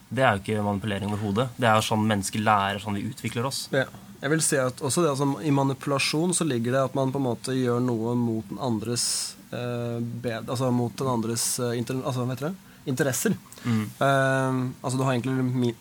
det 0.09 0.23
er 0.25 0.37
jo 0.37 0.43
ikke 0.45 0.63
manipulering 0.65 1.11
overhodet. 1.13 1.49
Det 1.59 1.67
er 1.69 1.75
jo 1.77 1.85
sånn 1.89 2.07
mennesker 2.07 2.41
lærer, 2.41 2.79
sånn 2.81 2.95
vi 2.95 3.09
utvikler 3.11 3.45
oss. 3.51 3.69
Ja. 3.73 3.85
Jeg 4.23 4.31
vil 4.33 4.41
si 4.41 4.57
at 4.57 4.79
også 4.81 5.03
det, 5.05 5.11
altså, 5.13 5.27
I 5.45 5.51
manipulasjon 5.53 6.33
så 6.35 6.47
ligger 6.49 6.73
det 6.73 6.85
at 6.87 6.95
man 6.97 7.11
på 7.13 7.19
en 7.21 7.27
måte 7.27 7.53
gjør 7.53 7.83
noe 7.85 8.15
mot 8.17 8.47
den 8.49 8.59
andres 8.65 9.35
eh, 9.53 9.99
bed, 10.01 10.49
Altså 10.49 10.71
mot 10.73 10.95
den 10.97 11.11
andres 11.13 11.45
eh, 11.61 11.75
inter, 11.77 12.01
altså, 12.01 12.25
vet 12.31 12.41
dere? 12.41 12.55
interesser. 12.87 13.35
interesser. 13.67 13.91
Eh, 14.01 14.59
altså 14.81 14.97
Du 14.97 15.03
har 15.05 15.13
egentlig 15.19 15.75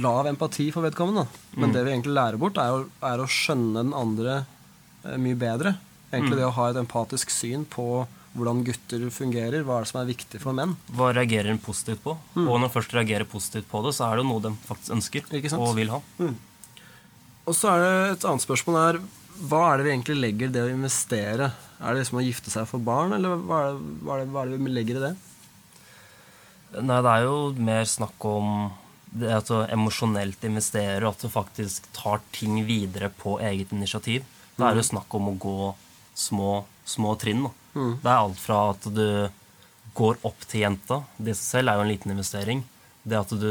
lav 0.00 0.26
empati 0.30 0.70
for 0.72 0.86
vedkommende, 0.86 1.26
men 1.58 1.72
det 1.74 1.82
vi 1.84 1.90
egentlig 1.92 2.14
lærer 2.16 2.38
bort, 2.40 2.56
er, 2.62 2.70
å- 2.72 2.88
er 3.10 3.18
å 3.20 3.26
skjønne 3.28 3.82
den 3.82 3.92
andre 3.92 4.46
eh, 5.04 5.16
mye 5.20 5.36
bedre. 5.36 5.74
Egentlig 6.14 6.38
det 6.40 6.46
å 6.48 6.54
ha 6.56 6.68
et 6.70 6.78
empatisk 6.80 7.32
syn 7.34 7.66
på 7.70 8.06
hvordan 8.34 8.64
gutter 8.66 9.04
fungerer, 9.14 9.62
hva 9.62 9.78
er 9.78 9.84
det 9.84 9.90
som 9.92 10.00
er 10.00 10.08
viktig 10.08 10.40
for 10.42 10.56
menn. 10.56 10.72
Hva 10.90 11.12
reagerer 11.14 11.52
en 11.52 11.60
positivt 11.62 12.02
på? 12.02 12.16
Og 12.34 12.48
når 12.48 12.66
en 12.66 12.72
først 12.74 12.94
reagerer 12.96 13.28
positivt 13.30 13.68
på 13.70 13.82
det, 13.86 13.92
så 13.94 14.08
er 14.08 14.16
det 14.16 14.24
jo 14.24 14.30
noe 14.32 14.42
de 14.42 14.50
faktisk 14.66 14.96
ønsker 14.96 15.28
og 15.60 15.76
vil 15.78 15.92
ha. 15.94 16.00
Og 17.44 17.54
så 17.54 17.74
er 17.74 17.84
det 17.84 17.92
et 18.14 18.26
annet 18.26 18.42
spørsmål 18.42 18.78
her 18.80 18.98
Hva 19.50 19.60
er 19.68 19.78
det 19.78 19.84
vi 19.84 19.92
egentlig 19.92 20.16
legger 20.16 20.50
i 20.50 20.54
det 20.54 20.64
å 20.64 20.72
investere? 20.72 21.50
Er 21.78 21.94
det 21.94 22.02
liksom 22.02 22.20
å 22.22 22.24
gifte 22.24 22.50
seg 22.50 22.66
for 22.70 22.82
barn, 22.82 23.14
eller 23.16 23.38
hva 23.44 23.60
er 23.60 23.70
det, 23.70 23.94
hva 24.02 24.16
er 24.16 24.24
det, 24.24 24.28
hva 24.32 24.42
er 24.42 24.50
det 24.50 24.60
vi 24.62 24.74
legger 24.74 24.98
i 24.98 25.04
det? 25.04 25.14
Nei, 26.82 27.00
det 27.06 27.12
er 27.12 27.26
jo 27.28 27.38
mer 27.54 27.86
snakk 27.86 28.26
om 28.26 28.54
det 29.14 29.30
at 29.30 29.50
du 29.50 29.60
emosjonelt 29.70 30.42
investerer, 30.46 31.04
og 31.04 31.14
at 31.14 31.22
du 31.22 31.30
faktisk 31.30 31.86
tar 31.94 32.22
ting 32.34 32.56
videre 32.66 33.12
på 33.14 33.36
eget 33.42 33.74
initiativ. 33.74 34.24
Da 34.58 34.70
er 34.70 34.80
jo 34.80 34.86
snakk 34.86 35.14
om 35.18 35.30
å 35.30 35.38
gå 35.38 35.58
små, 36.14 36.64
små 36.84 37.14
trinn. 37.20 37.44
Da. 37.46 37.52
Det 37.74 38.10
er 38.10 38.14
alt 38.14 38.40
fra 38.40 38.60
at 38.72 38.86
du 38.94 39.06
går 39.94 40.18
opp 40.26 40.46
til 40.50 40.64
jenta. 40.64 41.02
Det 41.16 41.34
i 41.34 41.38
seg 41.38 41.44
selv 41.58 41.70
er 41.70 41.78
jo 41.78 41.84
en 41.84 41.92
liten 41.92 42.14
investering. 42.14 42.64
Det 43.04 43.20
at 43.20 43.34
du 43.36 43.50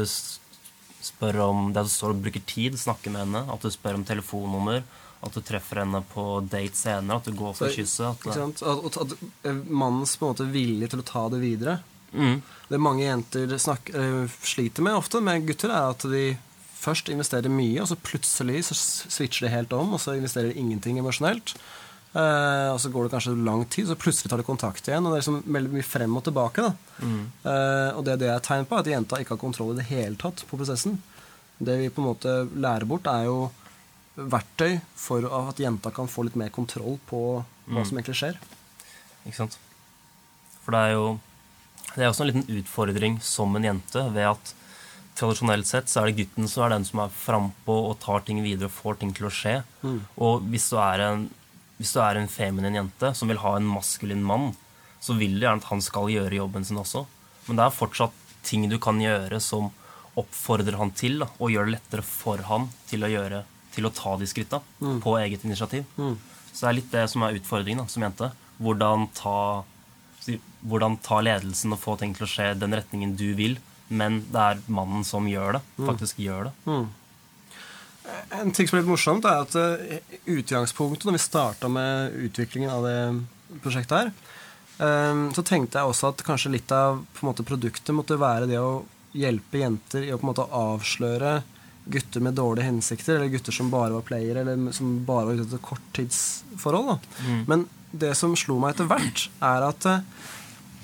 spør 1.04 1.40
om 1.44 1.66
Det 1.72 1.82
at 1.82 1.88
du 1.88 1.92
står 1.92 2.14
og 2.14 2.20
bruker 2.24 2.44
tid, 2.48 2.76
snakker 2.80 3.12
med 3.12 3.26
henne, 3.26 3.42
at 3.52 3.64
du 3.64 3.72
spør 3.72 3.98
om 3.98 4.04
telefonnummer, 4.08 4.84
at 5.24 5.36
du 5.36 5.40
treffer 5.44 5.82
henne 5.82 6.00
på 6.10 6.24
date 6.48 6.76
senere, 6.76 7.20
at 7.20 7.28
du 7.28 7.36
går 7.36 7.52
for 7.56 7.72
kysset. 7.72 8.24
At? 8.32 8.62
At, 8.64 8.96
at, 9.02 9.12
eh, 9.44 9.60
mannens 9.68 10.16
på 10.16 10.24
en 10.24 10.32
måte 10.32 10.48
vilje 10.48 10.88
til 10.92 11.04
å 11.04 11.06
ta 11.08 11.26
det 11.32 11.42
videre 11.44 11.78
Mm. 12.14 12.42
Det 12.68 12.78
mange 12.78 13.04
jenter 13.04 13.58
snakker, 13.58 14.28
sliter 14.42 14.82
med 14.86 14.96
ofte 14.96 15.20
med 15.24 15.46
gutter, 15.48 15.72
er 15.74 15.94
at 15.94 16.04
de 16.08 16.24
først 16.78 17.10
investerer 17.12 17.52
mye, 17.52 17.80
og 17.82 17.90
så 17.90 17.98
plutselig 17.98 18.66
så 18.68 18.76
switcher 18.76 19.48
de 19.48 19.54
helt 19.54 19.72
om, 19.76 19.96
og 19.96 20.02
så 20.02 20.16
investerer 20.18 20.52
de 20.52 20.60
ingenting 20.60 21.00
emosjonelt. 21.00 21.56
Eh, 22.14 22.68
og 22.70 22.78
så 22.78 22.90
går 22.94 23.06
det 23.06 23.14
kanskje 23.16 23.34
lang 23.42 23.64
tid, 23.66 23.88
så 23.90 23.98
plutselig 23.98 24.30
tar 24.30 24.38
de 24.38 24.46
kontakt 24.46 24.86
igjen. 24.86 25.02
Og 25.02 25.12
det 25.12 25.18
er 25.18 25.24
liksom 25.24 25.56
veldig 25.56 25.74
mye 25.74 25.86
frem 25.86 26.14
og 26.20 26.24
tilbake. 26.28 26.68
Da. 26.68 26.72
Uh, 27.02 27.90
og 27.98 28.04
det 28.06 28.14
er 28.14 28.22
det 28.22 28.30
er 28.30 28.38
tegner 28.38 28.62
tegn 28.62 28.70
på, 28.70 28.78
at 28.78 28.92
jenta 28.92 29.20
ikke 29.20 29.34
har 29.34 29.42
kontroll 29.42 29.74
i 29.74 29.80
det 29.80 29.88
hele 29.90 30.18
tatt 30.20 30.44
på 30.48 30.60
prosessen. 30.60 31.00
Det 31.58 31.76
vi 31.80 31.90
på 31.90 32.02
en 32.02 32.10
måte 32.12 32.38
lærer 32.54 32.86
bort, 32.88 33.10
er 33.10 33.26
jo 33.26 33.38
verktøy 34.14 34.78
for 34.94 35.26
at 35.26 35.58
jenta 35.58 35.90
kan 35.94 36.10
få 36.10 36.26
litt 36.26 36.38
mer 36.38 36.54
kontroll 36.54 37.00
på 37.10 37.20
hva 37.42 37.82
som 37.82 37.98
egentlig 37.98 38.18
skjer. 38.20 38.38
Ikke 39.24 39.40
sant? 39.40 39.56
For 40.62 40.74
det 40.74 40.82
er 40.86 40.94
jo 40.94 41.06
det 41.94 42.02
er 42.02 42.10
også 42.10 42.24
en 42.24 42.30
liten 42.32 42.58
utfordring 42.58 43.18
som 43.22 43.54
en 43.54 43.66
jente 43.68 44.02
ved 44.14 44.26
at 44.32 44.52
tradisjonelt 45.14 45.68
sett 45.68 45.90
så 45.90 46.02
er 46.02 46.10
det 46.10 46.24
gutten 46.24 46.48
som 46.50 46.64
er 46.64 46.74
den 46.74 46.86
som 46.86 47.04
er 47.04 47.12
frampå 47.14 47.76
og 47.90 47.98
tar 48.02 48.24
ting 48.26 48.40
videre 48.42 48.66
og 48.66 48.74
får 48.74 48.98
ting 49.02 49.12
til 49.14 49.28
å 49.28 49.34
skje. 49.34 49.60
Og 50.18 50.46
hvis 50.50 50.66
du, 50.72 50.78
er 50.82 51.04
en, 51.06 51.28
hvis 51.78 51.92
du 51.94 52.00
er 52.02 52.20
en 52.20 52.30
feminin 52.30 52.76
jente 52.78 53.10
som 53.18 53.30
vil 53.30 53.40
ha 53.42 53.56
en 53.58 53.66
maskulin 53.66 54.22
mann, 54.24 54.52
så 55.02 55.16
vil 55.18 55.34
du 55.36 55.44
gjerne 55.44 55.60
at 55.60 55.70
han 55.72 55.82
skal 55.84 56.10
gjøre 56.12 56.38
jobben 56.38 56.64
sin 56.64 56.78
også. 56.80 57.04
Men 57.48 57.58
det 57.58 57.64
er 57.66 57.74
fortsatt 57.76 58.20
ting 58.46 58.68
du 58.70 58.78
kan 58.80 59.00
gjøre 59.00 59.40
som 59.42 59.70
oppfordrer 60.20 60.76
han 60.78 60.92
til, 60.94 61.18
da, 61.24 61.28
og 61.42 61.50
gjør 61.50 61.66
det 61.66 61.74
lettere 61.78 62.04
for 62.06 62.38
han 62.46 62.68
til 62.88 63.02
å, 63.04 63.10
gjøre, 63.10 63.42
til 63.74 63.88
å 63.88 63.92
ta 63.92 64.14
de 64.20 64.28
skritta 64.30 64.60
på 65.02 65.16
eget 65.18 65.44
initiativ. 65.44 65.84
Så 66.54 66.60
det 66.62 66.68
er 66.70 66.76
litt 66.78 66.92
det 66.94 67.04
som 67.10 67.24
er 67.26 67.34
utfordringen 67.40 67.82
da, 67.82 67.88
som 67.90 68.04
jente. 68.06 68.30
Hvordan 68.62 69.08
ta, 69.18 69.64
hvordan 70.62 70.98
ta 71.02 71.18
ledelsen 71.26 71.74
og 71.74 71.80
få 71.82 71.96
ting 72.00 72.14
til 72.14 72.28
å 72.28 72.30
skje 72.30 72.52
i 72.52 72.58
den 72.60 72.76
retningen 72.78 73.16
du 73.18 73.32
vil, 73.34 73.58
men 73.90 74.22
det 74.32 74.40
er 74.40 74.62
mannen 74.72 75.02
som 75.04 75.26
gjør 75.28 75.58
det. 75.58 75.64
Faktisk 75.90 76.22
gjør 76.22 76.46
det. 76.52 76.54
En 78.36 78.52
ting 78.52 78.68
som 78.68 78.76
er 78.76 78.82
litt 78.82 78.90
morsomt, 78.90 79.24
er 79.24 79.44
at 79.44 79.54
eh, 79.56 80.16
utgangspunktet 80.34 81.06
når 81.08 81.16
vi 81.16 81.22
starta 81.24 81.70
med 81.72 82.16
utviklingen 82.26 82.72
av 82.72 82.84
det 82.84 83.60
prosjektet 83.64 83.96
her, 83.96 84.10
eh, 84.84 85.22
så 85.36 85.44
tenkte 85.46 85.80
jeg 85.80 85.92
også 85.92 86.12
at 86.12 86.24
kanskje 86.26 86.52
litt 86.52 86.74
av 86.74 87.00
måte, 87.24 87.46
produktet 87.46 87.96
måtte 87.96 88.20
være 88.20 88.50
det 88.50 88.60
å 88.60 88.82
hjelpe 89.14 89.62
jenter 89.62 90.04
i 90.04 90.12
å 90.12 90.18
på 90.18 90.26
en 90.26 90.32
måte 90.32 90.48
avsløre 90.50 91.38
gutter 91.84 92.22
med 92.24 92.36
dårlige 92.36 92.68
hensikter, 92.68 93.18
eller 93.18 93.32
gutter 93.32 93.52
som 93.52 93.70
bare 93.72 93.92
var 93.92 94.04
playere, 94.08 94.40
eller 94.40 94.72
som 94.72 94.96
bare 95.04 95.28
var 95.28 95.38
ute 95.38 95.48
etter 95.48 95.64
korttidsforhold. 95.64 96.94
Da. 96.94 97.34
Men 97.50 97.66
det 97.92 98.14
som 98.18 98.34
slo 98.38 98.56
meg 98.62 98.74
etter 98.74 98.88
hvert, 98.90 99.26
er 99.44 99.66
at 99.68 99.88
eh, 99.90 100.06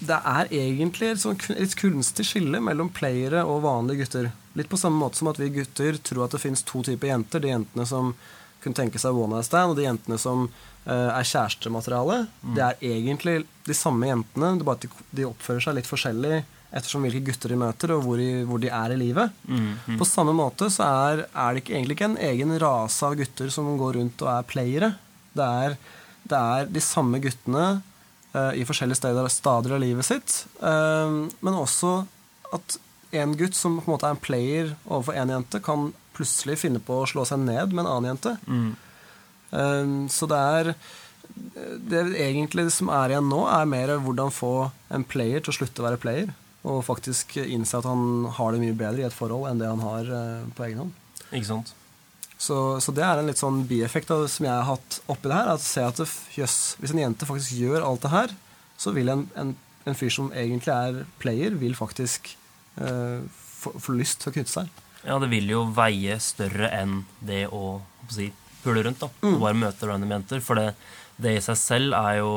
det 0.00 0.16
er 0.16 0.48
egentlig 0.56 1.10
et 1.12 1.20
sånt, 1.20 1.44
et 1.52 1.74
kunstig 1.76 2.24
skille 2.24 2.60
mellom 2.64 2.88
playere 2.96 3.42
og 3.44 3.64
vanlige 3.66 4.04
gutter. 4.04 4.30
Litt 4.58 4.70
på 4.70 4.78
samme 4.80 4.98
måte 5.02 5.20
som 5.20 5.28
at 5.30 5.40
vi 5.40 5.50
gutter 5.54 5.98
tror 6.00 6.24
at 6.24 6.34
det 6.34 6.42
fins 6.42 6.64
to 6.66 6.82
typer 6.86 7.12
jenter. 7.12 7.42
De 7.42 7.52
jentene 7.52 7.86
som 7.88 8.14
kunne 8.60 8.76
tenke 8.76 9.00
seg 9.00 9.16
one 9.16 9.36
night 9.36 9.48
stand, 9.48 9.72
og 9.72 9.78
de 9.78 9.86
jentene 9.86 10.18
som 10.20 10.46
uh, 10.46 11.10
er 11.10 11.26
kjærestemateriale. 11.26 12.22
Det 12.56 12.64
er 12.64 12.86
egentlig 12.94 13.42
de 13.68 13.76
samme 13.76 14.08
jentene, 14.08 14.54
det 14.56 14.64
er 14.64 14.70
bare 14.70 14.80
at 14.80 15.04
de, 15.12 15.28
oppfører 15.28 15.66
seg 15.68 15.78
litt 15.78 15.90
forskjellig 15.90 16.40
ettersom 16.70 17.02
hvilke 17.02 17.24
gutter 17.26 17.50
de 17.50 17.58
møter, 17.58 17.92
og 17.96 18.04
hvor, 18.06 18.20
de, 18.20 18.44
hvor 18.46 18.60
de 18.62 18.70
er 18.70 18.94
i 18.94 18.98
livet. 19.00 19.38
På 19.98 20.06
samme 20.06 20.34
måte 20.36 20.68
så 20.70 20.86
er, 20.86 21.24
er 21.28 21.54
det 21.56 21.64
ikke, 21.64 21.76
egentlig 21.76 21.96
ikke 21.98 22.10
en 22.12 22.20
egen 22.30 22.56
rase 22.62 23.08
av 23.08 23.16
gutter 23.18 23.50
som 23.52 23.72
går 23.80 23.98
rundt 23.98 24.22
og 24.22 24.32
er 24.32 24.46
playere. 24.46 24.92
Det 25.34 25.48
er, 25.64 25.74
det 26.30 26.42
er 26.54 26.70
de 26.70 26.84
samme 26.84 27.18
guttene 27.22 27.64
i 28.54 28.66
forskjellige 28.66 29.00
steder, 29.00 29.26
stadier 29.32 29.74
av 29.74 29.82
livet 29.82 30.06
sitt, 30.06 30.44
eh, 30.62 31.16
men 31.40 31.58
også 31.58 32.04
at 32.54 32.78
en 33.10 33.34
gutt 33.38 33.56
som 33.58 33.80
på 33.80 33.88
en 33.88 33.96
måte 33.96 34.06
er 34.06 34.14
en 34.14 34.22
player 34.22 34.74
overfor 34.86 35.18
en 35.18 35.32
jente, 35.34 35.60
kan 35.64 35.90
plutselig 36.14 36.60
finne 36.62 36.82
på 36.82 37.00
å 37.00 37.08
slå 37.10 37.24
seg 37.26 37.42
ned 37.42 37.74
med 37.74 37.84
en 37.84 37.92
annen 37.96 38.12
jente. 38.12 38.36
Eh, 39.50 39.94
så 40.14 40.30
det 40.30 40.42
er 40.54 40.74
det 41.90 42.04
egentlig 42.18 42.68
som 42.74 42.90
er 42.92 43.14
igjen 43.14 43.28
nå, 43.30 43.42
er 43.50 43.68
mer 43.68 43.96
hvordan 44.02 44.32
få 44.34 44.70
en 44.94 45.06
player 45.06 45.42
til 45.42 45.52
å 45.52 45.58
slutte 45.60 45.82
å 45.82 45.88
være 45.88 46.00
player. 46.02 46.32
Og 46.68 46.82
faktisk 46.84 47.38
innse 47.40 47.78
at 47.78 47.88
han 47.88 48.26
har 48.36 48.52
det 48.52 48.60
mye 48.62 48.76
bedre 48.76 49.04
i 49.04 49.06
et 49.08 49.16
forhold 49.16 49.48
enn 49.48 49.60
det 49.62 49.70
han 49.70 49.84
har 49.84 50.10
eh, 50.16 50.48
på 50.56 50.66
egen 50.66 50.84
hånd. 50.84 50.96
Ikke 51.30 51.48
sant? 51.48 51.74
Så, 52.40 52.56
så 52.80 52.92
det 52.96 53.04
er 53.04 53.20
en 53.20 53.28
litt 53.28 53.40
sånn 53.40 53.64
bieffekt 53.68 54.10
av, 54.14 54.24
som 54.32 54.46
jeg 54.46 54.54
har 54.54 54.68
hatt 54.70 55.00
oppi 55.12 55.28
det 55.28 55.36
her. 55.36 55.50
At 55.52 55.64
se 55.64 55.82
at 55.84 55.98
det, 56.00 56.06
jøss, 56.38 56.58
hvis 56.80 56.94
en 56.94 57.02
jente 57.02 57.28
faktisk 57.28 57.58
gjør 57.60 57.84
alt 57.84 58.06
det 58.06 58.12
her, 58.14 58.32
så 58.80 58.94
vil 58.96 59.12
en, 59.12 59.26
en, 59.36 59.52
en 59.84 59.98
fyr 59.98 60.12
som 60.14 60.30
egentlig 60.32 60.72
er 60.72 61.02
player, 61.20 61.58
vil 61.60 61.76
faktisk 61.76 62.32
eh, 62.80 63.20
få, 63.60 63.74
få 63.76 63.96
lyst 63.98 64.22
til 64.22 64.32
å 64.32 64.36
knytte 64.38 64.54
seg. 64.54 64.80
Ja, 65.04 65.18
det 65.20 65.28
vil 65.32 65.52
jo 65.52 65.66
veie 65.76 66.16
større 66.20 66.72
enn 66.76 67.02
det 67.24 67.46
å, 67.52 67.76
hva 68.06 68.16
si, 68.16 68.30
pule 68.64 68.84
rundt. 68.84 69.04
da, 69.04 69.10
Og 69.28 69.40
bare 69.40 69.60
møte 69.60 69.88
random 69.88 70.16
jenter. 70.16 70.40
For 70.44 70.60
det, 70.60 70.72
det 71.20 71.36
i 71.36 71.44
seg 71.44 71.60
selv 71.60 71.96
er 72.00 72.22
jo 72.22 72.32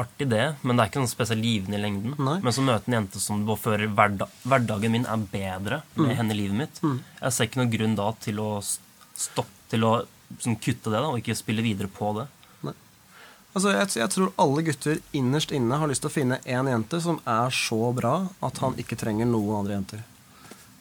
artig, 0.00 0.28
det, 0.28 0.44
men 0.62 0.76
det 0.76 0.84
er 0.84 0.90
ikke 0.90 1.02
noe 1.04 1.10
spesielt 1.12 1.44
givende 1.44 1.78
i 1.78 1.82
lengden. 1.82 2.14
Nei. 2.18 2.38
Men 2.42 2.52
så 2.56 2.64
møte 2.66 2.90
en 2.90 2.96
jente 2.98 3.20
som 3.22 3.44
føler 3.56 3.86
hverdag, 3.94 4.30
hverdagen 4.42 4.92
min 4.92 5.06
er 5.06 5.26
bedre 5.32 5.82
med 5.94 6.16
henne 6.18 6.34
i 6.34 6.38
livet 6.42 6.58
mitt. 6.58 6.80
Jeg 7.20 7.32
ser 7.36 7.48
ikke 7.48 7.62
noen 7.62 7.74
grunn 7.74 7.94
da 7.98 8.08
til 8.24 8.40
å 8.42 8.48
stoppe, 8.62 9.50
til 9.70 9.86
å 9.86 9.92
sånn, 10.40 10.56
kutte 10.58 10.90
det 10.90 10.98
da, 10.98 11.06
og 11.10 11.20
ikke 11.20 11.36
spille 11.38 11.62
videre 11.62 11.88
på 11.88 12.10
det. 12.18 12.26
Altså, 13.54 13.70
jeg, 13.70 13.92
jeg 14.00 14.10
tror 14.10 14.32
alle 14.42 14.62
gutter 14.66 14.98
innerst 15.14 15.52
inne 15.54 15.76
har 15.78 15.86
lyst 15.86 16.02
til 16.02 16.10
å 16.10 16.14
finne 16.16 16.40
én 16.42 16.66
jente 16.66 16.98
som 17.00 17.20
er 17.22 17.52
så 17.54 17.92
bra 17.94 18.16
at 18.42 18.58
han 18.64 18.74
ikke 18.82 18.98
trenger 18.98 19.28
noen 19.30 19.60
andre 19.60 19.76
jenter. 19.76 20.00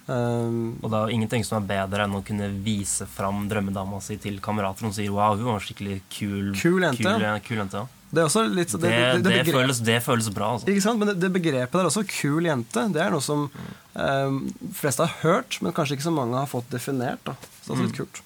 Um, 0.08 0.80
Og 0.82 0.90
det 0.92 0.98
er 1.00 1.12
ingenting 1.14 1.46
som 1.48 1.62
er 1.62 1.68
bedre 1.70 2.08
enn 2.08 2.18
å 2.18 2.24
kunne 2.26 2.50
vise 2.66 3.06
fram 3.08 3.46
drømmedama 3.48 4.02
si 4.04 4.18
til 4.20 4.42
kamerater 4.44 4.88
som 4.88 4.92
sier 4.92 5.14
'wow, 5.14 5.38
hun 5.38 5.54
var 5.54 5.62
skikkelig 5.64 6.02
kul, 6.10 6.50
Kul 6.58 6.82
jente. 6.82 7.04
Kul, 7.06 7.40
kul 7.46 7.62
jente 7.62 7.78
ja. 7.78 7.88
Det 8.14 8.26
litt 8.54 8.74
det, 8.76 8.80
det, 8.80 8.90
det, 8.90 9.22
det, 9.26 9.38
det 9.42 9.54
føles, 9.56 9.80
det 9.82 9.96
føles 10.06 10.28
bra, 10.34 10.52
altså. 10.56 10.70
Ikke 10.70 10.84
sant? 10.86 11.02
Men 11.02 11.16
det, 11.18 11.32
begrepet 11.34 11.80
der 11.80 11.90
også, 11.90 12.04
kul 12.06 12.46
jente, 12.46 12.86
det 12.94 13.02
er 13.02 13.10
noe 13.14 13.24
som 13.26 13.48
um, 13.50 14.38
fleste 14.78 15.08
har 15.08 15.16
hørt, 15.24 15.58
men 15.66 15.74
kanskje 15.74 15.98
ikke 15.98 16.06
så 16.06 16.14
mange 16.14 16.38
har 16.38 16.52
fått 16.52 16.70
definert. 16.74 17.24
Da. 17.26 17.34
Så 17.64 17.74
det 17.74 17.80
er 17.80 17.88
litt 17.88 17.98
kult. 17.98 18.22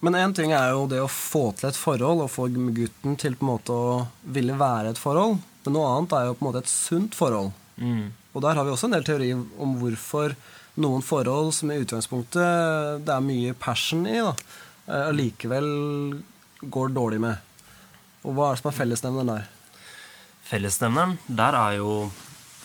Men 0.00 0.14
én 0.14 0.32
ting 0.32 0.54
er 0.54 0.72
jo 0.72 0.86
det 0.88 1.00
å 1.02 1.10
få 1.10 1.48
til 1.58 1.68
et 1.68 1.78
forhold 1.78 2.22
og 2.24 2.30
få 2.30 2.46
gutten 2.48 3.18
til 3.18 3.34
på 3.36 3.44
en 3.44 3.50
måte 3.50 3.74
å 3.74 3.96
ville 4.22 4.54
være 4.56 4.94
et 4.94 5.00
forhold. 5.00 5.40
Men 5.66 5.74
noe 5.74 5.90
annet 5.92 6.14
er 6.14 6.28
jo 6.28 6.36
på 6.38 6.44
en 6.44 6.48
måte 6.48 6.62
et 6.62 6.70
sunt 6.70 7.18
forhold. 7.18 7.50
Mm. 7.76 8.06
Og 8.32 8.44
der 8.44 8.56
har 8.56 8.64
vi 8.64 8.72
også 8.72 8.88
en 8.88 8.94
del 8.94 9.06
teori 9.06 9.32
om 9.34 9.74
hvorfor 9.80 10.36
noen 10.78 11.02
forhold 11.02 11.50
som 11.56 11.72
i 11.74 11.80
utgangspunktet 11.82 13.02
det 13.04 13.12
er 13.12 13.24
mye 13.26 13.56
passion 13.58 14.06
i, 14.06 14.20
da, 14.22 14.32
eh, 14.86 15.04
allikevel 15.10 15.68
går 16.62 16.94
dårlig 16.94 17.20
med. 17.26 17.47
Og 18.28 18.36
hva 18.36 18.50
er 18.50 18.56
det 18.56 18.62
som 18.62 18.70
er 18.70 18.76
fellesnevneren 18.76 19.30
der? 19.32 19.46
Fellesnevneren, 20.48 21.14
der 21.40 21.56
er 21.56 21.78
jo 21.78 21.92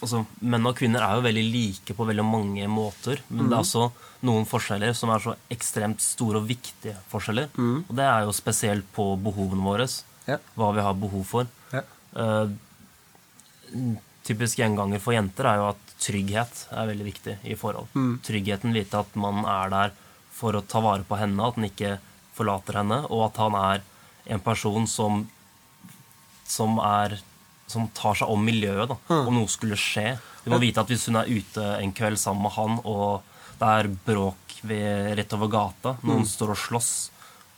altså, 0.04 0.24
Menn 0.44 0.68
og 0.68 0.76
kvinner 0.80 1.06
er 1.06 1.18
jo 1.18 1.26
veldig 1.26 1.44
like 1.54 1.96
på 1.96 2.08
veldig 2.10 2.26
mange 2.28 2.68
måter. 2.72 3.24
Men 3.30 3.48
det 3.48 3.58
er 3.58 3.64
også 3.64 3.88
noen 4.28 4.48
forskjeller 4.48 4.96
som 4.98 5.12
er 5.14 5.24
så 5.24 5.36
ekstremt 5.52 6.04
store 6.04 6.42
og 6.42 6.50
viktige 6.52 6.96
forskjeller. 7.12 7.52
Og 7.88 7.94
det 7.96 8.08
er 8.08 8.28
jo 8.28 8.36
spesielt 8.36 8.88
på 8.96 9.14
behovene 9.24 9.64
våre. 9.64 9.88
Ja. 10.28 10.40
Hva 10.56 10.72
vi 10.76 10.84
har 10.84 11.00
behov 11.00 11.26
for. 11.28 11.50
Ja. 11.74 11.84
Uh, 12.16 12.52
typisk 14.24 14.60
gjenganger 14.60 15.02
for 15.04 15.16
jenter 15.16 15.50
er 15.50 15.60
jo 15.60 15.70
at 15.74 15.94
trygghet 16.04 16.66
er 16.72 16.90
veldig 16.92 17.08
viktig 17.08 17.38
i 17.48 17.58
forhold. 17.60 17.92
Tryggheten 18.24 18.76
vite 18.76 19.00
at 19.00 19.16
man 19.20 19.44
er 19.48 19.72
der 19.74 19.96
for 20.34 20.56
å 20.56 20.64
ta 20.68 20.82
vare 20.84 21.06
på 21.08 21.18
henne, 21.20 21.40
at 21.44 21.60
han 21.60 21.68
ikke 21.68 21.98
forlater 22.34 22.80
henne, 22.82 23.04
og 23.14 23.28
at 23.28 23.40
han 23.44 23.58
er 23.60 23.84
en 24.34 24.42
person 24.44 24.88
som 24.90 25.26
som 26.50 26.80
er 26.84 27.20
som 27.74 27.88
tar 27.96 28.18
seg 28.20 28.30
om 28.30 28.44
miljøet, 28.44 28.92
da, 28.92 28.98
om 29.24 29.34
noe 29.34 29.50
skulle 29.50 29.78
skje. 29.80 30.18
Du 30.44 30.52
må 30.54 30.60
vite 30.62 30.84
at 30.84 30.92
hvis 30.92 31.08
hun 31.10 31.18
er 31.22 31.32
ute 31.32 31.64
en 31.80 31.94
kveld 31.96 32.20
sammen 32.22 32.46
med 32.46 32.54
han, 32.58 32.78
og 32.84 33.24
det 33.62 33.72
er 33.80 33.90
bråk 34.06 34.58
ved, 34.68 35.14
rett 35.18 35.34
over 35.38 35.52
gata, 35.52 35.96
noen 36.06 36.28
står 36.28 36.54
og 36.54 36.60
slåss, 36.60 36.92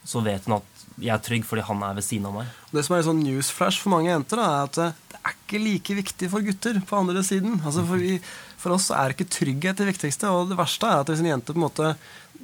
så 0.06 0.21
vet 0.26 0.45
hun 0.45 0.60
at 0.60 0.84
jeg 1.02 1.12
er 1.12 1.24
trygg 1.24 1.43
fordi 1.43 1.65
han 1.67 1.82
er 1.84 1.95
ved 1.98 2.06
siden 2.06 2.28
av 2.30 2.36
meg. 2.38 2.52
Det 2.71 2.84
som 2.86 2.95
er 2.95 3.02
en 3.02 3.08
sånn 3.10 3.24
newsflash 3.26 3.82
for 3.82 3.91
mange 3.95 4.12
jenter, 4.12 4.39
da, 4.39 4.45
er 4.45 4.69
at 4.69 4.78
eh, 4.80 5.00
det 5.12 5.19
er 5.19 5.34
ikke 5.36 5.62
like 5.63 5.95
viktig 5.98 6.30
for 6.32 6.45
gutter 6.45 6.78
på 6.88 7.00
andre 7.02 7.24
siden. 7.26 7.58
Altså 7.65 7.84
for, 7.89 8.00
vi, 8.00 8.19
for 8.62 8.76
oss 8.78 8.91
er 8.95 9.15
ikke 9.15 9.28
trygghet 9.28 9.82
det 9.82 9.89
viktigste, 9.89 10.32
og 10.32 10.54
det 10.54 10.60
verste 10.60 10.88
er 10.88 11.04
at 11.04 11.12
hvis 11.12 11.24
en 11.26 11.32
jente 11.34 11.52
på 11.52 11.60
en 11.60 11.65
måte 11.65 11.89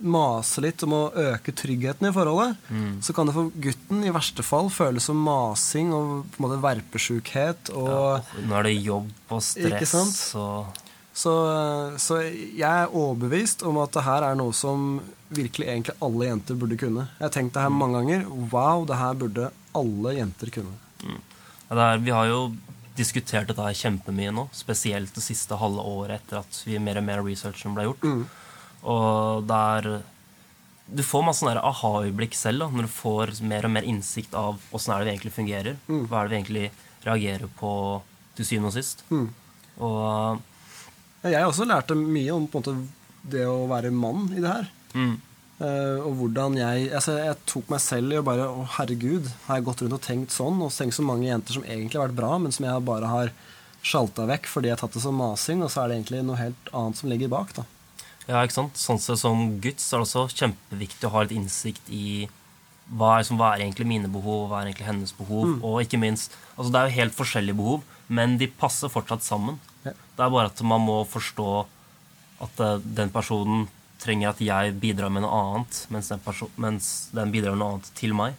maser 0.01 0.65
litt 0.65 0.83
om 0.85 0.93
å 0.97 1.01
øke 1.13 1.53
tryggheten 1.55 2.09
i 2.09 2.13
forholdet, 2.15 2.57
så 3.05 3.13
kan 3.15 3.29
det 3.29 3.35
for 3.35 3.51
gutten 3.63 4.03
i 4.07 4.13
verste 4.13 4.45
fall 4.45 4.69
føles 4.73 5.07
som 5.09 5.19
masing 5.21 5.91
og 5.93 6.25
på 6.33 6.41
en 6.41 6.45
måte 6.47 6.61
verpesjukhet 6.63 7.73
og 7.77 8.31
Nå 8.47 8.57
er 8.59 8.69
det 8.69 8.75
jobb 8.81 9.11
og 9.29 9.43
stress 9.45 9.95
og 10.39 10.79
Så, 11.13 11.33
så 11.99 12.21
jeg 12.23 12.63
er 12.63 12.93
overbevist 12.95 13.65
om 13.67 13.81
at 13.83 13.91
det 13.93 14.05
her 14.05 14.23
er 14.29 14.37
noe 14.39 14.55
som 14.55 15.01
virkelig 15.31 15.67
egentlig 15.67 15.95
alle 16.03 16.29
jenter 16.29 16.55
burde 16.59 16.77
kunne. 16.79 17.07
Jeg 17.19 17.25
har 17.25 17.33
tenkt 17.35 17.55
det 17.55 17.63
her 17.65 17.73
mange 17.73 17.99
ganger. 17.99 18.23
Wow, 18.51 18.85
det 18.87 18.99
her 18.99 19.17
burde 19.19 19.49
alle 19.75 20.13
jenter 20.17 20.51
kunne. 20.55 20.75
Ja, 21.03 21.75
det 21.75 21.83
er, 21.87 22.01
vi 22.03 22.15
har 22.15 22.29
jo 22.31 22.39
diskutert 22.97 23.47
dette 23.51 23.63
her 23.63 23.77
kjempemye 23.77 24.31
nå, 24.35 24.47
spesielt 24.55 25.13
det 25.15 25.23
siste 25.23 25.57
halve 25.59 25.83
året 25.87 26.19
etter 26.19 26.41
at 26.41 26.61
vi 26.67 26.79
mer 26.83 26.99
og 26.99 27.05
mer 27.07 27.23
researchen 27.23 27.75
ble 27.75 27.87
gjort. 27.87 28.07
Og 28.83 29.43
det 29.47 29.57
er 29.77 29.89
Du 30.91 31.03
får 31.07 31.23
masse 31.23 31.39
sånne 31.39 31.61
aha-øyeblikk 31.63 32.33
selv 32.35 32.65
da, 32.65 32.67
når 32.67 32.87
du 32.87 32.91
får 32.91 33.31
mer 33.47 33.63
og 33.63 33.71
mer 33.71 33.85
innsikt 33.87 34.33
av 34.35 34.57
åssen 34.75 34.91
er 34.91 34.99
det 34.99 35.07
vi 35.07 35.11
egentlig 35.13 35.35
fungerer. 35.35 35.77
Hva 35.87 36.19
er 36.19 36.27
det 36.27 36.31
vi 36.31 36.39
egentlig 36.41 36.71
reagerer 37.05 37.47
på 37.59 38.01
til 38.35 38.47
syvende 38.47 38.71
og 38.71 38.75
sist. 38.75 39.03
Og 39.81 40.41
Jeg 41.23 41.45
også 41.45 41.67
lærte 41.69 41.95
mye 41.95 42.33
om 42.33 42.47
måte 42.51 42.73
det 43.31 43.45
å 43.45 43.67
være 43.69 43.91
mann 43.93 44.31
i 44.33 44.41
det 44.41 44.49
her. 44.49 44.71
mm, 44.93 45.19
Uh, 45.61 46.01
og 46.07 46.15
hvordan 46.17 46.55
jeg 46.57 46.87
altså 46.89 47.19
Jeg 47.19 47.35
tok 47.45 47.67
meg 47.69 47.81
selv 47.83 48.09
i 48.09 48.17
å 48.17 48.23
bare 48.25 48.47
Å, 48.49 48.63
herregud, 48.79 49.27
har 49.45 49.59
jeg 49.59 49.65
gått 49.67 49.83
rundt 49.83 49.93
og 49.93 50.01
tenkt 50.01 50.33
sånn? 50.33 50.57
Og 50.57 50.71
tenkt 50.73 50.95
så 50.97 51.05
mange 51.05 51.27
jenter 51.27 51.53
som 51.53 51.65
egentlig 51.67 51.99
har 51.99 52.07
vært 52.07 52.17
bra, 52.17 52.31
men 52.41 52.55
som 52.55 52.65
jeg 52.65 52.81
bare 52.87 53.11
har 53.11 53.29
sjalta 53.85 54.25
vekk 54.25 54.49
fordi 54.49 54.71
jeg 54.71 54.73
har 54.73 54.81
tatt 54.81 54.97
det 54.97 55.03
som 55.03 55.21
masing, 55.21 55.61
og 55.61 55.69
så 55.69 55.83
er 55.83 55.91
det 55.91 55.99
egentlig 55.99 56.23
noe 56.25 56.39
helt 56.39 56.71
annet 56.73 56.97
som 56.97 57.13
ligger 57.13 57.29
bak. 57.29 57.53
da. 57.53 57.67
Ja, 58.27 58.43
ikke 58.43 58.57
sant? 58.57 58.77
Sånn 58.79 59.01
sett 59.01 59.21
som 59.21 59.57
gutt 59.63 59.81
så 59.81 59.97
er 59.97 60.03
det 60.03 60.07
også 60.07 60.43
kjempeviktig 60.43 61.07
å 61.07 61.13
ha 61.15 61.23
litt 61.25 61.35
innsikt 61.35 61.89
i 61.91 62.29
hva 62.91 63.15
er, 63.17 63.25
som, 63.27 63.37
hva 63.39 63.53
er 63.53 63.63
egentlig 63.63 63.87
mine 63.87 64.09
behov, 64.11 64.49
hva 64.49 64.61
er 64.61 64.69
egentlig 64.69 64.89
hennes 64.89 65.13
behov. 65.15 65.53
Og 65.63 65.81
ikke 65.85 65.99
minst 66.01 66.35
altså 66.57 66.71
Det 66.71 66.79
er 66.79 66.89
jo 66.89 66.97
helt 66.99 67.15
forskjellige 67.17 67.57
behov, 67.57 67.85
men 68.11 68.35
de 68.39 68.49
passer 68.61 68.91
fortsatt 68.91 69.23
sammen. 69.25 69.59
Ja. 69.85 69.93
Det 69.93 70.25
er 70.25 70.33
bare 70.33 70.51
at 70.51 70.63
man 70.67 70.83
må 70.83 70.97
forstå 71.09 71.47
at 72.45 72.59
eh, 72.65 72.81
den 72.99 73.13
personen 73.13 73.69
trenger 74.01 74.31
at 74.31 74.41
jeg 74.43 74.75
bidrar 74.81 75.13
med 75.13 75.23
noe 75.23 75.37
annet, 75.37 75.85
mens 75.93 76.09
den, 76.11 76.21
mens 76.61 76.91
den 77.13 77.33
bidrar 77.33 77.55
med 77.55 77.61
noe 77.61 77.75
annet 77.75 77.89
til 77.97 78.15
meg. 78.17 78.37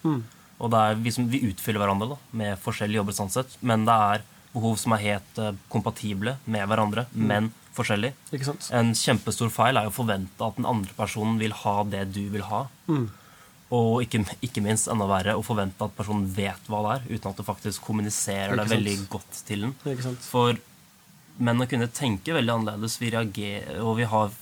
Og 0.62 0.70
det 0.70 0.78
er, 0.78 1.00
vi, 1.02 1.12
som, 1.14 1.26
vi 1.30 1.42
utfyller 1.48 1.82
hverandre 1.82 2.12
da, 2.12 2.18
med 2.38 2.60
forskjellige 2.62 3.00
jobber, 3.00 3.16
sånn 3.16 3.32
sett, 3.34 3.56
men 3.66 3.86
det 3.86 3.94
er 4.14 4.24
behov 4.52 4.76
som 4.78 4.94
er 4.94 5.04
helt 5.06 5.38
uh, 5.40 5.54
kompatible 5.72 6.36
med 6.44 6.66
hverandre, 6.68 7.06
men 7.14 7.48
forskjellig. 7.76 8.12
Ikke 8.32 8.48
sant? 8.50 8.68
En 8.74 8.92
kjempestor 8.96 9.50
feil 9.52 9.80
er 9.80 9.88
å 9.88 9.94
forvente 9.94 10.46
at 10.46 10.58
den 10.58 10.68
andre 10.68 10.94
personen 10.96 11.38
vil 11.40 11.54
ha 11.64 11.76
det 11.88 12.06
du 12.14 12.24
vil 12.34 12.46
ha. 12.50 12.66
Og 13.72 14.02
ikke, 14.04 14.20
ikke 14.44 14.60
minst 14.64 14.90
enda 14.92 15.06
verre 15.08 15.32
å 15.38 15.44
forvente 15.46 15.86
at 15.86 15.94
personen 15.96 16.26
vet 16.36 16.66
hva 16.68 16.82
det 16.84 16.96
er, 16.96 17.06
uten 17.14 17.30
at 17.30 17.38
du 17.40 17.46
faktisk 17.46 17.86
kommuniserer 17.86 18.58
det 18.60 18.68
veldig 18.68 18.96
godt 19.12 19.38
til 19.48 19.64
den. 19.64 20.18
For 20.26 20.60
menn 21.40 21.64
å 21.64 21.68
kunne 21.70 21.88
tenke 21.88 22.34
veldig 22.36 22.52
annerledes, 22.58 22.98
vi 23.00 23.12
reagerer, 23.14 23.80
og 23.80 23.96
vi 24.00 24.08
har 24.10 24.34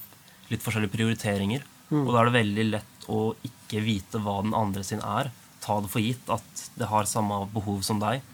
litt 0.50 0.64
forskjellige 0.64 0.94
prioriteringer. 0.96 1.62
Mm. 1.90 2.02
Og 2.02 2.10
da 2.10 2.18
er 2.20 2.30
det 2.30 2.38
veldig 2.40 2.66
lett 2.72 3.06
å 3.10 3.20
ikke 3.46 3.84
vite 3.84 4.18
hva 4.22 4.40
den 4.42 4.56
andre 4.56 4.82
sin 4.86 5.02
er. 5.06 5.30
Ta 5.62 5.78
det 5.84 5.92
for 5.92 6.02
gitt 6.02 6.26
at 6.32 6.66
det 6.80 6.90
har 6.90 7.06
samme 7.06 7.44
behov 7.54 7.84
som 7.86 8.02
deg, 8.02 8.24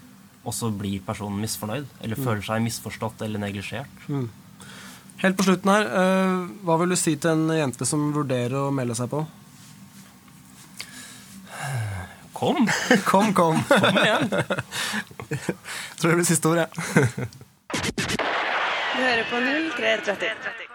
og 0.47 0.55
så 0.55 0.71
blir 0.73 1.05
personen 1.05 1.43
misfornøyd. 1.45 1.85
Mm. 1.85 2.03
Eller 2.07 2.25
føler 2.25 2.45
seg 2.49 2.65
misforstått 2.65 3.25
eller 3.27 3.43
neglisjert. 3.43 4.03
Helt 5.23 5.37
på 5.37 5.47
slutten 5.47 5.71
her, 5.73 5.87
eh, 6.01 6.47
hva 6.67 6.77
vil 6.81 6.93
du 6.93 6.97
si 7.01 7.17
til 7.17 7.33
en 7.33 7.57
jente 7.57 7.89
som 7.89 8.11
vurderer 8.13 8.57
å 8.67 8.75
melde 8.75 8.97
seg 8.99 9.09
på? 9.13 9.25
Kom! 12.37 12.69
Kom, 13.11 13.33
kom! 13.33 13.63
Kom 13.65 13.99
igjen! 14.03 14.29
Tror 15.97 16.11
det 16.11 16.17
blir 16.19 16.29
siste 16.29 16.53
ord, 16.53 16.61
jeg. 16.67 16.69
Du 18.93 19.01
hører 19.01 19.25
på 19.31 19.41
0330. 19.81 20.66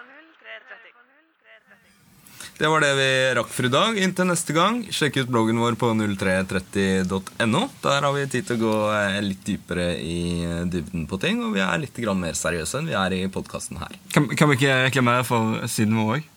Det 2.62 2.70
var 2.70 2.84
det 2.84 2.92
vi 2.94 3.06
rakk 3.34 3.48
for 3.50 3.66
i 3.66 3.70
dag. 3.74 3.96
Inntil 3.98 4.28
neste 4.30 4.54
gang, 4.54 4.84
sjekk 4.94 5.16
ut 5.24 5.30
bloggen 5.34 5.58
vår 5.58 5.74
på 5.82 5.88
0330.no. 5.98 7.62
Der 7.82 8.06
har 8.06 8.14
vi 8.14 8.26
tid 8.30 8.46
til 8.46 8.60
å 8.60 8.62
gå 8.62 8.74
eh, 9.00 9.18
litt 9.26 9.42
dypere 9.48 9.88
i 9.98 10.20
eh, 10.46 10.60
dybden 10.70 11.08
på 11.10 11.18
ting, 11.24 11.42
og 11.42 11.56
vi 11.56 11.64
er 11.66 11.82
litt 11.82 11.98
mer 12.22 12.38
seriøse 12.38 12.78
enn 12.78 12.92
vi 12.92 12.94
er 12.94 13.16
i 13.18 13.24
podkasten 13.34 13.82
her. 13.82 13.98
Kan, 14.14 14.30
kan 14.38 14.52
vi 14.52 14.60
ikke 14.60 14.78
reklamere 14.84 15.26
for 15.26 15.58
siden 15.66 15.98
vår 15.98 16.20
òg? 16.20 16.30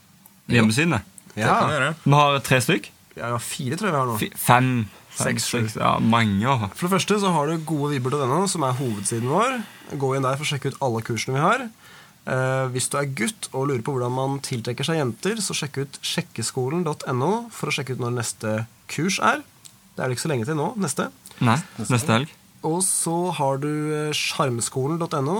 Hjemmesidene. 0.56 1.02
Det 1.34 1.44
Ja, 1.44 1.60
vi. 1.68 1.92
Vi 2.06 2.16
har 2.16 2.40
tre 2.48 2.62
stykk. 2.70 2.88
Ja, 3.20 3.34
fire 3.36 3.76
tror 3.76 3.90
jeg 3.90 3.92
vi 3.92 4.00
har 4.00 4.08
nå. 4.08 4.16
F 4.16 4.44
Fem. 4.48 4.74
Seks, 5.14 5.44
seks, 5.52 5.76
Ja, 5.76 5.98
mange. 6.00 6.56
For 6.72 6.88
det 6.88 6.94
første 6.96 7.20
så 7.20 7.36
har 7.36 7.52
du 7.52 7.68
gode 7.68 7.92
vibber 7.92 8.16
til 8.16 8.24
denne, 8.24 8.48
som 8.48 8.64
er 8.64 8.80
hovedsiden 8.80 9.28
vår. 9.28 9.60
Gå 10.00 10.16
inn 10.16 10.24
der 10.24 10.40
for 10.40 10.48
å 10.48 10.54
sjekke 10.54 10.72
ut 10.72 10.80
alle 10.88 11.04
kursene 11.04 11.36
vi 11.36 11.44
har. 11.44 11.68
Eh, 12.24 12.66
hvis 12.72 12.86
du 12.88 12.96
er 12.96 13.10
gutt 13.12 13.50
og 13.52 13.68
lurer 13.68 13.82
på 13.84 13.92
hvordan 13.92 14.14
man 14.14 14.38
tiltrekker 14.44 14.86
seg 14.86 15.00
jenter, 15.00 15.42
så 15.44 15.56
sjekk 15.56 15.82
ut 15.82 15.98
sjekkeskolen.no 16.00 17.32
for 17.52 17.68
å 17.68 17.74
sjekke 17.74 17.96
ut 17.96 18.04
når 18.04 18.16
neste 18.16 18.54
kurs 18.90 19.20
er. 19.20 19.44
Det 19.94 20.02
er 20.02 20.08
det 20.08 20.16
ikke 20.16 20.24
så 20.24 20.32
lenge 20.32 20.48
til 20.48 20.58
nå. 20.58 20.72
Neste. 20.80 21.10
Nei, 21.44 21.58
neste 21.84 22.16
helg. 22.16 22.32
Og 22.64 22.80
så 22.86 23.16
har 23.36 23.60
du 23.60 23.70
eh, 23.92 24.16
sjarmskolen.no 24.16 25.38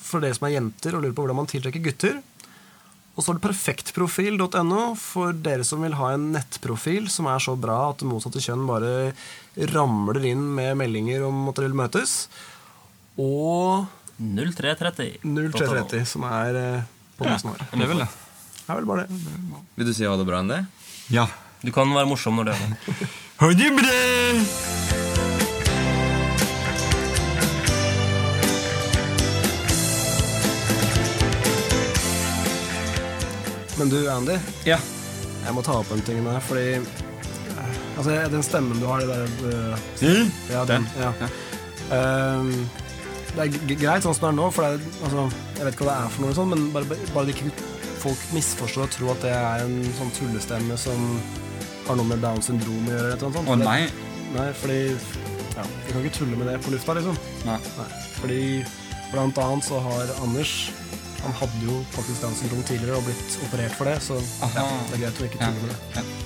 for 0.00 0.22
dere 0.22 0.36
som 0.36 0.46
er 0.48 0.56
jenter 0.56 0.96
og 0.96 1.04
lurer 1.04 1.16
på 1.16 1.24
hvordan 1.24 1.42
man 1.42 1.50
tiltrekker 1.50 1.82
gutter. 1.84 2.20
Og 3.16 3.24
så 3.24 3.32
har 3.32 3.40
du 3.40 3.44
perfektprofil.no 3.44 4.82
for 4.96 5.34
dere 5.34 5.66
som 5.66 5.82
vil 5.84 5.98
ha 5.98 6.12
en 6.14 6.30
nettprofil 6.32 7.10
som 7.12 7.26
er 7.28 7.42
så 7.42 7.56
bra 7.58 7.90
at 7.90 8.00
det 8.00 8.08
motsatte 8.08 8.40
kjønn 8.40 8.68
bare 8.70 9.10
ramler 9.74 10.22
inn 10.30 10.46
med 10.56 10.78
meldinger 10.78 11.26
om 11.26 11.50
at 11.50 11.58
dere 11.58 11.72
vil 11.72 11.80
møtes. 11.82 12.14
Og 13.20 13.90
0330. 14.20 15.20
0330, 15.24 16.04
som 16.06 16.26
er 16.28 16.60
på 17.16 17.24
noen 17.28 17.46
vår. 17.50 17.62
Det 17.72 17.84
er 17.86 17.92
vel 17.94 18.02
det. 18.04 18.10
Det 18.60 18.74
er 18.74 18.80
vel 18.82 18.88
bare 18.90 19.06
det. 19.08 19.20
Vil 19.80 19.88
du 19.88 19.94
si 19.96 20.04
ha 20.06 20.16
det 20.20 20.28
bra 20.28 20.42
enn 20.44 20.52
det? 20.52 20.60
Ja. 21.10 21.26
Du 21.64 21.72
kan 21.76 21.90
være 21.92 22.08
morsom 22.08 22.38
når 22.40 22.50
du 22.50 22.54
gjør 22.54 22.68
det. 22.68 23.10
Ha 23.40 23.48
det 23.56 23.70
bra! 23.72 25.00
Men 33.78 33.88
du, 33.88 34.10
Andy, 34.10 34.36
Ja. 34.64 34.76
jeg 35.44 35.54
må 35.56 35.62
ta 35.64 35.78
opp 35.80 35.90
en 35.94 36.02
ting 36.04 36.20
med 36.24 36.34
deg, 36.36 36.42
fordi 36.44 36.66
eh, 36.74 37.78
Altså, 37.96 38.16
den 38.32 38.42
stemmen 38.44 38.80
du 38.80 38.86
har, 38.88 39.00
det 39.00 39.08
der 39.08 39.72
eh, 40.04 40.28
Ja, 40.52 40.64
den. 40.68 40.86
Ja. 41.00 41.12
Ehm, 41.96 42.50
det 43.36 43.44
er 43.46 43.78
greit 43.78 44.04
sånn 44.06 44.16
som 44.16 44.26
det 44.26 44.30
er 44.32 44.38
nå, 44.38 44.48
for 44.54 44.66
det 44.66 44.70
er, 44.78 44.96
altså, 45.06 45.26
jeg 45.58 45.66
vet 45.66 45.76
ikke 45.76 45.86
hva 45.86 45.92
det 45.92 46.06
er 46.06 46.14
for 46.14 46.24
noe, 46.24 46.36
sånn, 46.38 46.50
men 46.54 46.66
bare, 46.74 46.98
bare 47.14 47.28
det 47.28 47.36
ikke 47.36 47.52
folk 48.00 48.22
misforstår 48.34 48.86
og 48.86 48.92
tror 48.94 49.12
at 49.14 49.24
det 49.26 49.32
er 49.36 49.64
en 49.66 49.76
sånn 49.98 50.12
tullestemme 50.16 50.78
som 50.80 51.02
har 51.86 51.98
noe 51.98 52.08
med 52.08 52.22
Downs 52.24 52.48
syndrom 52.50 52.86
å 52.88 52.94
gjøre. 52.94 53.10
Eller 53.10 53.20
sånt. 53.22 53.40
Å 53.40 53.58
nei. 53.60 53.80
Nei, 54.30 54.46
fordi 54.60 54.80
ja, 55.56 55.64
Vi 55.66 55.92
kan 55.92 56.04
ikke 56.04 56.18
tulle 56.20 56.38
med 56.38 56.48
det 56.48 56.60
på 56.64 56.72
lufta, 56.74 56.94
liksom. 56.96 57.18
Nei. 57.48 57.58
nei. 57.76 57.88
Fordi 58.20 58.40
blant 59.10 59.40
annet 59.42 59.66
så 59.66 59.80
har 59.82 60.12
Anders 60.22 60.52
Han 61.24 61.34
hadde 61.36 61.64
jo 61.66 61.80
faktisk 61.92 62.22
Downs 62.22 62.40
syndrom 62.40 62.62
tidligere 62.64 62.96
og 62.96 63.08
blitt 63.08 63.38
operert 63.44 63.74
for 63.76 63.90
det, 63.90 63.98
så 64.00 64.16
ja, 64.16 64.64
det 64.88 64.96
er 64.96 65.02
greit 65.04 65.20
å 65.20 65.26
ikke 65.26 65.42
tulle 65.42 65.66
med 65.66 65.72
det. 65.74 65.80
Ja. 65.98 66.19